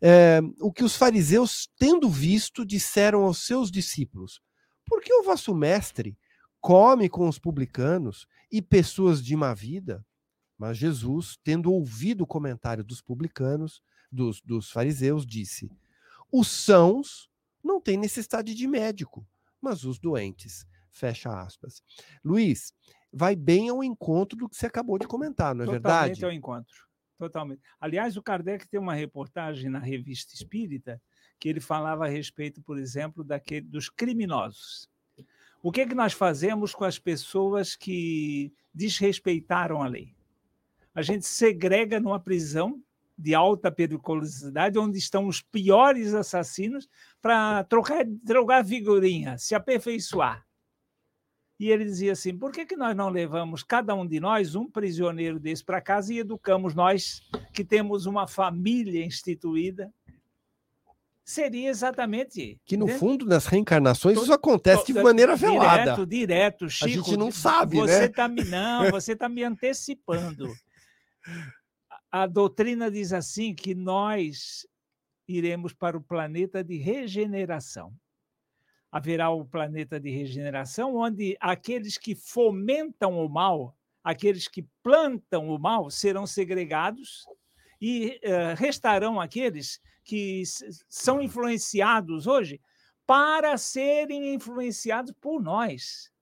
É, 0.00 0.40
o 0.60 0.72
que 0.72 0.84
os 0.84 0.96
fariseus, 0.96 1.68
tendo 1.78 2.08
visto, 2.08 2.64
disseram 2.64 3.22
aos 3.24 3.38
seus 3.46 3.70
discípulos: 3.70 4.42
Por 4.86 5.00
que 5.00 5.12
o 5.12 5.22
vosso 5.22 5.54
mestre 5.54 6.16
come 6.60 7.08
com 7.08 7.28
os 7.28 7.38
publicanos 7.38 8.26
e 8.50 8.60
pessoas 8.60 9.22
de 9.22 9.36
má 9.36 9.54
vida? 9.54 10.04
Mas 10.58 10.78
Jesus, 10.78 11.38
tendo 11.42 11.72
ouvido 11.72 12.22
o 12.22 12.26
comentário 12.26 12.84
dos 12.84 13.00
publicanos, 13.00 13.82
dos, 14.10 14.40
dos 14.40 14.70
fariseus, 14.70 15.26
disse: 15.26 15.70
Os 16.30 16.48
sãos 16.48 17.30
não 17.62 17.80
têm 17.80 17.96
necessidade 17.96 18.54
de 18.54 18.66
médico, 18.66 19.26
mas 19.60 19.84
os 19.84 19.98
doentes. 19.98 20.66
Fecha 20.90 21.30
aspas. 21.40 21.82
Luiz, 22.22 22.74
vai 23.12 23.36
bem 23.36 23.68
ao 23.68 23.84
encontro 23.84 24.36
do 24.38 24.48
que 24.48 24.56
você 24.56 24.66
acabou 24.66 24.98
de 24.98 25.06
comentar, 25.06 25.54
não 25.54 25.64
é 25.64 25.66
Totalmente 25.66 25.82
verdade? 25.82 26.14
Totalmente 26.14 26.24
ao 26.24 26.32
encontro. 26.32 26.92
Totalmente. 27.18 27.62
Aliás, 27.80 28.16
o 28.16 28.22
Kardec 28.22 28.66
tem 28.68 28.80
uma 28.80 28.94
reportagem 28.94 29.70
na 29.70 29.78
revista 29.78 30.34
Espírita 30.34 31.00
que 31.38 31.48
ele 31.48 31.60
falava 31.60 32.04
a 32.04 32.08
respeito, 32.08 32.62
por 32.62 32.78
exemplo, 32.78 33.22
daquele, 33.22 33.66
dos 33.66 33.88
criminosos. 33.88 34.88
O 35.62 35.70
que, 35.70 35.82
é 35.82 35.86
que 35.86 35.94
nós 35.94 36.12
fazemos 36.12 36.74
com 36.74 36.84
as 36.84 36.98
pessoas 36.98 37.76
que 37.76 38.52
desrespeitaram 38.74 39.82
a 39.82 39.86
lei? 39.86 40.14
A 40.94 41.02
gente 41.02 41.24
segrega 41.26 42.00
numa 42.00 42.18
prisão 42.18 42.82
de 43.16 43.34
alta 43.34 43.70
periculosidade, 43.70 44.78
onde 44.78 44.98
estão 44.98 45.26
os 45.26 45.40
piores 45.40 46.14
assassinos, 46.14 46.88
para 47.20 47.62
trocar, 47.64 48.04
trocar 48.26 48.64
figurinha, 48.64 49.38
se 49.38 49.54
aperfeiçoar. 49.54 50.44
E 51.62 51.70
ele 51.70 51.84
dizia 51.84 52.10
assim: 52.10 52.36
por 52.36 52.50
que, 52.50 52.66
que 52.66 52.74
nós 52.74 52.96
não 52.96 53.08
levamos 53.08 53.62
cada 53.62 53.94
um 53.94 54.04
de 54.04 54.18
nós, 54.18 54.56
um 54.56 54.68
prisioneiro 54.68 55.38
desse, 55.38 55.64
para 55.64 55.80
casa 55.80 56.12
e 56.12 56.18
educamos 56.18 56.74
nós, 56.74 57.22
que 57.54 57.64
temos 57.64 58.04
uma 58.04 58.26
família 58.26 59.06
instituída? 59.06 59.94
Seria 61.24 61.70
exatamente. 61.70 62.60
Que 62.64 62.76
no 62.76 62.88
fundo, 62.88 63.24
nas 63.24 63.46
reencarnações, 63.46 64.20
isso 64.20 64.32
acontece 64.32 64.92
de 64.92 65.00
maneira 65.00 65.36
velada. 65.36 66.04
Direto, 66.04 66.04
direto, 66.04 66.68
Chico. 66.68 66.84
A 66.84 66.88
gente 66.88 67.16
não 67.16 67.30
sabe, 67.30 67.76
você 67.76 68.00
né? 68.00 68.08
Tá, 68.08 68.26
não, 68.26 68.90
você 68.90 69.12
está 69.12 69.28
me 69.28 69.44
antecipando. 69.44 70.52
A 72.10 72.26
doutrina 72.26 72.90
diz 72.90 73.12
assim 73.12 73.54
que 73.54 73.72
nós 73.72 74.66
iremos 75.28 75.72
para 75.72 75.96
o 75.96 76.02
planeta 76.02 76.64
de 76.64 76.76
regeneração 76.76 77.94
haverá 78.92 79.30
o 79.30 79.42
planeta 79.42 79.98
de 79.98 80.10
regeneração, 80.10 80.94
onde 80.94 81.34
aqueles 81.40 81.96
que 81.96 82.14
fomentam 82.14 83.18
o 83.18 83.26
mal, 83.26 83.74
aqueles 84.04 84.46
que 84.46 84.68
plantam 84.82 85.48
o 85.48 85.58
mal, 85.58 85.88
serão 85.90 86.26
segregados 86.26 87.24
e 87.80 88.20
uh, 88.22 88.54
restarão 88.54 89.18
aqueles 89.18 89.80
que 90.04 90.42
são 90.90 91.22
influenciados 91.22 92.26
hoje 92.26 92.60
para 93.06 93.56
serem 93.56 94.34
influenciados 94.34 95.14
por 95.18 95.42
nós. 95.42 96.12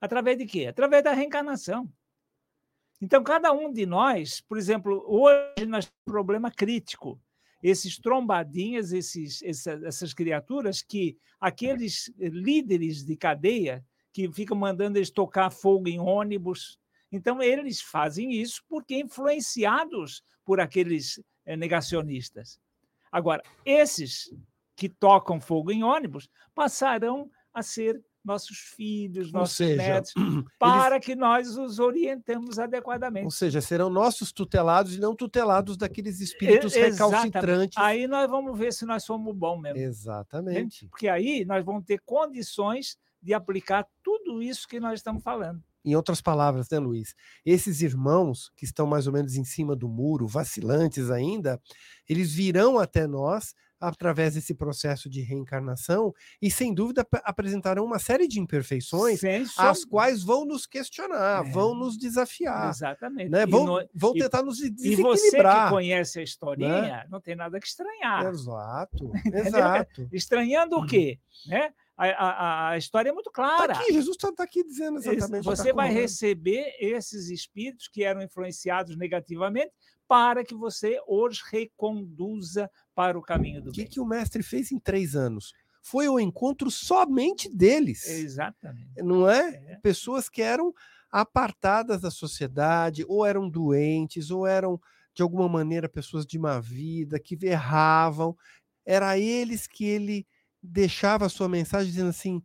Através 0.00 0.38
de 0.38 0.46
quê? 0.46 0.66
Através 0.66 1.02
da 1.02 1.12
reencarnação. 1.12 1.92
Então, 3.02 3.24
cada 3.24 3.52
um 3.52 3.72
de 3.72 3.84
nós, 3.86 4.40
por 4.40 4.56
exemplo, 4.56 5.02
hoje 5.06 5.66
nós 5.66 5.86
temos 5.86 6.02
um 6.06 6.12
problema 6.12 6.50
crítico 6.50 7.20
esses 7.62 7.98
trombadinhas, 7.98 8.92
esses, 8.92 9.42
essa, 9.42 9.72
essas 9.84 10.14
criaturas 10.14 10.82
que 10.82 11.16
aqueles 11.38 12.12
líderes 12.18 13.04
de 13.04 13.16
cadeia 13.16 13.84
que 14.12 14.30
ficam 14.32 14.56
mandando 14.56 14.98
eles 14.98 15.10
tocar 15.10 15.50
fogo 15.50 15.88
em 15.88 15.98
ônibus. 15.98 16.78
Então, 17.12 17.42
eles 17.42 17.80
fazem 17.80 18.32
isso 18.32 18.62
porque 18.68 18.96
influenciados 18.96 20.22
por 20.44 20.60
aqueles 20.60 21.22
eh, 21.44 21.56
negacionistas. 21.56 22.60
Agora, 23.10 23.42
esses 23.64 24.32
que 24.74 24.88
tocam 24.88 25.40
fogo 25.40 25.70
em 25.70 25.82
ônibus 25.82 26.28
passarão 26.54 27.30
a 27.52 27.62
ser 27.62 28.02
nossos 28.24 28.58
filhos, 28.58 29.32
nossos 29.32 29.56
seja, 29.56 29.76
netos, 29.76 30.12
para 30.58 30.96
eles... 30.96 31.06
que 31.06 31.16
nós 31.16 31.56
os 31.56 31.78
orientemos 31.78 32.58
adequadamente. 32.58 33.24
Ou 33.24 33.30
seja, 33.30 33.60
serão 33.60 33.90
nossos 33.90 34.32
tutelados 34.32 34.94
e 34.94 35.00
não 35.00 35.14
tutelados 35.14 35.76
daqueles 35.76 36.20
espíritos 36.20 36.74
recalcitrantes. 36.74 37.76
Aí 37.78 38.06
nós 38.06 38.28
vamos 38.30 38.58
ver 38.58 38.72
se 38.72 38.84
nós 38.84 39.04
somos 39.04 39.34
bons 39.34 39.60
mesmo. 39.60 39.78
Exatamente. 39.78 40.86
Porque 40.88 41.08
aí 41.08 41.44
nós 41.44 41.64
vamos 41.64 41.84
ter 41.84 42.00
condições 42.04 42.96
de 43.22 43.34
aplicar 43.34 43.86
tudo 44.02 44.42
isso 44.42 44.66
que 44.66 44.80
nós 44.80 45.00
estamos 45.00 45.22
falando. 45.22 45.62
Em 45.82 45.96
outras 45.96 46.20
palavras, 46.20 46.68
né, 46.70 46.78
Luiz? 46.78 47.14
Esses 47.44 47.80
irmãos 47.80 48.50
que 48.54 48.66
estão 48.66 48.86
mais 48.86 49.06
ou 49.06 49.12
menos 49.12 49.36
em 49.36 49.44
cima 49.44 49.74
do 49.74 49.88
muro, 49.88 50.26
vacilantes 50.26 51.10
ainda, 51.10 51.60
eles 52.08 52.34
virão 52.34 52.78
até 52.78 53.06
nós 53.06 53.54
através 53.80 54.34
desse 54.34 54.54
processo 54.54 55.08
de 55.08 55.22
reencarnação 55.22 56.14
e, 56.40 56.50
sem 56.50 56.74
dúvida, 56.74 57.06
apresentarão 57.24 57.84
uma 57.84 57.98
série 57.98 58.28
de 58.28 58.38
imperfeições 58.38 59.20
as 59.56 59.84
quais 59.84 60.22
vão 60.22 60.44
nos 60.44 60.66
questionar, 60.66 61.46
é. 61.46 61.50
vão 61.50 61.74
nos 61.74 61.96
desafiar. 61.96 62.68
Exatamente. 62.68 63.30
Né? 63.30 63.46
Vão, 63.46 63.64
no... 63.64 63.88
vão 63.94 64.12
tentar 64.12 64.40
e, 64.40 64.44
nos 64.44 64.58
desequilibrar. 64.58 65.16
E 65.16 65.20
você 65.20 65.64
que 65.64 65.70
conhece 65.70 66.20
a 66.20 66.22
historinha, 66.22 66.82
né? 66.82 67.06
não 67.10 67.20
tem 67.20 67.34
nada 67.34 67.58
que 67.58 67.66
estranhar. 67.66 68.26
Exato, 68.26 69.10
exato. 69.32 70.08
Estranhando 70.12 70.76
o 70.76 70.86
quê? 70.86 71.18
Né? 71.46 71.72
A, 71.96 72.06
a, 72.06 72.70
a, 72.70 72.78
história 72.78 73.10
é 73.10 73.12
muito 73.12 73.30
clara. 73.30 73.74
Tá 73.74 73.80
aqui, 73.80 73.92
Jesus 73.92 74.16
está 74.16 74.32
tá 74.32 74.44
aqui 74.44 74.64
dizendo 74.64 74.98
exatamente. 74.98 75.44
Você 75.44 75.68
tá 75.68 75.74
vai 75.74 75.92
receber 75.92 76.74
esses 76.80 77.28
espíritos 77.28 77.88
que 77.88 78.02
eram 78.02 78.22
influenciados 78.22 78.96
negativamente 78.96 79.70
para 80.10 80.44
que 80.44 80.56
você 80.56 81.00
os 81.06 81.40
reconduza 81.40 82.68
para 82.96 83.16
o 83.16 83.22
caminho 83.22 83.62
do 83.62 83.70
que 83.70 83.82
bem. 83.82 83.86
O 83.86 83.90
que 83.90 84.00
o 84.00 84.04
mestre 84.04 84.42
fez 84.42 84.72
em 84.72 84.78
três 84.80 85.14
anos? 85.14 85.52
Foi 85.80 86.08
o 86.08 86.18
encontro 86.18 86.68
somente 86.68 87.48
deles. 87.48 88.08
Exatamente. 88.08 89.00
Não 89.00 89.30
é? 89.30 89.50
é? 89.50 89.76
Pessoas 89.76 90.28
que 90.28 90.42
eram 90.42 90.74
apartadas 91.12 92.00
da 92.00 92.10
sociedade, 92.10 93.04
ou 93.06 93.24
eram 93.24 93.48
doentes, 93.48 94.32
ou 94.32 94.48
eram, 94.48 94.80
de 95.14 95.22
alguma 95.22 95.48
maneira, 95.48 95.88
pessoas 95.88 96.26
de 96.26 96.40
má 96.40 96.58
vida, 96.58 97.20
que 97.20 97.38
erravam. 97.46 98.36
Era 98.84 99.16
eles 99.16 99.68
que 99.68 99.84
ele 99.84 100.26
deixava 100.60 101.26
a 101.26 101.30
sua 101.30 101.48
mensagem 101.48 101.88
dizendo 101.88 102.10
assim: 102.10 102.42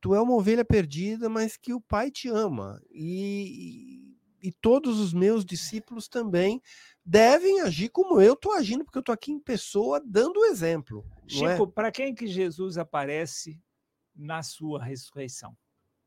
tu 0.00 0.14
é 0.14 0.20
uma 0.22 0.34
ovelha 0.34 0.64
perdida, 0.64 1.28
mas 1.28 1.58
que 1.58 1.74
o 1.74 1.80
Pai 1.80 2.10
te 2.10 2.30
ama. 2.30 2.80
E, 2.90 4.09
e, 4.42 4.52
todos 4.52 4.98
os 4.98 5.12
meus 5.12 5.44
discípulos 5.44 6.08
também 6.08 6.62
devem 7.04 7.60
agir 7.60 7.88
como 7.88 8.20
eu 8.20 8.34
estou 8.34 8.52
agindo, 8.52 8.84
porque 8.84 8.98
eu 8.98 9.00
estou 9.00 9.12
aqui 9.12 9.32
em 9.32 9.40
pessoa 9.40 10.02
dando 10.04 10.44
exemplo. 10.44 11.04
É? 11.24 11.28
Chico, 11.28 11.64
é? 11.64 11.66
para 11.66 11.90
quem 11.90 12.14
que 12.14 12.26
Jesus 12.26 12.78
aparece 12.78 13.60
na 14.14 14.42
sua 14.42 14.82
ressurreição? 14.82 15.56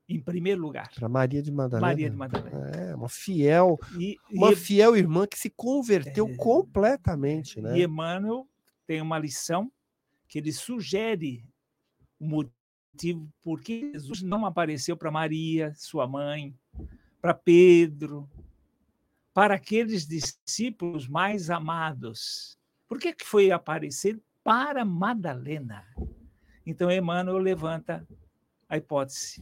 Em 0.07 0.19
primeiro 0.19 0.61
lugar. 0.61 0.91
Para 0.93 1.07
Maria 1.07 1.41
de 1.41 1.51
Madalena. 1.51 1.87
Maria 1.87 2.09
de 2.09 2.15
Madalena. 2.15 2.71
É, 2.75 2.95
uma 2.95 3.07
fiel, 3.07 3.79
e, 3.97 4.17
uma 4.31 4.51
e, 4.51 4.55
fiel 4.55 4.97
irmã 4.97 5.25
que 5.25 5.39
se 5.39 5.49
converteu 5.49 6.27
é, 6.27 6.35
completamente. 6.35 7.61
Né? 7.61 7.79
E 7.79 7.83
Emmanuel 7.83 8.47
tem 8.85 9.01
uma 9.01 9.17
lição 9.17 9.71
que 10.27 10.37
ele 10.39 10.51
sugere 10.51 11.45
o 12.19 12.25
motivo 12.25 12.53
por 13.41 13.61
que 13.61 13.91
Jesus 13.93 14.21
não 14.21 14.45
apareceu 14.45 14.95
para 14.95 15.11
Maria, 15.11 15.73
sua 15.75 16.07
mãe, 16.07 16.55
para 17.23 17.33
Pedro, 17.33 18.29
para 19.33 19.55
aqueles 19.55 20.05
discípulos 20.05 21.07
mais 21.07 21.49
amados. 21.49 22.59
Por 22.85 22.99
que, 22.99 23.13
que 23.13 23.25
foi 23.25 23.49
aparecer 23.49 24.21
para 24.43 24.83
Madalena? 24.83 25.85
Então, 26.65 26.91
Emmanuel 26.91 27.37
levanta 27.37 28.05
a 28.67 28.75
hipótese. 28.75 29.41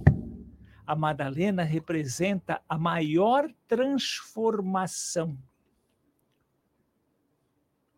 A 0.85 0.95
Madalena 0.95 1.63
representa 1.63 2.61
a 2.69 2.77
maior 2.77 3.51
transformação. 3.67 5.35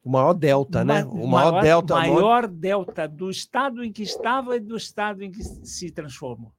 O 0.01 0.09
maior 0.09 0.33
delta, 0.33 0.85
né? 0.85 1.03
O 1.03 1.27
maior, 1.27 1.51
maior 1.51 1.61
delta. 1.61 1.93
maior, 1.95 2.13
maior 2.13 2.47
delta 2.47 3.05
do 3.05 3.29
estado 3.29 3.83
em 3.83 3.91
que 3.91 4.03
estava 4.03 4.55
e 4.55 4.61
do 4.61 4.77
estado 4.77 5.21
em 5.21 5.29
que 5.29 5.43
se 5.43 5.91
transformou. 5.91 6.53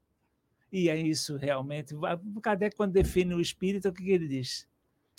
E 0.75 0.89
é 0.89 0.97
isso 1.01 1.37
realmente. 1.37 1.95
O 1.95 2.41
Kardec, 2.41 2.75
quando 2.77 2.91
define 2.91 3.33
o 3.33 3.41
espírito, 3.41 3.89
o 3.89 3.93
que 3.93 4.11
ele 4.11 4.27
diz? 4.27 4.67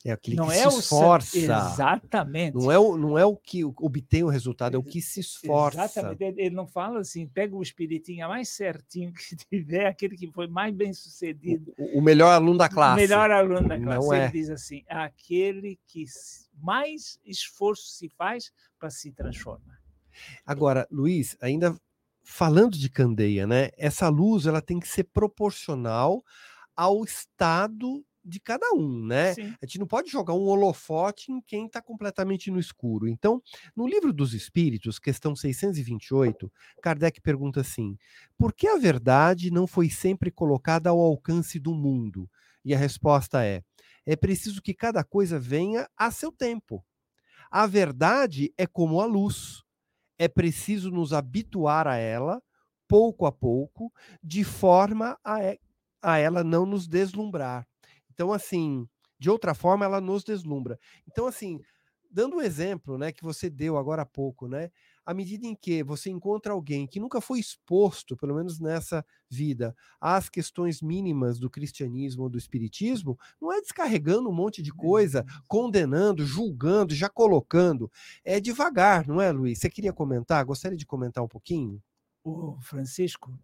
É 0.03 0.11
aquele 0.11 0.35
Não 0.35 0.47
que 0.49 0.53
é 0.53 0.69
se 0.69 0.75
o 0.75 0.79
esforça. 0.79 1.37
Exatamente. 1.37 2.55
Não 2.55 2.69
é, 2.69 2.77
o, 2.77 2.97
não 2.97 3.17
é 3.17 3.25
o 3.25 3.37
que 3.37 3.63
obtém 3.63 4.21
o 4.21 4.27
resultado, 4.27 4.75
é 4.75 4.77
o 4.77 4.83
que 4.83 5.01
se 5.01 5.21
esforça. 5.21 5.85
Exatamente. 5.85 6.23
Ele 6.37 6.53
não 6.53 6.67
fala 6.67 6.99
assim, 6.99 7.25
pega 7.25 7.55
o 7.55 7.61
espiritinho 7.63 8.27
mais 8.27 8.49
certinho 8.49 9.13
que 9.13 9.21
tiver, 9.49 9.87
aquele 9.87 10.17
que 10.17 10.27
foi 10.27 10.45
mais 10.45 10.75
bem 10.75 10.93
sucedido, 10.93 11.73
O, 11.77 11.99
o 11.99 12.01
melhor 12.01 12.33
aluno 12.33 12.57
da 12.57 12.67
classe. 12.67 13.01
melhor 13.01 13.31
aluno 13.31 13.67
da 13.67 13.77
Não 13.77 13.85
classe. 13.85 14.13
é. 14.13 14.23
Ele 14.25 14.31
diz 14.33 14.49
assim, 14.49 14.83
aquele 14.89 15.79
que 15.87 16.03
mais 16.61 17.17
esforço 17.25 17.87
se 17.87 18.09
faz 18.09 18.51
para 18.77 18.89
se 18.89 19.09
transformar. 19.11 19.79
Agora, 20.45 20.85
Luiz, 20.91 21.35
ainda 21.41 21.75
falando 22.25 22.77
de 22.77 22.89
candeia, 22.89 23.45
né? 23.47 23.69
Essa 23.77 24.09
luz 24.09 24.45
ela 24.45 24.61
tem 24.61 24.79
que 24.79 24.87
ser 24.87 25.05
proporcional 25.05 26.23
ao 26.75 27.03
estado 27.03 28.03
de 28.25 28.39
cada 28.39 28.73
um, 28.73 29.05
né? 29.05 29.35
Sim. 29.35 29.55
A 29.61 29.65
gente 29.65 29.79
não 29.79 29.85
pode 29.85 30.09
jogar 30.09 30.33
um 30.33 30.47
holofote 30.47 31.31
em 31.31 31.39
quem 31.39 31.67
está 31.67 31.81
completamente 31.81 32.49
no 32.49 32.59
escuro. 32.59 33.07
Então, 33.07 33.41
no 33.75 33.87
livro 33.87 34.11
dos 34.11 34.33
Espíritos, 34.33 34.97
questão 34.97 35.35
628, 35.35 36.51
Kardec 36.81 37.21
pergunta 37.21 37.61
assim: 37.61 37.95
por 38.37 38.51
que 38.51 38.67
a 38.67 38.77
verdade 38.77 39.51
não 39.51 39.67
foi 39.67 39.89
sempre 39.89 40.31
colocada 40.31 40.89
ao 40.89 40.99
alcance 40.99 41.59
do 41.59 41.73
mundo? 41.73 42.27
E 42.63 42.73
a 42.73 42.77
resposta 42.77 43.45
é: 43.45 43.61
é 44.05 44.15
preciso 44.15 44.61
que 44.61 44.73
cada 44.73 45.03
coisa 45.03 45.39
venha 45.39 45.87
a 45.95 46.09
seu 46.09 46.31
tempo. 46.31 46.83
A 47.51 47.67
verdade 47.67 48.51
é 48.57 48.65
como 48.65 48.99
a 48.99 49.05
luz. 49.05 49.64
É 50.17 50.27
preciso 50.27 50.91
nos 50.91 51.13
habituar 51.13 51.87
a 51.87 51.95
ela, 51.97 52.41
pouco 52.87 53.25
a 53.25 53.31
pouco, 53.31 53.91
de 54.23 54.43
forma 54.43 55.17
a, 55.23 55.43
e- 55.43 55.59
a 56.01 56.17
ela 56.17 56.43
não 56.43 56.65
nos 56.65 56.87
deslumbrar. 56.87 57.67
Então, 58.11 58.31
assim, 58.31 58.87
de 59.19 59.29
outra 59.29 59.53
forma, 59.53 59.85
ela 59.85 59.99
nos 59.99 60.23
deslumbra. 60.23 60.79
Então, 61.07 61.27
assim, 61.27 61.59
dando 62.09 62.37
um 62.37 62.41
exemplo, 62.41 62.97
né, 62.97 63.11
que 63.11 63.23
você 63.23 63.49
deu 63.49 63.77
agora 63.77 64.03
há 64.03 64.05
pouco, 64.05 64.47
né? 64.47 64.71
À 65.05 65.13
medida 65.13 65.45
em 65.45 65.55
que 65.55 65.83
você 65.83 66.09
encontra 66.09 66.53
alguém 66.53 66.87
que 66.87 66.99
nunca 66.99 67.21
foi 67.21 67.39
exposto, 67.39 68.17
pelo 68.17 68.33
menos 68.33 68.59
nessa 68.59 69.05
vida, 69.29 69.75
às 70.01 70.29
questões 70.29 70.81
mínimas 70.81 71.37
do 71.37 71.49
cristianismo 71.49 72.23
ou 72.23 72.29
do 72.29 72.37
espiritismo, 72.37 73.17
não 73.39 73.53
é 73.53 73.61
descarregando 73.61 74.29
um 74.29 74.33
monte 74.33 74.63
de 74.63 74.73
coisa, 74.73 75.23
condenando, 75.47 76.25
julgando, 76.25 76.95
já 76.95 77.07
colocando. 77.07 77.91
É 78.23 78.39
devagar, 78.39 79.07
não 79.07 79.21
é, 79.21 79.31
Luiz? 79.31 79.59
Você 79.59 79.69
queria 79.69 79.93
comentar? 79.93 80.43
Gostaria 80.43 80.77
de 80.77 80.85
comentar 80.85 81.23
um 81.23 81.27
pouquinho? 81.27 81.81
O 82.23 82.59
Francisco, 82.61 83.37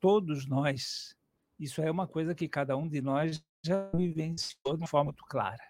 todos 0.00 0.46
nós, 0.46 1.16
isso 1.58 1.80
é 1.80 1.90
uma 1.90 2.08
coisa 2.08 2.34
que 2.34 2.48
cada 2.48 2.76
um 2.76 2.88
de 2.88 3.00
nós 3.00 3.42
já 3.62 3.88
vivenciou 3.94 4.74
de 4.76 4.82
uma 4.82 4.88
forma 4.88 5.06
muito 5.06 5.24
clara. 5.24 5.62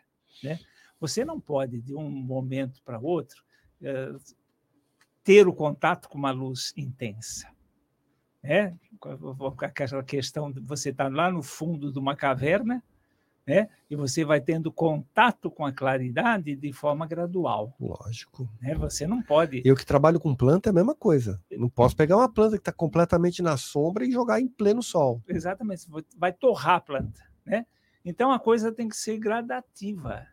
Né? 0.42 0.58
Você 1.00 1.24
não 1.24 1.38
pode, 1.38 1.80
de 1.80 1.94
um 1.94 2.10
momento 2.10 2.82
para 2.82 2.98
outro, 2.98 3.44
eh, 3.82 4.14
ter 5.26 5.48
o 5.48 5.52
contato 5.52 6.08
com 6.08 6.16
uma 6.16 6.30
luz 6.30 6.72
intensa. 6.76 7.48
Né? 8.40 8.76
Aquela 9.60 10.04
questão 10.04 10.52
de 10.52 10.60
você 10.60 10.90
estar 10.90 11.12
lá 11.12 11.32
no 11.32 11.42
fundo 11.42 11.92
de 11.92 11.98
uma 11.98 12.14
caverna 12.14 12.80
né? 13.44 13.68
e 13.90 13.96
você 13.96 14.24
vai 14.24 14.40
tendo 14.40 14.70
contato 14.70 15.50
com 15.50 15.66
a 15.66 15.72
claridade 15.72 16.54
de 16.54 16.72
forma 16.72 17.08
gradual. 17.08 17.74
Lógico. 17.80 18.48
Né? 18.62 18.76
Você 18.76 19.04
não 19.04 19.20
pode. 19.20 19.62
Eu 19.64 19.74
que 19.74 19.84
trabalho 19.84 20.20
com 20.20 20.32
planta 20.32 20.68
é 20.68 20.70
a 20.70 20.74
mesma 20.74 20.94
coisa. 20.94 21.42
Não 21.50 21.68
posso 21.68 21.96
pegar 21.96 22.16
uma 22.16 22.32
planta 22.32 22.52
que 22.52 22.60
está 22.60 22.72
completamente 22.72 23.42
na 23.42 23.56
sombra 23.56 24.06
e 24.06 24.12
jogar 24.12 24.40
em 24.40 24.46
pleno 24.46 24.80
sol. 24.80 25.20
Exatamente, 25.26 25.88
vai 26.16 26.32
torrar 26.32 26.76
a 26.76 26.80
planta. 26.80 27.20
Né? 27.44 27.66
Então 28.04 28.30
a 28.30 28.38
coisa 28.38 28.70
tem 28.70 28.88
que 28.88 28.96
ser 28.96 29.18
gradativa. 29.18 30.24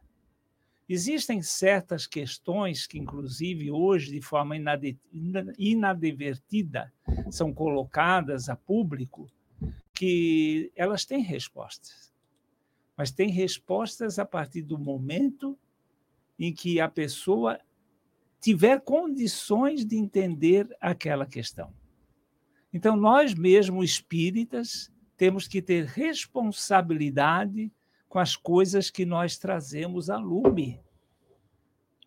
Existem 0.88 1.42
certas 1.42 2.06
questões 2.06 2.86
que, 2.86 3.00
inclusive, 3.00 3.72
hoje, 3.72 4.12
de 4.12 4.22
forma 4.22 4.56
inadvertida, 5.58 6.94
são 7.32 7.54
colocadas 7.54 8.50
a 8.50 8.56
público, 8.56 9.32
que 9.94 10.72
elas 10.76 11.06
têm 11.06 11.22
respostas. 11.22 12.14
Mas 12.98 13.12
têm 13.12 13.30
respostas 13.30 14.20
a 14.20 14.26
partir 14.26 14.62
do 14.62 14.78
momento 14.78 15.58
em 16.38 16.54
que 16.54 16.82
a 16.82 16.90
pessoa 16.90 17.60
tiver 18.42 18.82
condições 18.82 19.86
de 19.86 19.96
entender 19.96 20.68
aquela 20.82 21.26
questão. 21.26 21.74
Então, 22.74 22.98
nós 22.98 23.34
mesmos 23.34 23.86
espíritas 23.86 24.92
temos 25.16 25.48
que 25.48 25.62
ter 25.62 25.86
responsabilidade 25.86 27.72
com 28.14 28.20
as 28.20 28.36
coisas 28.36 28.92
que 28.92 29.08
nós 29.08 29.40
trazemos 29.40 30.08
a 30.08 30.18
lume. 30.18 30.80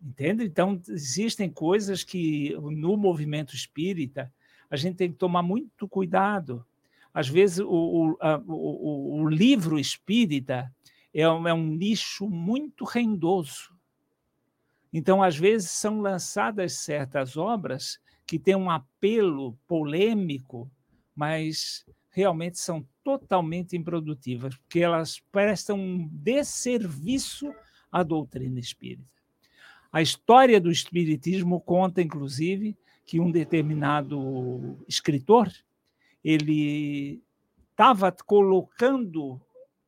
Entende? 0.01 0.45
Então, 0.45 0.81
existem 0.87 1.49
coisas 1.49 2.01
que 2.01 2.55
no 2.61 2.95
movimento 2.95 3.53
espírita 3.53 4.33
a 4.69 4.77
gente 4.77 4.95
tem 4.95 5.11
que 5.11 5.17
tomar 5.17 5.41
muito 5.43 5.85
cuidado. 5.85 6.65
Às 7.13 7.27
vezes, 7.27 7.59
o, 7.59 7.67
o, 7.67 8.17
a, 8.21 8.37
o, 8.47 9.19
o 9.19 9.29
livro 9.29 9.77
espírita 9.77 10.73
é 11.13 11.29
um, 11.29 11.45
é 11.45 11.53
um 11.53 11.67
nicho 11.67 12.29
muito 12.29 12.85
rendoso. 12.85 13.75
Então, 14.93 15.21
às 15.21 15.35
vezes, 15.35 15.71
são 15.71 15.99
lançadas 15.99 16.71
certas 16.75 17.35
obras 17.35 17.99
que 18.25 18.39
têm 18.39 18.55
um 18.55 18.71
apelo 18.71 19.59
polêmico, 19.67 20.71
mas 21.13 21.85
realmente 22.11 22.59
são 22.59 22.87
totalmente 23.07 23.77
improdutivas, 23.77 24.57
porque 24.57 24.81
elas 24.81 25.21
prestam 25.31 25.79
um 25.79 26.09
desserviço 26.11 27.49
à 27.89 28.03
doutrina 28.03 28.59
espírita. 28.59 29.09
A 29.89 30.01
história 30.01 30.59
do 30.59 30.69
espiritismo 30.69 31.61
conta, 31.61 32.01
inclusive, 32.01 32.77
que 33.05 33.17
um 33.17 33.31
determinado 33.31 34.77
escritor 34.89 35.49
ele 36.21 37.23
estava 37.71 38.11
colocando 38.11 39.39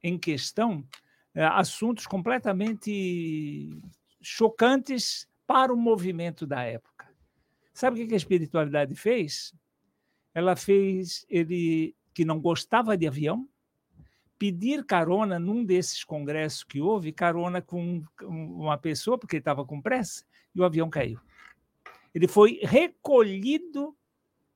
em 0.02 0.18
questão 0.18 0.88
eh, 1.36 1.44
assuntos 1.44 2.08
completamente 2.08 3.82
chocantes 4.22 5.28
para 5.46 5.74
o 5.74 5.78
movimento 5.78 6.48
da 6.48 6.64
época. 6.64 7.14
Sabe 7.74 8.02
o 8.02 8.08
que 8.08 8.14
a 8.14 8.18
espiritualidade 8.18 8.96
fez? 8.96 9.54
Ela 10.34 10.56
fez 10.56 11.26
ele 11.28 11.94
que 12.14 12.26
não 12.26 12.40
gostava 12.40 12.98
de 12.98 13.08
avião 13.08 13.48
pedir 14.40 14.86
carona 14.86 15.38
num 15.38 15.66
desses 15.66 16.04
congressos 16.06 16.64
que 16.64 16.80
houve, 16.80 17.12
carona 17.12 17.62
com 17.62 18.02
uma 18.24 18.78
pessoa 18.78 19.18
porque 19.18 19.36
ele 19.36 19.42
estava 19.42 19.66
com 19.66 19.82
pressa 19.82 20.24
e 20.56 20.62
o 20.62 20.64
avião 20.64 20.90
caiu. 20.90 21.20
Ele 22.16 22.28
foi 22.28 22.60
recolhido 22.64 23.96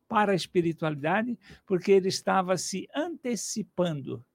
para 0.07 0.31
a 0.31 0.35
espiritualidade 0.35 1.37
porque 1.67 1.91
ele 1.91 2.07
estava 2.07 2.57
se 2.57 2.87
antecipando. 2.95 4.25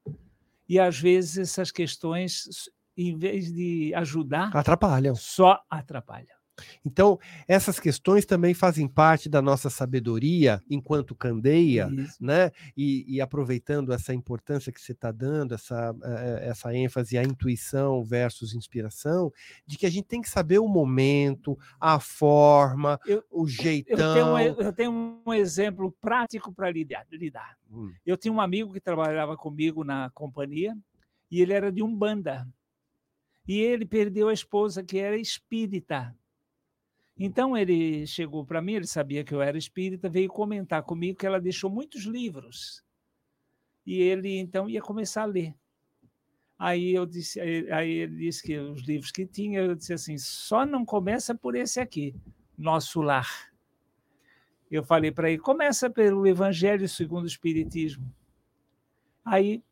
E 0.69 0.79
às 0.79 1.01
vezes 1.01 1.39
essas 1.39 1.71
questões, 1.71 2.71
em 2.95 3.17
vez 3.17 3.51
de 3.51 3.95
ajudar, 3.95 4.55
Atrapalham. 4.55 5.15
só 5.15 5.65
atrapalham. 5.71 6.38
Então, 6.85 7.19
essas 7.47 7.79
questões 7.81 8.25
também 8.27 8.55
fazem 8.55 8.89
parte 8.89 9.29
da 9.29 9.41
nossa 9.43 9.71
sabedoria 9.71 10.61
enquanto 10.69 11.15
candeia, 11.15 11.89
Isso. 11.93 12.17
né? 12.25 12.51
E, 12.77 13.05
e 13.17 13.21
aproveitando 13.21 13.93
essa 13.93 14.13
importância 14.15 14.73
que 14.73 14.81
você 14.81 14.93
está 14.93 15.11
dando, 15.13 15.55
essa, 15.55 15.95
eh, 16.03 16.49
essa 16.49 16.75
ênfase 16.75 17.17
à 17.19 17.23
intuição 17.23 18.03
versus 18.05 18.55
inspiração, 18.55 19.33
de 19.67 19.77
que 19.79 19.87
a 19.87 19.91
gente 19.91 20.07
tem 20.07 20.21
que 20.23 20.29
saber 20.31 20.59
o 20.59 20.69
momento, 20.69 21.59
a 21.81 22.01
forma, 22.01 22.99
Eu- 23.07 23.25
o 23.31 23.43
Eu 23.43 23.47
jeitão. 23.47 24.15
tenho, 24.15 24.27
um, 24.27 24.39
eu 24.63 24.73
tenho 24.73 25.23
um 25.27 25.35
exemplo 25.35 25.93
prático 26.01 26.53
para 26.53 26.71
lidar, 26.71 27.07
lidar. 27.11 27.57
Hum, 27.71 27.93
Eu 28.05 28.17
tinha 28.17 28.33
um 28.33 28.41
amigo 28.41 28.73
que 28.73 28.81
trabalhava 28.81 29.37
comigo 29.37 29.85
na 29.85 30.11
companhia 30.11 30.77
e 31.31 31.41
ele 31.41 31.53
era 31.53 31.71
de 31.71 31.83
Umbanda. 31.83 32.47
E 33.47 33.61
ele 33.61 33.87
perdeu 33.87 34.29
a 34.29 34.33
esposa, 34.33 34.83
que 34.85 34.99
era 34.99 35.17
espírita. 35.17 36.15
Então 37.19 37.57
ele 37.57 38.07
chegou 38.07 38.45
para 38.45 38.63
mim, 38.63 38.75
ele 38.75 38.87
sabia 38.87 39.25
que 39.25 39.35
eu 39.35 39.43
era 39.43 39.59
espírita, 39.59 40.09
veio 40.09 40.29
comentar 40.29 40.83
comigo 40.83 41.19
que 41.19 41.27
ela 41.27 41.41
deixou 41.41 41.69
muitos 41.69 42.05
livros. 42.05 42.85
E 43.85 44.01
ele 44.01 44.39
então 44.39 44.69
ia 44.69 44.81
começar 44.81 45.23
a 45.23 45.27
ler. 45.27 45.55
Aí 46.59 46.93
eu 46.93 47.07
disse, 47.07 47.41
aí 47.41 47.91
ele 47.91 48.17
disse 48.17 48.43
que 48.43 48.57
os 48.59 48.83
livros 48.83 49.11
que 49.11 49.27
tinha, 49.27 49.61
eu 49.61 49.75
disse 49.75 49.93
assim, 49.93 50.19
só 50.19 50.67
não 50.67 50.85
começa 50.85 51.35
por 51.35 51.55
esse 51.55 51.81
aqui, 51.81 52.15
Nosso 52.57 53.01
Lar. 53.01 53.53
Eu 54.71 54.85
falei 54.85 55.11
para 55.11 55.31
ele, 55.31 55.41
começa 55.41 55.89
pelo 55.89 56.27
Evangelho 56.27 56.89
segundo 56.89 57.25
o 57.25 57.29
Espiritismo. 57.29 58.13
Aí 59.25 59.63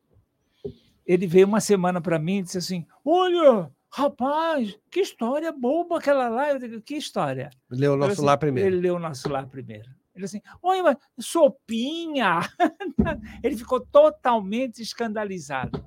ele 1.06 1.26
veio 1.26 1.46
uma 1.46 1.60
semana 1.60 2.00
para 2.00 2.18
mim 2.18 2.38
e 2.38 2.42
disse 2.42 2.58
assim: 2.58 2.86
Olha, 3.04 3.70
rapaz, 3.96 4.78
que 4.90 5.00
história 5.00 5.50
boba 5.50 5.96
aquela 5.98 6.28
lá. 6.28 6.50
Eu 6.50 6.58
digo, 6.58 6.82
que 6.82 6.96
história? 6.96 7.48
Leu 7.70 7.94
o 7.94 7.96
nosso 7.96 8.12
assim, 8.12 8.24
lá 8.24 8.36
primeiro. 8.36 8.68
Ele 8.68 8.80
leu 8.80 8.96
o 8.96 8.98
nosso 8.98 9.26
lá 9.28 9.46
primeiro. 9.46 9.90
Ele 10.14 10.24
assim, 10.26 10.40
olha, 10.62 10.82
mas 10.82 10.96
sopinha! 11.18 12.40
ele 13.42 13.56
ficou 13.56 13.80
totalmente 13.80 14.82
escandalizado. 14.82 15.82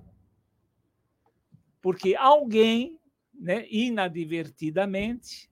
Porque 1.82 2.16
alguém 2.16 3.00
né, 3.34 3.68
inadvertidamente, 3.70 5.50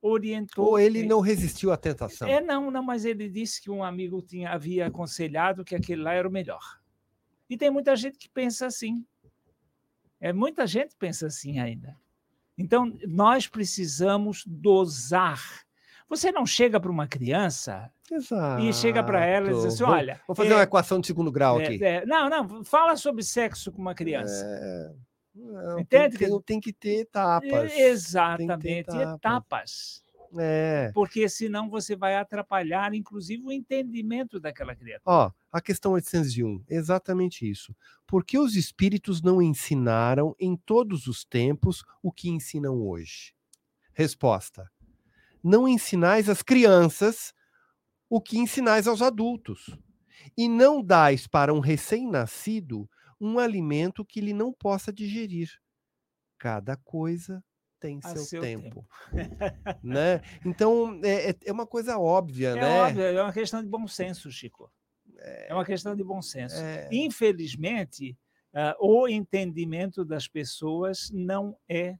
orientou. 0.00 0.70
Ou 0.70 0.78
ele 0.78 1.04
não 1.04 1.20
resistiu 1.20 1.70
à 1.70 1.76
tentação. 1.76 2.26
É, 2.26 2.40
não, 2.40 2.70
não, 2.70 2.82
mas 2.82 3.04
ele 3.04 3.28
disse 3.28 3.60
que 3.60 3.70
um 3.70 3.84
amigo 3.84 4.22
tinha, 4.22 4.50
havia 4.50 4.86
aconselhado 4.86 5.64
que 5.64 5.74
aquele 5.74 6.02
lá 6.02 6.14
era 6.14 6.26
o 6.26 6.32
melhor. 6.32 6.80
E 7.48 7.58
tem 7.58 7.70
muita 7.70 7.94
gente 7.94 8.16
que 8.16 8.28
pensa 8.28 8.66
assim. 8.66 9.04
É, 10.20 10.32
muita 10.32 10.66
gente 10.66 10.94
pensa 10.96 11.26
assim 11.26 11.58
ainda. 11.58 11.96
Então, 12.56 12.92
nós 13.06 13.46
precisamos 13.46 14.44
dosar. 14.46 15.40
Você 16.08 16.30
não 16.30 16.44
chega 16.44 16.78
para 16.78 16.90
uma 16.90 17.06
criança 17.06 17.90
Exato. 18.10 18.62
e 18.62 18.72
chega 18.74 19.02
para 19.02 19.24
ela 19.24 19.50
e 19.50 19.54
diz 19.54 19.64
assim: 19.64 19.84
olha. 19.84 20.20
Vou 20.26 20.36
fazer 20.36 20.50
é, 20.50 20.54
uma 20.56 20.62
equação 20.62 21.00
de 21.00 21.06
segundo 21.06 21.32
grau 21.32 21.58
é, 21.60 21.64
aqui. 21.64 21.84
é, 21.84 22.04
não, 22.04 22.28
não, 22.28 22.64
fala 22.64 22.96
sobre 22.96 23.22
sexo 23.22 23.72
com 23.72 23.80
uma 23.80 23.94
criança. 23.94 24.44
É, 24.44 24.92
não, 25.34 25.78
Entende? 25.78 26.18
Tem, 26.18 26.28
tem, 26.28 26.40
tem 26.42 26.60
que 26.60 26.72
ter 26.72 27.00
etapas. 27.00 27.72
Exatamente, 27.72 28.90
etapas. 28.90 29.14
etapas. 29.14 30.04
É. 30.38 30.90
Porque 30.94 31.28
senão 31.28 31.68
você 31.68 31.96
vai 31.96 32.16
atrapalhar, 32.16 32.94
inclusive, 32.94 33.42
o 33.44 33.52
entendimento 33.52 34.38
daquela 34.38 34.74
criatura. 34.74 35.02
Ó, 35.04 35.32
a 35.50 35.60
questão 35.60 35.92
801, 35.92 36.64
exatamente 36.68 37.48
isso. 37.48 37.74
Por 38.06 38.24
que 38.24 38.38
os 38.38 38.54
espíritos 38.54 39.20
não 39.22 39.42
ensinaram 39.42 40.34
em 40.38 40.56
todos 40.56 41.06
os 41.06 41.24
tempos 41.24 41.84
o 42.02 42.12
que 42.12 42.28
ensinam 42.28 42.80
hoje? 42.80 43.34
Resposta: 43.92 44.70
Não 45.42 45.66
ensinais 45.66 46.28
às 46.28 46.42
crianças 46.42 47.34
o 48.08 48.20
que 48.20 48.38
ensinais 48.38 48.86
aos 48.86 49.02
adultos. 49.02 49.76
E 50.36 50.48
não 50.48 50.82
dais 50.82 51.26
para 51.26 51.52
um 51.52 51.60
recém-nascido 51.60 52.88
um 53.20 53.38
alimento 53.38 54.04
que 54.04 54.20
ele 54.20 54.32
não 54.32 54.52
possa 54.52 54.92
digerir. 54.92 55.50
Cada 56.38 56.76
coisa 56.76 57.44
tem 57.80 58.00
seu, 58.02 58.16
seu 58.18 58.40
tempo. 58.42 58.86
né? 59.82 60.20
Então, 60.44 61.00
é, 61.02 61.30
é- 61.30 61.36
é 61.46 61.52
uma 61.52 61.66
coisa 61.66 61.98
óbvia, 61.98 62.50
É 62.50 62.54
né? 62.54 62.80
óbvio, 62.82 63.02
é 63.02 63.22
uma 63.22 63.32
questão 63.32 63.62
de 63.62 63.68
bom 63.68 63.86
senso, 63.88 64.30
Chico. 64.30 64.70
É 65.18 65.52
uma 65.52 65.64
questão 65.64 65.96
de 65.96 66.04
bom 66.04 66.22
senso. 66.22 66.56
É, 66.56 66.88
Infelizmente, 66.92 68.16
ah, 68.54 68.76
o 68.80 69.08
entendimento 69.08 70.04
das 70.04 70.26
pessoas 70.28 71.10
não 71.12 71.56
é 71.68 71.96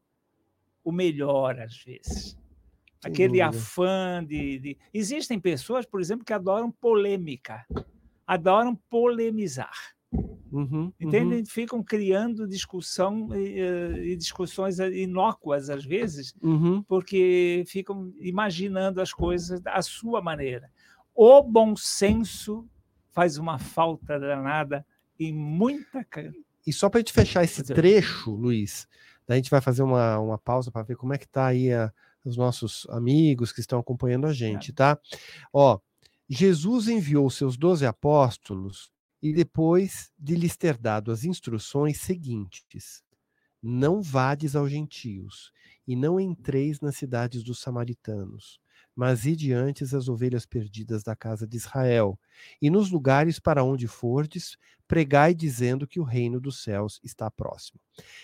o 0.85 0.93
melhor, 0.93 1.59
às 1.61 1.77
vezes. 1.83 2.31
Sem 3.03 3.13
Aquele 3.13 3.29
dúvida. 3.41 3.49
afã 3.49 4.25
de, 4.25 4.59
de- 4.59 4.79
Existem 4.93 5.39
pessoas, 5.41 5.87
por 5.87 6.01
exemplo, 6.01 6.25
que 6.25 6.33
adoram 6.33 6.71
polêmica, 6.71 7.67
adoram 8.27 8.75
polemizar. 8.89 9.95
Uhum, 10.13 10.93
Entendem? 11.01 11.45
Ficam 11.45 11.83
criando 11.83 12.47
discussão 12.47 13.29
e, 13.35 13.61
eh, 13.61 14.05
e 14.09 14.17
discussões 14.17 14.79
inócuas, 14.79 15.71
às 15.71 15.85
vezes, 15.85 16.35
uhum. 16.43 16.83
porque 16.83 17.65
ficam 17.67 18.13
imaginando 18.19 19.01
as 19.01 19.13
coisas 19.13 19.61
à 19.67 19.83
sua 19.83 20.21
maneira. 20.21 20.71
O 21.15 21.43
bom 21.43 21.77
senso 21.77 22.67
faz 23.11 23.39
uma 23.39 23.59
falta 23.59 24.19
danada 24.19 24.85
em 25.19 25.33
muita. 25.33 26.07
E 26.67 26.73
só 26.73 26.89
para 26.89 26.99
a 26.99 27.01
gente 27.01 27.13
fechar 27.13 27.45
esse 27.45 27.61
é. 27.61 27.75
trecho, 27.75 28.31
Luiz, 28.31 28.87
daí 29.27 29.37
a 29.37 29.39
gente 29.41 29.51
vai 29.51 29.61
fazer 29.61 29.83
uma, 29.83 30.19
uma 30.19 30.39
pausa 30.39 30.71
para 30.71 30.83
ver 30.83 30.97
como 30.97 31.13
é 31.13 31.19
que 31.19 31.29
tá 31.29 31.47
aí 31.47 31.73
a- 31.73 31.93
os 32.25 32.37
nossos 32.37 32.87
amigos 32.91 33.53
que 33.53 33.61
estão 33.61 33.79
acompanhando 33.79 34.27
a 34.27 34.33
gente, 34.33 34.73
tá? 34.73 34.99
Ó, 35.53 35.79
Jesus 36.29 36.87
enviou 36.87 37.29
seus 37.31 37.57
doze 37.57 37.87
apóstolos 37.87 38.91
e 39.23 39.33
depois 39.33 40.11
de 40.19 40.35
lhes 40.35 40.57
ter 40.57 40.77
dado 40.77 41.13
as 41.13 41.25
instruções 41.25 42.01
seguintes: 42.01 43.03
Não 43.63 44.03
vades 44.03 44.57
aos 44.57 44.71
gentios 44.71 45.53
e 45.87 45.95
não 45.95 46.19
entreis 46.19 46.81
nas 46.81 46.97
cidades 46.97 47.43
dos 47.43 47.61
samaritanos, 47.61 48.61
mas 48.95 49.27
ide 49.27 49.53
antes 49.53 49.95
as 49.95 50.09
ovelhas 50.09 50.47
perdidas 50.47 51.03
da 51.03 51.15
casa 51.15 51.47
de 51.47 51.57
Israel, 51.57 52.19
e 52.61 52.71
nos 52.71 52.91
lugares 52.91 53.39
para 53.39 53.65
onde 53.65 53.87
fordes, 53.87 54.57
pregai 54.91 55.33
dizendo 55.33 55.87
que 55.87 56.01
o 56.01 56.03
reino 56.03 56.41
dos 56.41 56.65
céus 56.65 56.99
está 57.05 57.31
próximo. 57.31 57.79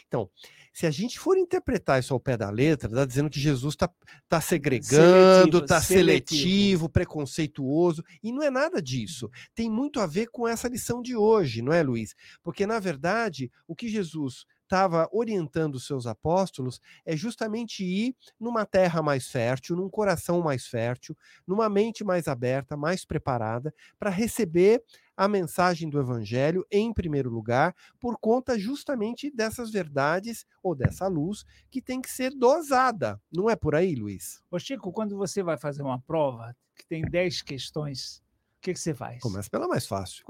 Então, 0.09 0.29
se 0.73 0.85
a 0.85 0.91
gente 0.91 1.17
for 1.17 1.39
interpretar 1.39 2.01
isso 2.01 2.13
ao 2.13 2.19
pé 2.19 2.37
da 2.37 2.51
letra, 2.51 2.89
está 2.89 3.05
dizendo 3.05 3.31
que 3.31 3.39
Jesus 3.39 3.75
está 3.75 3.89
tá 4.29 4.41
segregando, 4.41 5.59
está 5.59 5.81
seletivo. 5.81 6.41
seletivo, 6.41 6.89
preconceituoso, 6.89 8.03
e 8.21 8.33
não 8.33 8.43
é 8.43 8.51
nada 8.51 8.83
disso. 8.83 9.31
Tem 9.55 9.71
muito 9.71 10.01
a 10.01 10.09
ver 10.09 10.27
com 10.27 10.49
essa 10.49 10.67
lição 10.67 11.01
de 11.01 11.15
hoje, 11.15 11.63
não 11.63 11.73
é, 11.73 11.85
Luiz? 11.85 12.17
Porque, 12.43 12.67
na 12.67 12.81
verdade, 12.81 13.49
o 13.69 13.77
que 13.77 13.89
Jesus 13.89 14.45
estava 14.67 15.09
orientando 15.13 15.77
os 15.77 15.87
seus 15.87 16.07
apóstolos 16.07 16.81
é 17.05 17.17
justamente 17.17 17.85
ir 17.85 18.15
numa 18.39 18.67
terra 18.67 19.01
mais 19.01 19.29
fértil, 19.29 19.77
num 19.77 19.89
coração 19.89 20.43
mais 20.43 20.67
fértil, 20.67 21.17
numa 21.47 21.69
mente 21.69 22.05
mais 22.05 22.29
aberta, 22.29 22.77
mais 22.77 23.05
preparada, 23.05 23.73
para 23.99 24.11
receber 24.11 24.83
a 25.17 25.27
mensagem 25.27 25.89
do 25.89 25.99
evangelho 25.99 26.67
em 26.71 26.93
primeiro 26.93 27.31
lugar, 27.31 27.75
por 27.99 28.19
conta 28.19 28.59
justamente 28.59 29.31
dessas 29.31 29.71
verdades 29.71 30.45
ou 30.63 30.75
dessa 30.75 31.07
luz 31.07 31.45
que 31.71 31.81
tem 31.81 32.03
que 32.03 32.11
ser 32.11 32.33
dosada. 32.35 33.19
Não 33.33 33.49
é 33.49 33.57
por 33.57 33.75
aí, 33.75 33.95
Luiz? 33.95 34.43
Ô, 34.51 34.59
Chico, 34.59 34.93
quando 34.93 35.17
você 35.17 35.43
vai 35.43 35.57
fazer 35.57 35.83
uma 35.83 36.01
prova 36.01 36.55
que 36.77 36.87
tem 36.87 37.03
10 37.03 37.41
questões, 37.41 38.23
que, 38.67 38.75
que 38.75 38.81
você 38.81 38.95
faz? 38.95 39.21
Começa 39.21 39.49
pela 39.49 39.69
mais 39.69 39.87
fácil. 39.87 40.25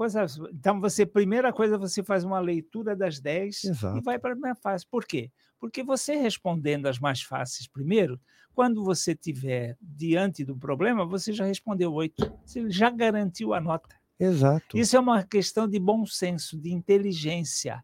Então, 0.53 0.79
você, 0.79 1.05
primeira 1.05 1.51
coisa, 1.51 1.77
você 1.77 2.03
faz 2.03 2.23
uma 2.23 2.39
leitura 2.39 2.95
das 2.95 3.19
10 3.19 3.63
Exato. 3.63 3.97
e 3.97 4.01
vai 4.01 4.19
para 4.19 4.33
a 4.33 4.35
mais 4.35 4.59
fácil. 4.59 4.87
Por 4.91 5.05
quê? 5.05 5.31
Porque 5.59 5.83
você 5.83 6.15
respondendo 6.15 6.85
as 6.85 6.99
mais 6.99 7.21
fáceis 7.21 7.67
primeiro, 7.67 8.19
quando 8.53 8.83
você 8.83 9.15
tiver 9.15 9.75
diante 9.81 10.45
do 10.45 10.55
problema, 10.55 11.05
você 11.05 11.33
já 11.33 11.45
respondeu 11.45 11.91
oito. 11.93 12.31
Você 12.45 12.69
já 12.69 12.91
garantiu 12.91 13.53
a 13.53 13.61
nota. 13.61 13.95
Exato. 14.19 14.77
Isso 14.77 14.95
é 14.95 14.99
uma 14.99 15.23
questão 15.23 15.67
de 15.67 15.79
bom 15.79 16.05
senso, 16.05 16.59
de 16.59 16.71
inteligência. 16.71 17.83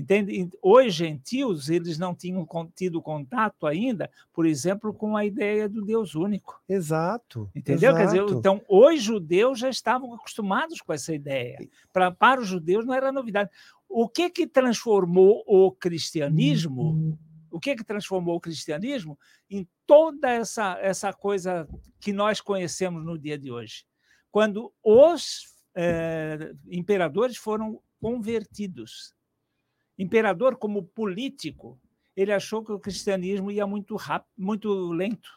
Entende? 0.00 0.50
Os 0.62 0.94
gentios, 0.94 1.68
eles 1.68 1.98
não 1.98 2.14
tinham 2.14 2.46
tido 2.74 3.02
contato 3.02 3.66
ainda, 3.66 4.10
por 4.32 4.46
exemplo, 4.46 4.94
com 4.94 5.14
a 5.14 5.26
ideia 5.26 5.68
do 5.68 5.84
Deus 5.84 6.14
único. 6.14 6.60
Exato. 6.66 7.50
Entendeu? 7.54 7.94
Quer 7.94 8.06
dizer, 8.06 8.22
exato. 8.22 8.38
então, 8.38 8.62
os 8.66 9.02
judeus 9.02 9.58
já 9.58 9.68
estavam 9.68 10.14
acostumados 10.14 10.80
com 10.80 10.92
essa 10.92 11.14
ideia. 11.14 11.58
Pra, 11.92 12.10
para 12.10 12.40
os 12.40 12.48
judeus 12.48 12.86
não 12.86 12.94
era 12.94 13.12
novidade. 13.12 13.50
O 13.86 14.08
que 14.08 14.30
que 14.30 14.46
transformou 14.46 15.44
o 15.46 15.70
cristianismo? 15.70 17.18
O 17.50 17.60
que 17.60 17.76
que 17.76 17.84
transformou 17.84 18.36
o 18.36 18.40
cristianismo 18.40 19.18
em 19.50 19.68
toda 19.86 20.30
essa, 20.30 20.78
essa 20.80 21.12
coisa 21.12 21.68
que 22.00 22.12
nós 22.12 22.40
conhecemos 22.40 23.04
no 23.04 23.18
dia 23.18 23.36
de 23.36 23.50
hoje? 23.50 23.84
Quando 24.30 24.72
os 24.82 25.42
eh, 25.74 26.52
imperadores 26.70 27.36
foram 27.36 27.80
convertidos. 28.00 29.14
Imperador, 30.00 30.56
como 30.56 30.82
político, 30.82 31.78
ele 32.16 32.32
achou 32.32 32.64
que 32.64 32.72
o 32.72 32.80
cristianismo 32.80 33.50
ia 33.50 33.66
muito 33.66 33.96
rápido, 33.96 34.32
muito 34.34 34.72
lento. 34.90 35.28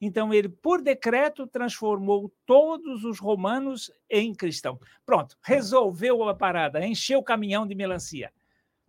Então, 0.00 0.32
ele, 0.32 0.48
por 0.48 0.80
decreto, 0.80 1.48
transformou 1.48 2.32
todos 2.46 3.02
os 3.02 3.18
romanos 3.18 3.90
em 4.08 4.32
cristãos. 4.32 4.78
Pronto, 5.04 5.36
resolveu 5.42 6.22
a 6.28 6.32
parada, 6.32 6.86
encheu 6.86 7.18
o 7.18 7.24
caminhão 7.24 7.66
de 7.66 7.74
melancia. 7.74 8.32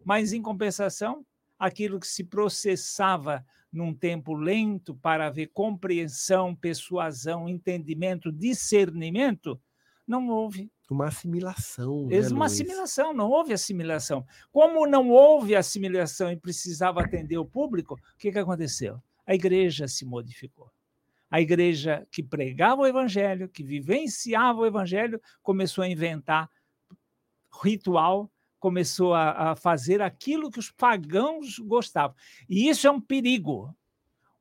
Mas, 0.06 0.32
em 0.32 0.44
compensação, 0.44 1.26
aquilo 1.58 2.00
que 2.00 2.06
se 2.06 2.24
processava 2.24 3.44
num 3.74 3.96
tempo 3.96 4.36
lento 4.36 4.94
para 4.94 5.26
haver 5.26 5.48
compreensão, 5.48 6.56
persuasão, 6.56 7.50
entendimento, 7.50 8.32
discernimento, 8.32 9.60
não 10.10 10.28
houve. 10.28 10.72
Uma 10.90 11.08
assimilação. 11.08 12.08
né, 12.32 12.36
uma 12.36 12.46
Luiz? 12.46 12.54
assimilação, 12.54 13.14
não 13.14 13.30
houve 13.30 13.54
assimilação. 13.54 14.26
Como 14.52 14.88
não 14.88 15.10
houve 15.10 15.56
assimilação 15.56 16.32
e 16.32 16.36
precisava 16.36 17.02
atender 17.02 17.38
o 17.38 17.46
público, 17.46 17.94
o 17.94 18.18
que, 18.18 18.32
que 18.32 18.40
aconteceu? 18.40 19.00
A 19.26 19.36
igreja 19.36 19.88
se 19.88 20.04
modificou. 20.04 20.72
A 21.30 21.40
igreja 21.40 22.08
que 22.12 22.24
pregava 22.24 22.82
o 22.82 22.88
evangelho, 22.88 23.48
que 23.48 23.64
vivenciava 23.64 24.60
o 24.60 24.66
evangelho, 24.66 25.22
começou 25.44 25.84
a 25.84 25.88
inventar 25.88 26.50
ritual, 27.64 28.32
começou 28.60 29.14
a, 29.14 29.52
a 29.52 29.56
fazer 29.56 30.02
aquilo 30.02 30.50
que 30.50 30.60
os 30.60 30.72
pagãos 30.72 31.60
gostavam. 31.60 32.16
E 32.50 32.68
isso 32.68 32.88
é 32.88 32.92
um 32.92 33.00
perigo. 33.00 33.76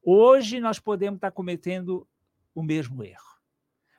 Hoje 0.03 0.61
nós 0.61 0.79
podemos 0.81 1.19
estar 1.19 1.31
cometendo 1.31 2.09
o 2.55 2.63
mesmo 2.63 3.05
erro. 3.05 3.38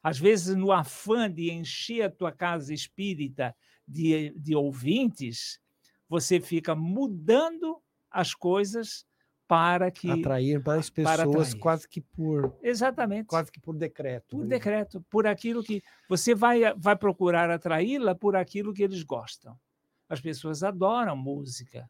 Às 0.02 0.18
vezes, 0.18 0.56
no 0.56 0.72
afã 0.72 1.30
de 1.30 1.52
encher 1.52 2.04
a 2.04 2.10
tua 2.10 2.32
casa 2.32 2.74
espírita 2.74 3.56
de, 3.88 4.34
de 4.38 4.56
ouvintes, 4.56 5.60
você 6.08 6.40
fica 6.40 6.74
mudando 6.76 7.82
as 8.10 8.34
coisas 8.34 9.06
para 9.50 9.90
que. 9.90 10.12
Atrair 10.12 10.64
mais 10.64 10.92
pessoas 10.92 11.48
atrair. 11.48 11.60
quase 11.60 11.90
que 11.90 12.02
por 12.02 12.56
Exatamente. 12.62 13.26
quase 13.26 13.52
que 13.52 13.60
por 13.60 13.76
decreto. 13.76 14.38
Por 14.38 14.44
né? 14.44 14.48
decreto, 14.48 15.04
por 15.10 15.26
aquilo 15.26 15.64
que 15.64 15.82
você 16.08 16.36
vai, 16.36 16.72
vai 16.78 16.96
procurar 16.96 17.50
atraí-la 17.50 18.14
por 18.14 18.36
aquilo 18.36 18.74
que 18.74 18.84
eles 18.84 19.02
gostam. 19.02 19.60
As 20.08 20.22
pessoas 20.22 20.64
adoram 20.64 21.18
música, 21.18 21.90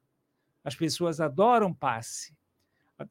as 0.64 0.74
pessoas 0.76 1.20
adoram 1.20 1.74
passe, 1.74 2.34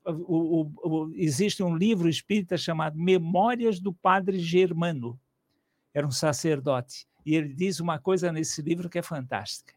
O, 0.05 0.61
o, 0.61 0.73
o, 0.85 1.13
existe 1.15 1.63
um 1.63 1.77
livro 1.77 2.09
espírita 2.09 2.57
chamado 2.57 2.99
Memórias 2.99 3.81
do 3.81 3.93
Padre 3.93 4.39
Germano. 4.39 5.19
Era 5.95 6.07
um 6.07 6.11
sacerdote. 6.11 7.07
E 7.25 7.35
ele 7.35 7.53
diz 7.55 7.81
uma 7.81 7.99
coisa 7.99 8.33
nesse 8.33 8.63
livro 8.63 8.89
que 8.89 8.99
é 8.99 9.03
fantástica. 9.03 9.75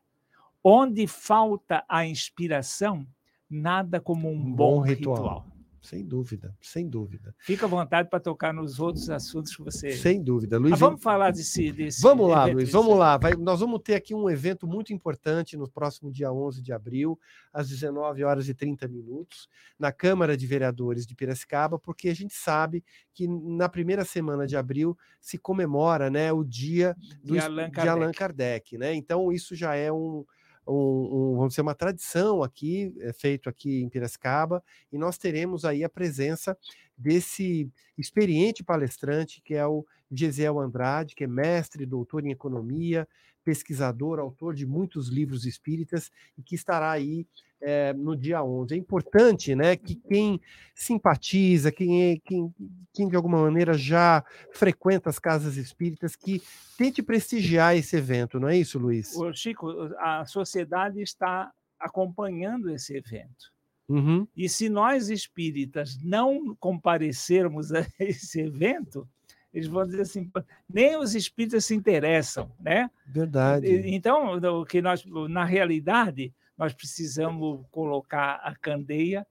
Onde 0.64 1.08
falta 1.08 1.84
a 1.88 2.06
inspiração, 2.06 3.08
nada 3.50 4.00
como 4.00 4.30
um, 4.30 4.40
bom, 4.40 4.78
bom, 4.78 4.82
ritual. 4.82 5.16
ritual. 5.16 5.51
Sem 5.82 6.06
dúvida, 6.06 6.56
sem 6.62 6.88
dúvida. 6.88 7.34
Fica 7.40 7.66
à 7.66 7.70
vontade 7.70 8.08
para 8.08 8.20
tocar 8.20 8.54
nos 8.54 8.80
outros 8.80 9.10
assuntos 9.10 9.56
que 9.56 9.64
você. 9.64 9.92
Sem 9.94 10.22
dúvida, 10.22 10.60
Luiz. 10.60 10.74
Ah, 10.74 10.76
vamos 10.76 11.02
falar 11.02 11.32
desse. 11.32 11.72
desse 11.72 12.00
vamos 12.02 12.30
lá, 12.30 12.46
Luiz, 12.46 12.72
vamos 12.72 12.98
lá. 12.98 13.18
Vai, 13.18 13.34
nós 13.34 13.60
vamos 13.60 13.82
ter 13.84 13.96
aqui 13.96 14.14
um 14.14 14.30
evento 14.30 14.68
muito 14.68 14.94
importante 14.94 15.58
no 15.58 15.68
próximo 15.68 16.12
dia 16.12 16.32
11 16.32 16.62
de 16.62 16.72
abril, 16.72 17.20
às 17.52 17.68
19 17.68 18.24
horas 18.24 18.48
e 18.48 18.54
30 18.54 18.88
minutos, 18.88 19.50
na 19.80 19.92
Câmara 19.92 20.38
de 20.38 20.46
Vereadores 20.46 21.08
de 21.08 21.16
Piracicaba, 21.16 21.80
porque 21.80 22.10
a 22.10 22.16
gente 22.16 22.36
sabe 22.36 22.84
que 23.12 23.28
na 23.28 23.68
primeira 23.68 24.06
semana 24.06 24.46
de 24.46 24.56
abril 24.56 24.96
se 25.20 25.40
comemora 25.40 26.12
né, 26.12 26.32
o 26.32 26.44
dia 26.44 26.96
do, 27.24 27.34
de, 27.34 27.40
Allan 27.40 27.72
Kardec. 27.72 27.82
De 27.82 27.90
Allan 27.90 28.12
Kardec 28.12 28.78
né? 28.78 28.94
Então, 28.94 29.32
isso 29.32 29.56
já 29.56 29.76
é 29.76 29.92
um 29.92 30.24
um, 30.68 30.74
um, 30.74 31.36
vamos 31.36 31.50
dizer, 31.50 31.62
uma 31.62 31.76
tradição 31.76 32.44
aqui, 32.44 32.94
é 33.00 33.14
feito 33.14 33.50
aqui 33.50 33.82
em 33.82 33.90
Piracicaba, 33.90 34.64
e 34.92 34.98
nós 34.98 35.18
teremos 35.18 35.66
aí 35.66 35.84
a 35.84 35.90
presença 35.90 36.58
desse 36.98 37.70
experiente 37.98 38.64
palestrante, 38.64 39.42
que 39.42 39.56
é 39.56 39.66
o 39.66 39.86
Gesiel 40.12 40.60
Andrade, 40.60 41.16
que 41.16 41.24
é 41.24 41.28
mestre, 41.28 41.86
doutor 41.86 42.26
em 42.26 42.32
economia, 42.32 43.08
pesquisador, 43.44 44.20
autor 44.20 44.54
de 44.54 44.66
muitos 44.66 45.08
livros 45.08 45.46
espíritas, 45.46 46.12
e 46.38 46.44
que 46.44 46.56
estará 46.56 46.92
aí 46.92 47.26
é, 47.62 47.94
no 47.94 48.16
dia 48.16 48.44
11. 48.44 48.74
É 48.74 48.78
importante 48.78 49.56
né, 49.56 49.76
que 49.76 49.96
quem 49.96 50.42
simpatiza, 50.74 51.72
quem, 51.72 52.12
é, 52.12 52.18
quem, 52.24 52.54
quem 52.94 53.08
de 53.08 53.16
alguma 53.16 53.42
maneira 53.42 53.74
já 53.74 54.24
frequenta 54.52 55.10
as 55.10 55.20
casas 55.20 55.58
espíritas, 55.58 56.16
que 56.16 56.42
tente 56.78 57.04
prestigiar 57.04 57.76
esse 57.76 57.96
evento, 57.96 58.40
não 58.40 58.50
é 58.50 58.58
isso, 58.58 58.80
Luiz? 58.80 59.16
Ô, 59.16 59.32
Chico, 59.34 59.70
a 60.00 60.26
sociedade 60.26 61.02
está 61.02 61.52
acompanhando 61.80 62.70
esse 62.70 62.96
evento. 62.96 63.52
Uhum. 63.88 64.26
E 64.36 64.48
se 64.48 64.70
nós 64.70 65.10
espíritas 65.10 65.98
não 66.02 66.56
comparecermos 66.60 67.74
a 67.74 67.86
esse 68.00 68.40
evento, 68.40 69.08
eles 69.54 69.68
vão 69.68 69.86
dizer 69.86 70.02
assim, 70.02 70.32
nem 70.70 70.98
os 70.98 71.14
espíritas 71.14 71.66
se 71.66 71.76
interessam, 71.76 72.50
né? 72.60 72.90
Verdade. 73.06 73.68
Então, 73.86 74.38
o 74.38 74.66
que 74.66 74.82
nós, 74.82 75.04
na 75.30 75.44
realidade, 75.44 76.34
nós 76.62 76.76
precisamos 76.76 77.66
colocar 77.72 78.36
a 78.44 78.54
candeia 78.56 79.26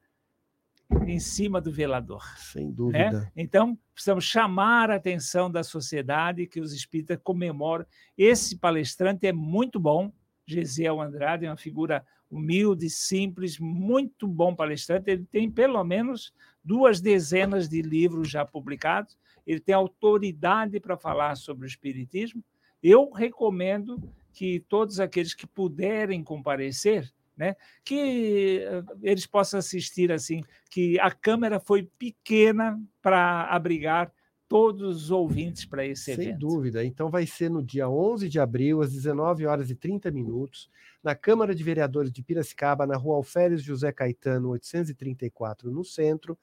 em 1.07 1.21
cima 1.21 1.61
do 1.61 1.71
velador. 1.71 2.25
Sem 2.37 2.67
né? 2.67 2.73
dúvida. 2.75 3.11
Né? 3.13 3.33
Então, 3.37 3.79
precisamos 3.95 4.25
chamar 4.25 4.91
a 4.91 4.97
atenção 4.97 5.49
da 5.49 5.63
sociedade 5.63 6.49
que 6.49 6.59
os 6.61 6.73
espíritas 6.73 7.17
comemoram. 7.23 7.87
Esse 8.19 8.59
palestrante 8.59 9.29
é 9.29 9.33
muito 9.33 9.79
bom, 9.79 10.13
Gesiel 10.45 11.01
Andrade, 11.01 11.47
é 11.47 11.49
uma 11.49 11.57
figura 11.57 12.05
humilde, 12.29 12.91
simples, 12.91 13.61
muito 13.61 14.27
bom 14.27 14.53
palestrante. 14.53 15.09
Ele 15.09 15.25
tem 15.25 15.49
pelo 15.49 15.85
menos 15.85 16.35
duas 16.65 17.01
dezenas 17.01 17.69
de 17.69 17.81
livros 17.81 18.29
já 18.29 18.45
publicados. 18.45 19.17
Ele 19.47 19.61
tem 19.61 19.73
autoridade 19.73 20.81
para 20.81 20.97
falar 20.97 21.37
sobre 21.37 21.65
o 21.65 21.69
espiritismo. 21.69 22.43
Eu 22.83 23.09
recomendo 23.13 24.03
que 24.33 24.59
todos 24.69 24.99
aqueles 24.99 25.33
que 25.33 25.47
puderem 25.47 26.25
comparecer 26.25 27.09
né? 27.41 27.57
Que 27.83 28.63
eh, 28.63 28.83
eles 29.03 29.27
possam 29.27 29.59
assistir 29.59 30.13
assim, 30.13 30.45
que 30.71 31.01
a 31.01 31.11
câmera 31.11 31.59
foi 31.59 31.89
pequena 31.99 32.79
para 33.01 33.45
abrigar 33.45 34.13
todos 34.47 35.05
os 35.05 35.11
ouvintes 35.11 35.65
para 35.65 35.87
esse 35.87 36.05
Sem 36.05 36.15
evento. 36.15 36.29
Sem 36.29 36.39
dúvida. 36.39 36.85
Então 36.85 37.09
vai 37.09 37.25
ser 37.27 37.49
no 37.49 37.63
dia 37.63 37.89
11 37.89 38.29
de 38.29 38.39
abril, 38.39 38.83
às 38.83 38.93
19 38.93 39.47
horas 39.47 39.71
e 39.71 39.75
30 39.75 40.11
minutos, 40.11 40.69
na 41.03 41.15
Câmara 41.15 41.55
de 41.55 41.65
Vereadores 41.65 42.13
de 42.13 42.23
Piracicaba, 42.23 42.87
na 42.87 42.97
Rua 42.97 43.17
Alferes 43.17 43.63
José 43.63 43.91
Caetano, 43.91 44.51
834, 44.51 45.71
no 45.71 45.83
centro. 45.83 46.37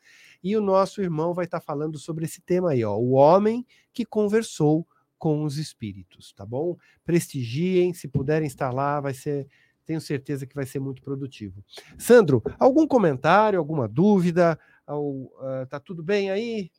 E 0.43 0.57
o 0.57 0.61
nosso 0.61 0.99
irmão 0.99 1.31
vai 1.31 1.45
estar 1.45 1.59
falando 1.59 1.99
sobre 1.99 2.25
esse 2.25 2.41
tema 2.41 2.71
aí, 2.71 2.83
ó, 2.83 2.97
o 2.97 3.11
homem 3.11 3.63
que 3.93 4.03
conversou 4.03 4.87
com 5.17 5.43
os 5.43 5.57
espíritos, 5.57 6.31
tá 6.33 6.45
bom? 6.45 6.77
Prestigiem, 7.03 7.93
se 7.93 8.07
puderem 8.07 8.47
estar 8.47 8.71
lá, 8.71 8.99
vai 8.99 9.13
ser 9.13 9.47
tenho 9.87 10.01
certeza 10.01 10.45
que 10.45 10.53
vai 10.53 10.65
ser 10.65 10.79
muito 10.79 11.01
produtivo. 11.01 11.63
Sandro, 11.97 12.43
algum 12.59 12.85
comentário, 12.85 13.57
alguma 13.57 13.87
dúvida? 13.87 14.59
Uh, 14.85 15.65
tá 15.69 15.79
tudo 15.79 16.03
bem 16.03 16.29
aí? 16.29 16.69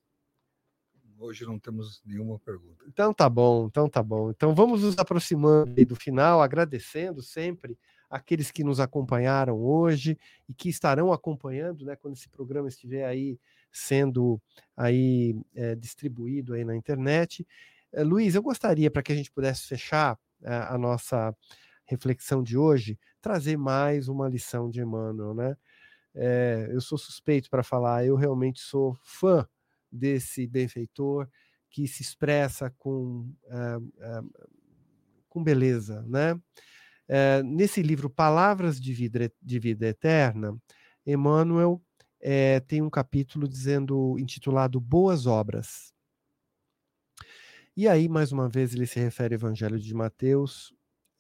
Hoje 1.18 1.44
não 1.44 1.58
temos 1.58 2.02
nenhuma 2.04 2.38
pergunta. 2.38 2.84
Então 2.86 3.12
tá 3.12 3.28
bom, 3.28 3.66
então 3.66 3.88
tá 3.88 4.02
bom. 4.02 4.30
Então 4.30 4.54
vamos 4.54 4.82
nos 4.82 4.98
aproximando 4.98 5.74
do 5.86 5.96
final, 5.96 6.42
agradecendo 6.42 7.22
sempre 7.22 7.76
aqueles 8.10 8.50
que 8.50 8.62
nos 8.62 8.78
acompanharam 8.78 9.58
hoje 9.58 10.16
e 10.48 10.54
que 10.54 10.68
estarão 10.68 11.12
acompanhando, 11.12 11.84
né, 11.84 11.96
quando 11.96 12.14
esse 12.14 12.28
programa 12.28 12.68
estiver 12.68 13.04
aí 13.04 13.38
sendo 13.72 14.40
aí 14.76 15.34
é, 15.54 15.74
distribuído 15.74 16.54
aí 16.54 16.64
na 16.64 16.76
internet. 16.76 17.46
É, 17.92 18.02
Luiz, 18.02 18.34
eu 18.34 18.42
gostaria 18.42 18.90
para 18.90 19.02
que 19.02 19.12
a 19.12 19.16
gente 19.16 19.30
pudesse 19.30 19.66
fechar 19.66 20.18
é, 20.42 20.54
a 20.54 20.78
nossa 20.78 21.34
reflexão 21.88 22.42
de 22.42 22.56
hoje, 22.56 22.98
trazer 23.20 23.56
mais 23.56 24.08
uma 24.08 24.28
lição 24.28 24.70
de 24.70 24.80
Emmanuel, 24.80 25.34
né? 25.34 25.56
É, 26.14 26.68
eu 26.70 26.80
sou 26.80 26.98
suspeito 26.98 27.48
para 27.48 27.62
falar, 27.62 28.04
eu 28.04 28.14
realmente 28.14 28.60
sou 28.60 28.94
fã 29.02 29.48
desse 29.90 30.46
benfeitor 30.46 31.28
que 31.70 31.88
se 31.88 32.02
expressa 32.02 32.70
com, 32.78 33.32
uh, 33.44 34.44
com 35.28 35.42
beleza, 35.42 36.02
né? 36.06 36.38
Nesse 37.42 37.80
livro 37.80 38.10
Palavras 38.10 38.78
de 38.78 38.92
Vida, 38.92 39.32
de 39.40 39.58
Vida 39.58 39.86
Eterna, 39.86 40.54
Emmanuel 41.06 41.82
tem 42.66 42.82
um 42.82 42.90
capítulo 42.90 43.48
dizendo 43.48 44.18
intitulado 44.18 44.78
Boas 44.78 45.24
Obras. 45.26 45.94
E 47.74 47.88
aí, 47.88 48.08
mais 48.08 48.30
uma 48.30 48.46
vez, 48.46 48.74
ele 48.74 48.86
se 48.86 49.00
refere 49.00 49.34
ao 49.34 49.38
Evangelho 49.38 49.78
de 49.78 49.94
Mateus, 49.94 50.74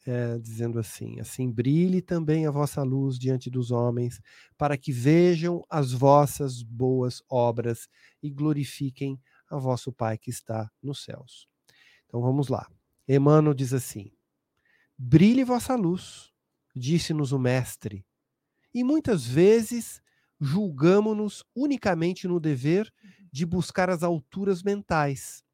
é, 0.08 0.38
dizendo 0.38 0.78
assim: 0.78 1.20
Assim 1.20 1.50
brilhe 1.50 2.00
também 2.00 2.46
a 2.46 2.50
vossa 2.50 2.82
luz 2.82 3.18
diante 3.18 3.50
dos 3.50 3.70
homens, 3.70 4.20
para 4.56 4.76
que 4.78 4.90
vejam 4.90 5.64
as 5.68 5.92
vossas 5.92 6.62
boas 6.62 7.22
obras 7.28 7.88
e 8.22 8.30
glorifiquem 8.30 9.20
a 9.50 9.58
vosso 9.58 9.92
Pai 9.92 10.16
que 10.16 10.30
está 10.30 10.70
nos 10.82 11.04
céus. 11.04 11.46
Então 12.06 12.22
vamos 12.22 12.48
lá. 12.48 12.66
Emmanuel 13.06 13.52
diz 13.52 13.74
assim: 13.74 14.10
Brilhe 14.96 15.44
vossa 15.44 15.74
luz, 15.74 16.32
disse-nos 16.74 17.32
o 17.32 17.38
Mestre, 17.38 18.04
e 18.72 18.82
muitas 18.82 19.26
vezes 19.26 20.00
julgamo-nos 20.40 21.44
unicamente 21.54 22.26
no 22.26 22.40
dever 22.40 22.90
de 23.30 23.44
buscar 23.44 23.90
as 23.90 24.02
alturas 24.02 24.62
mentais 24.62 25.44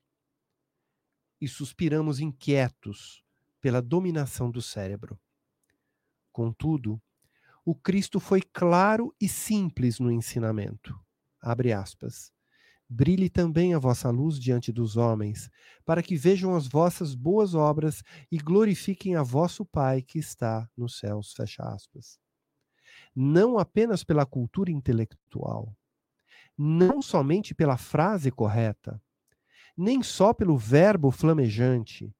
e 1.41 1.49
suspiramos 1.49 2.21
inquietos 2.21 3.24
pela 3.65 3.81
dominação 3.81 4.51
do 4.51 4.61
cérebro. 4.61 5.19
Contudo, 6.31 7.01
o 7.65 7.75
Cristo 7.75 8.21
foi 8.21 8.43
claro 8.43 9.15
e 9.19 9.27
simples 9.27 9.99
no 9.99 10.13
ensinamento. 10.13 10.95
Abre 11.41 11.73
aspas. 11.73 12.31
Brilhe 12.87 13.31
também 13.31 13.73
a 13.73 13.79
vossa 13.79 14.11
luz 14.11 14.39
diante 14.39 14.71
dos 14.71 14.99
homens, 14.99 15.49
para 15.83 16.03
que 16.03 16.15
vejam 16.15 16.55
as 16.55 16.69
vossas 16.69 17.15
boas 17.15 17.55
obras 17.55 18.03
e 18.31 18.37
glorifiquem 18.37 19.17
a 19.17 19.23
vosso 19.23 19.65
Pai 19.65 20.03
que 20.03 20.19
está 20.19 20.69
nos 20.77 20.99
céus. 20.99 21.33
Fecha 21.33 21.63
aspas. 21.63 22.21
Não 23.17 23.57
apenas 23.57 24.05
pela 24.05 24.27
cultura 24.27 24.71
intelectual, 24.71 25.75
não 26.55 27.01
somente 27.01 27.55
pela 27.55 27.79
frase 27.79 28.31
correta, 28.31 29.01
nem 29.75 30.03
só 30.03 30.35
pelo 30.35 30.59
verbo 30.59 31.11
flamejante, 31.11 32.15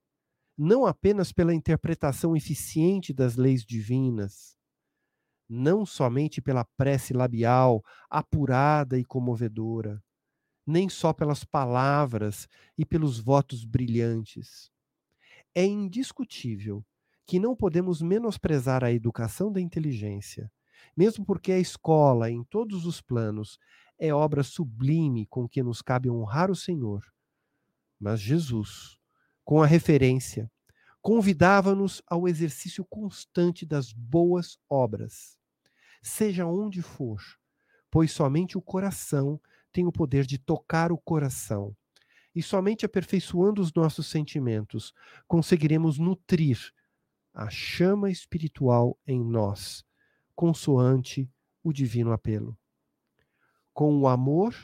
não 0.57 0.87
apenas 0.87 1.33
pela 1.33 1.55
interpretação 1.55 2.37
eficiente 2.37 3.13
das 3.13 3.37
leis 3.37 3.65
divinas, 3.65 4.57
não 5.49 5.85
somente 5.85 6.41
pela 6.41 6.65
prece 6.77 7.13
labial 7.13 7.83
apurada 8.09 8.99
e 8.99 9.05
comovedora, 9.05 10.03
nem 10.67 10.89
só 10.89 11.13
pelas 11.13 11.45
palavras 11.45 12.49
e 12.79 12.85
pelos 12.85 13.19
votos 13.19 13.65
brilhantes. 13.65 14.71
É 15.55 15.65
indiscutível 15.65 16.85
que 17.27 17.39
não 17.39 17.55
podemos 17.55 18.01
menosprezar 18.01 18.83
a 18.83 18.93
educação 18.93 19.53
da 19.53 19.61
inteligência, 19.61 20.51
mesmo 20.97 21.25
porque 21.25 21.53
a 21.53 21.59
escola, 21.59 22.31
em 22.31 22.45
todos 22.45 22.87
os 22.87 23.01
planos, 23.01 23.59
é 23.99 24.13
obra 24.13 24.43
sublime 24.43 25.27
com 25.27 25.49
que 25.49 25.63
nos 25.63 25.81
cabe 25.81 26.11
honrar 26.11 26.51
o 26.51 26.57
Senhor. 26.57 27.03
Mas 27.99 28.21
Jesus, 28.21 28.99
com 29.45 29.63
a 29.63 29.67
referência, 29.67 30.51
convidava-nos 31.03 32.01
ao 32.07 32.27
exercício 32.27 32.85
constante 32.85 33.67
das 33.67 33.93
boas 33.93 34.59
obras, 34.71 35.39
seja 36.03 36.47
onde 36.47 36.81
for, 36.81 37.21
pois 37.91 38.11
somente 38.11 38.57
o 38.57 38.63
coração 38.63 39.39
tem 39.71 39.87
o 39.87 39.93
poder 39.93 40.25
de 40.25 40.39
tocar 40.39 40.91
o 40.91 40.99
coração. 40.99 41.77
E 42.35 42.43
somente 42.43 42.87
aperfeiçoando 42.87 43.61
os 43.61 43.73
nossos 43.75 44.07
sentimentos 44.07 44.93
conseguiremos 45.29 45.99
nutrir 45.99 46.59
a 47.33 47.51
chama 47.51 48.11
espiritual 48.11 48.99
em 49.07 49.23
nós, 49.23 49.85
consoante 50.35 51.31
o 51.63 51.73
divino 51.73 52.13
apelo. 52.13 52.57
Com 53.73 53.99
o 53.99 54.09
amor, 54.09 54.55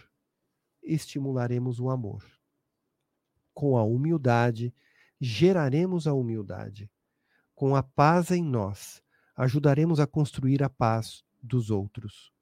estimularemos 0.82 1.80
o 1.80 1.90
amor. 1.90 2.39
Com 3.54 3.76
a 3.76 3.84
humildade, 3.84 4.74
geraremos 5.20 6.06
a 6.06 6.14
humildade. 6.14 6.90
Com 7.54 7.76
a 7.76 7.82
paz 7.82 8.30
em 8.30 8.42
nós, 8.42 9.02
ajudaremos 9.36 10.00
a 10.00 10.06
construir 10.06 10.62
a 10.62 10.70
paz 10.70 11.24
dos 11.42 11.70
outros. 11.70 12.32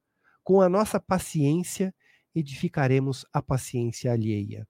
Com 0.45 0.61
a 0.61 0.69
nossa 0.69 1.01
paciência, 1.01 1.95
edificaremos 2.35 3.25
a 3.33 3.43
paciência 3.43 4.13
alheia. 4.13 4.67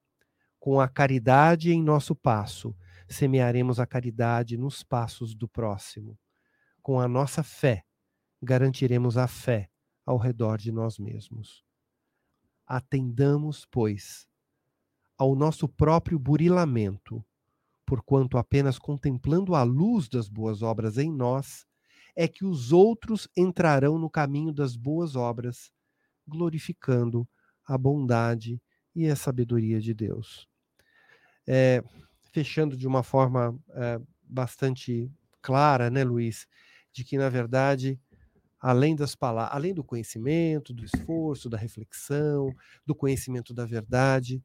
Com 0.58 0.80
a 0.80 0.88
caridade 0.88 1.72
em 1.72 1.82
nosso 1.82 2.14
passo, 2.14 2.76
semearemos 3.08 3.78
a 3.78 3.86
caridade 3.86 4.56
nos 4.56 4.82
passos 4.82 5.34
do 5.34 5.48
próximo. 5.48 6.18
Com 6.82 7.00
a 7.00 7.08
nossa 7.08 7.42
fé, 7.42 7.84
garantiremos 8.42 9.16
a 9.16 9.26
fé 9.26 9.70
ao 10.04 10.16
redor 10.16 10.58
de 10.58 10.72
nós 10.72 10.98
mesmos. 10.98 11.64
Atendamos, 12.66 13.66
pois, 13.70 14.27
ao 15.18 15.34
nosso 15.34 15.68
próprio 15.68 16.18
burilamento, 16.18 17.24
porquanto 17.84 18.38
apenas 18.38 18.78
contemplando 18.78 19.54
a 19.54 19.64
luz 19.64 20.08
das 20.08 20.28
boas 20.28 20.62
obras 20.62 20.96
em 20.96 21.12
nós, 21.12 21.66
é 22.14 22.28
que 22.28 22.44
os 22.44 22.72
outros 22.72 23.28
entrarão 23.36 23.98
no 23.98 24.08
caminho 24.08 24.52
das 24.52 24.76
boas 24.76 25.16
obras, 25.16 25.72
glorificando 26.26 27.28
a 27.66 27.76
bondade 27.76 28.62
e 28.94 29.08
a 29.08 29.16
sabedoria 29.16 29.80
de 29.80 29.92
Deus. 29.92 30.48
É, 31.46 31.82
fechando 32.32 32.76
de 32.76 32.86
uma 32.86 33.02
forma 33.02 33.58
é, 33.70 34.00
bastante 34.22 35.10
clara, 35.40 35.90
né, 35.90 36.04
Luiz, 36.04 36.46
de 36.92 37.04
que 37.04 37.16
na 37.16 37.28
verdade, 37.28 37.98
além 38.60 38.94
das 38.94 39.14
palavras, 39.14 39.56
além 39.56 39.72
do 39.72 39.82
conhecimento, 39.82 40.74
do 40.74 40.84
esforço, 40.84 41.48
da 41.48 41.56
reflexão, 41.56 42.54
do 42.84 42.94
conhecimento 42.94 43.54
da 43.54 43.64
verdade, 43.64 44.42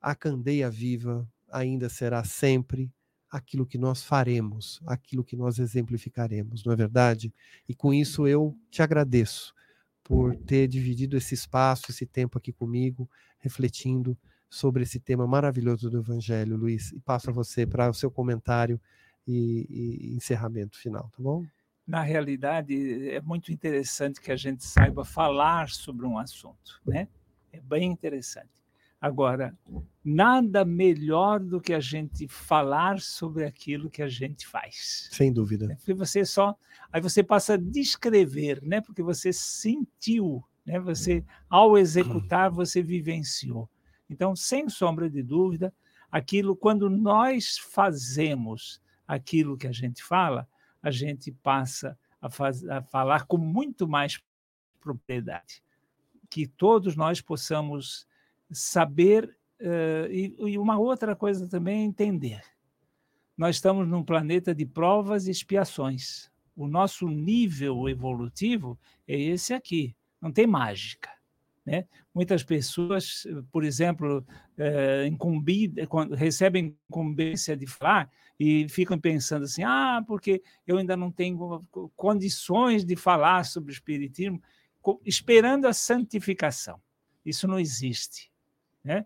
a 0.00 0.14
candeia 0.14 0.70
viva 0.70 1.28
ainda 1.50 1.88
será 1.88 2.24
sempre 2.24 2.90
aquilo 3.30 3.66
que 3.66 3.78
nós 3.78 4.02
faremos, 4.02 4.80
aquilo 4.86 5.22
que 5.22 5.36
nós 5.36 5.58
exemplificaremos, 5.58 6.64
não 6.64 6.72
é 6.72 6.76
verdade? 6.76 7.32
E 7.68 7.74
com 7.74 7.94
isso 7.94 8.26
eu 8.26 8.56
te 8.70 8.82
agradeço 8.82 9.54
por 10.02 10.34
ter 10.34 10.66
dividido 10.66 11.16
esse 11.16 11.34
espaço, 11.34 11.90
esse 11.90 12.04
tempo 12.04 12.36
aqui 12.36 12.52
comigo, 12.52 13.08
refletindo 13.38 14.18
sobre 14.48 14.82
esse 14.82 14.98
tema 14.98 15.26
maravilhoso 15.26 15.88
do 15.88 15.98
Evangelho, 15.98 16.56
Luiz. 16.56 16.90
E 16.90 16.98
passo 16.98 17.30
a 17.30 17.32
você 17.32 17.64
para 17.64 17.88
o 17.88 17.94
seu 17.94 18.10
comentário 18.10 18.80
e, 19.24 19.66
e 19.70 20.16
encerramento 20.16 20.76
final, 20.76 21.08
tá 21.10 21.22
bom? 21.22 21.46
Na 21.86 22.02
realidade, 22.02 23.08
é 23.08 23.20
muito 23.20 23.52
interessante 23.52 24.20
que 24.20 24.32
a 24.32 24.36
gente 24.36 24.64
saiba 24.64 25.04
falar 25.04 25.68
sobre 25.70 26.06
um 26.06 26.18
assunto, 26.18 26.80
né? 26.84 27.06
É 27.52 27.60
bem 27.60 27.90
interessante. 27.90 28.59
Agora, 29.00 29.56
nada 30.04 30.62
melhor 30.62 31.40
do 31.40 31.58
que 31.58 31.72
a 31.72 31.80
gente 31.80 32.28
falar 32.28 33.00
sobre 33.00 33.44
aquilo 33.44 33.88
que 33.88 34.02
a 34.02 34.08
gente 34.08 34.46
faz. 34.46 35.08
Sem 35.10 35.32
dúvida. 35.32 35.66
Né? 35.66 35.74
Porque 35.76 35.94
você 35.94 36.22
só. 36.24 36.54
Aí 36.92 37.00
você 37.00 37.22
passa 37.22 37.54
a 37.54 37.56
descrever, 37.56 38.60
né? 38.62 38.82
Porque 38.82 39.02
você 39.02 39.32
sentiu, 39.32 40.44
né? 40.66 40.78
Você, 40.80 41.24
ao 41.48 41.78
executar, 41.78 42.50
você 42.50 42.82
vivenciou. 42.82 43.70
Então, 44.08 44.36
sem 44.36 44.68
sombra 44.68 45.08
de 45.08 45.22
dúvida, 45.22 45.72
aquilo, 46.10 46.54
quando 46.54 46.90
nós 46.90 47.56
fazemos 47.56 48.82
aquilo 49.06 49.56
que 49.56 49.66
a 49.66 49.72
gente 49.72 50.02
fala, 50.02 50.46
a 50.82 50.90
gente 50.90 51.32
passa 51.32 51.98
a, 52.20 52.28
faz, 52.28 52.62
a 52.68 52.82
falar 52.82 53.24
com 53.26 53.38
muito 53.38 53.88
mais 53.88 54.20
propriedade. 54.78 55.62
Que 56.28 56.46
todos 56.46 56.96
nós 56.96 57.20
possamos 57.20 58.06
saber, 58.50 59.36
uh, 59.60 60.10
e, 60.10 60.34
e 60.38 60.58
uma 60.58 60.78
outra 60.78 61.14
coisa 61.14 61.48
também 61.48 61.82
é 61.82 61.84
entender. 61.84 62.42
Nós 63.36 63.56
estamos 63.56 63.88
num 63.88 64.04
planeta 64.04 64.54
de 64.54 64.66
provas 64.66 65.26
e 65.26 65.30
expiações. 65.30 66.30
O 66.54 66.66
nosso 66.66 67.08
nível 67.08 67.88
evolutivo 67.88 68.78
é 69.08 69.18
esse 69.18 69.54
aqui, 69.54 69.96
não 70.20 70.30
tem 70.30 70.46
mágica. 70.46 71.10
Né? 71.64 71.86
Muitas 72.14 72.42
pessoas, 72.42 73.26
por 73.52 73.64
exemplo, 73.64 74.26
é, 74.58 75.06
incumbida, 75.06 75.88
recebem 76.16 76.76
incumbência 76.88 77.56
de 77.56 77.66
falar 77.66 78.10
e 78.38 78.68
ficam 78.68 78.98
pensando 78.98 79.44
assim: 79.44 79.62
ah, 79.62 80.02
porque 80.06 80.42
eu 80.66 80.78
ainda 80.78 80.96
não 80.96 81.12
tenho 81.12 81.64
condições 81.94 82.84
de 82.84 82.96
falar 82.96 83.44
sobre 83.44 83.70
o 83.70 83.74
Espiritismo, 83.74 84.42
esperando 85.04 85.66
a 85.66 85.72
santificação. 85.72 86.80
Isso 87.24 87.46
não 87.46 87.58
existe. 87.58 88.29
Né? 88.82 89.04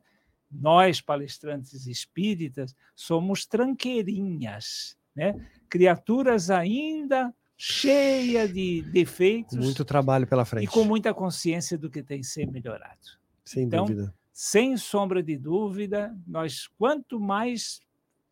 Nós, 0.50 1.00
palestrantes 1.00 1.86
espíritas, 1.86 2.74
somos 2.94 3.46
tranqueirinhas, 3.46 4.96
né? 5.14 5.34
criaturas 5.68 6.50
ainda 6.50 7.34
cheias 7.56 8.52
de 8.52 8.82
defeitos. 8.82 9.56
Muito 9.56 9.84
trabalho 9.84 10.26
pela 10.26 10.44
frente. 10.44 10.64
E 10.64 10.68
com 10.68 10.84
muita 10.84 11.14
consciência 11.14 11.78
do 11.78 11.90
que 11.90 12.02
tem 12.02 12.20
que 12.20 12.26
ser 12.26 12.50
melhorado. 12.50 13.18
Sem 13.44 13.64
então, 13.64 13.84
dúvida. 13.84 14.14
Sem 14.32 14.76
sombra 14.76 15.22
de 15.22 15.36
dúvida, 15.36 16.16
nós, 16.26 16.66
quanto 16.78 17.20
mais 17.20 17.80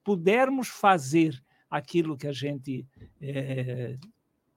pudermos 0.03 0.69
fazer 0.69 1.41
aquilo 1.71 2.17
que 2.17 2.27
a 2.27 2.33
gente 2.33 2.87
é, 3.21 3.97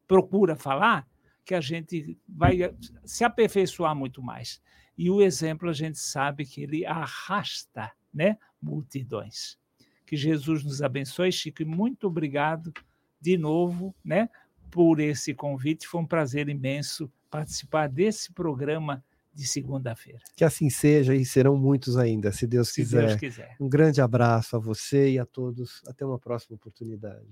procura 0.08 0.56
falar, 0.56 1.08
que 1.46 1.54
a 1.54 1.62
gente 1.62 2.18
vai 2.28 2.76
se 3.06 3.24
aperfeiçoar 3.24 3.96
muito 3.96 4.22
mais. 4.22 4.60
E 4.98 5.10
o 5.10 5.22
exemplo 5.22 5.70
a 5.70 5.74
gente 5.74 6.00
sabe 6.00 6.46
que 6.46 6.62
ele 6.62 6.86
arrasta 6.86 7.92
né, 8.14 8.38
multidões. 8.62 9.58
Que 10.06 10.16
Jesus 10.16 10.64
nos 10.64 10.82
abençoe, 10.82 11.32
Chico, 11.32 11.62
e 11.62 11.66
muito 11.66 12.08
obrigado 12.08 12.74
de 13.20 13.38
novo 13.38 13.94
né, 14.04 14.30
por 14.72 15.00
esse 15.00 15.34
convite. 15.34 15.88
Foi 15.88 16.02
um 16.02 16.06
prazer 16.06 16.48
imenso 16.48 17.12
participar 17.30 17.90
desse 17.90 18.32
programa 18.32 19.04
de 19.34 19.46
segunda-feira. 19.46 20.22
Que 20.36 20.46
assim 20.46 20.70
seja 20.70 21.14
e 21.14 21.26
serão 21.26 21.58
muitos 21.58 21.98
ainda, 21.98 22.32
se 22.32 22.48
Deus 22.48 22.70
se 22.70 22.82
quiser. 22.82 23.08
Deus 23.08 23.20
quiser. 23.20 23.56
Um 23.60 23.68
grande 23.68 24.00
abraço 24.00 24.56
a 24.56 24.60
você 24.60 25.12
e 25.12 25.20
a 25.20 25.26
todos. 25.26 25.84
Até 25.86 26.06
uma 26.06 26.18
próxima 26.18 26.56
oportunidade. 26.56 27.28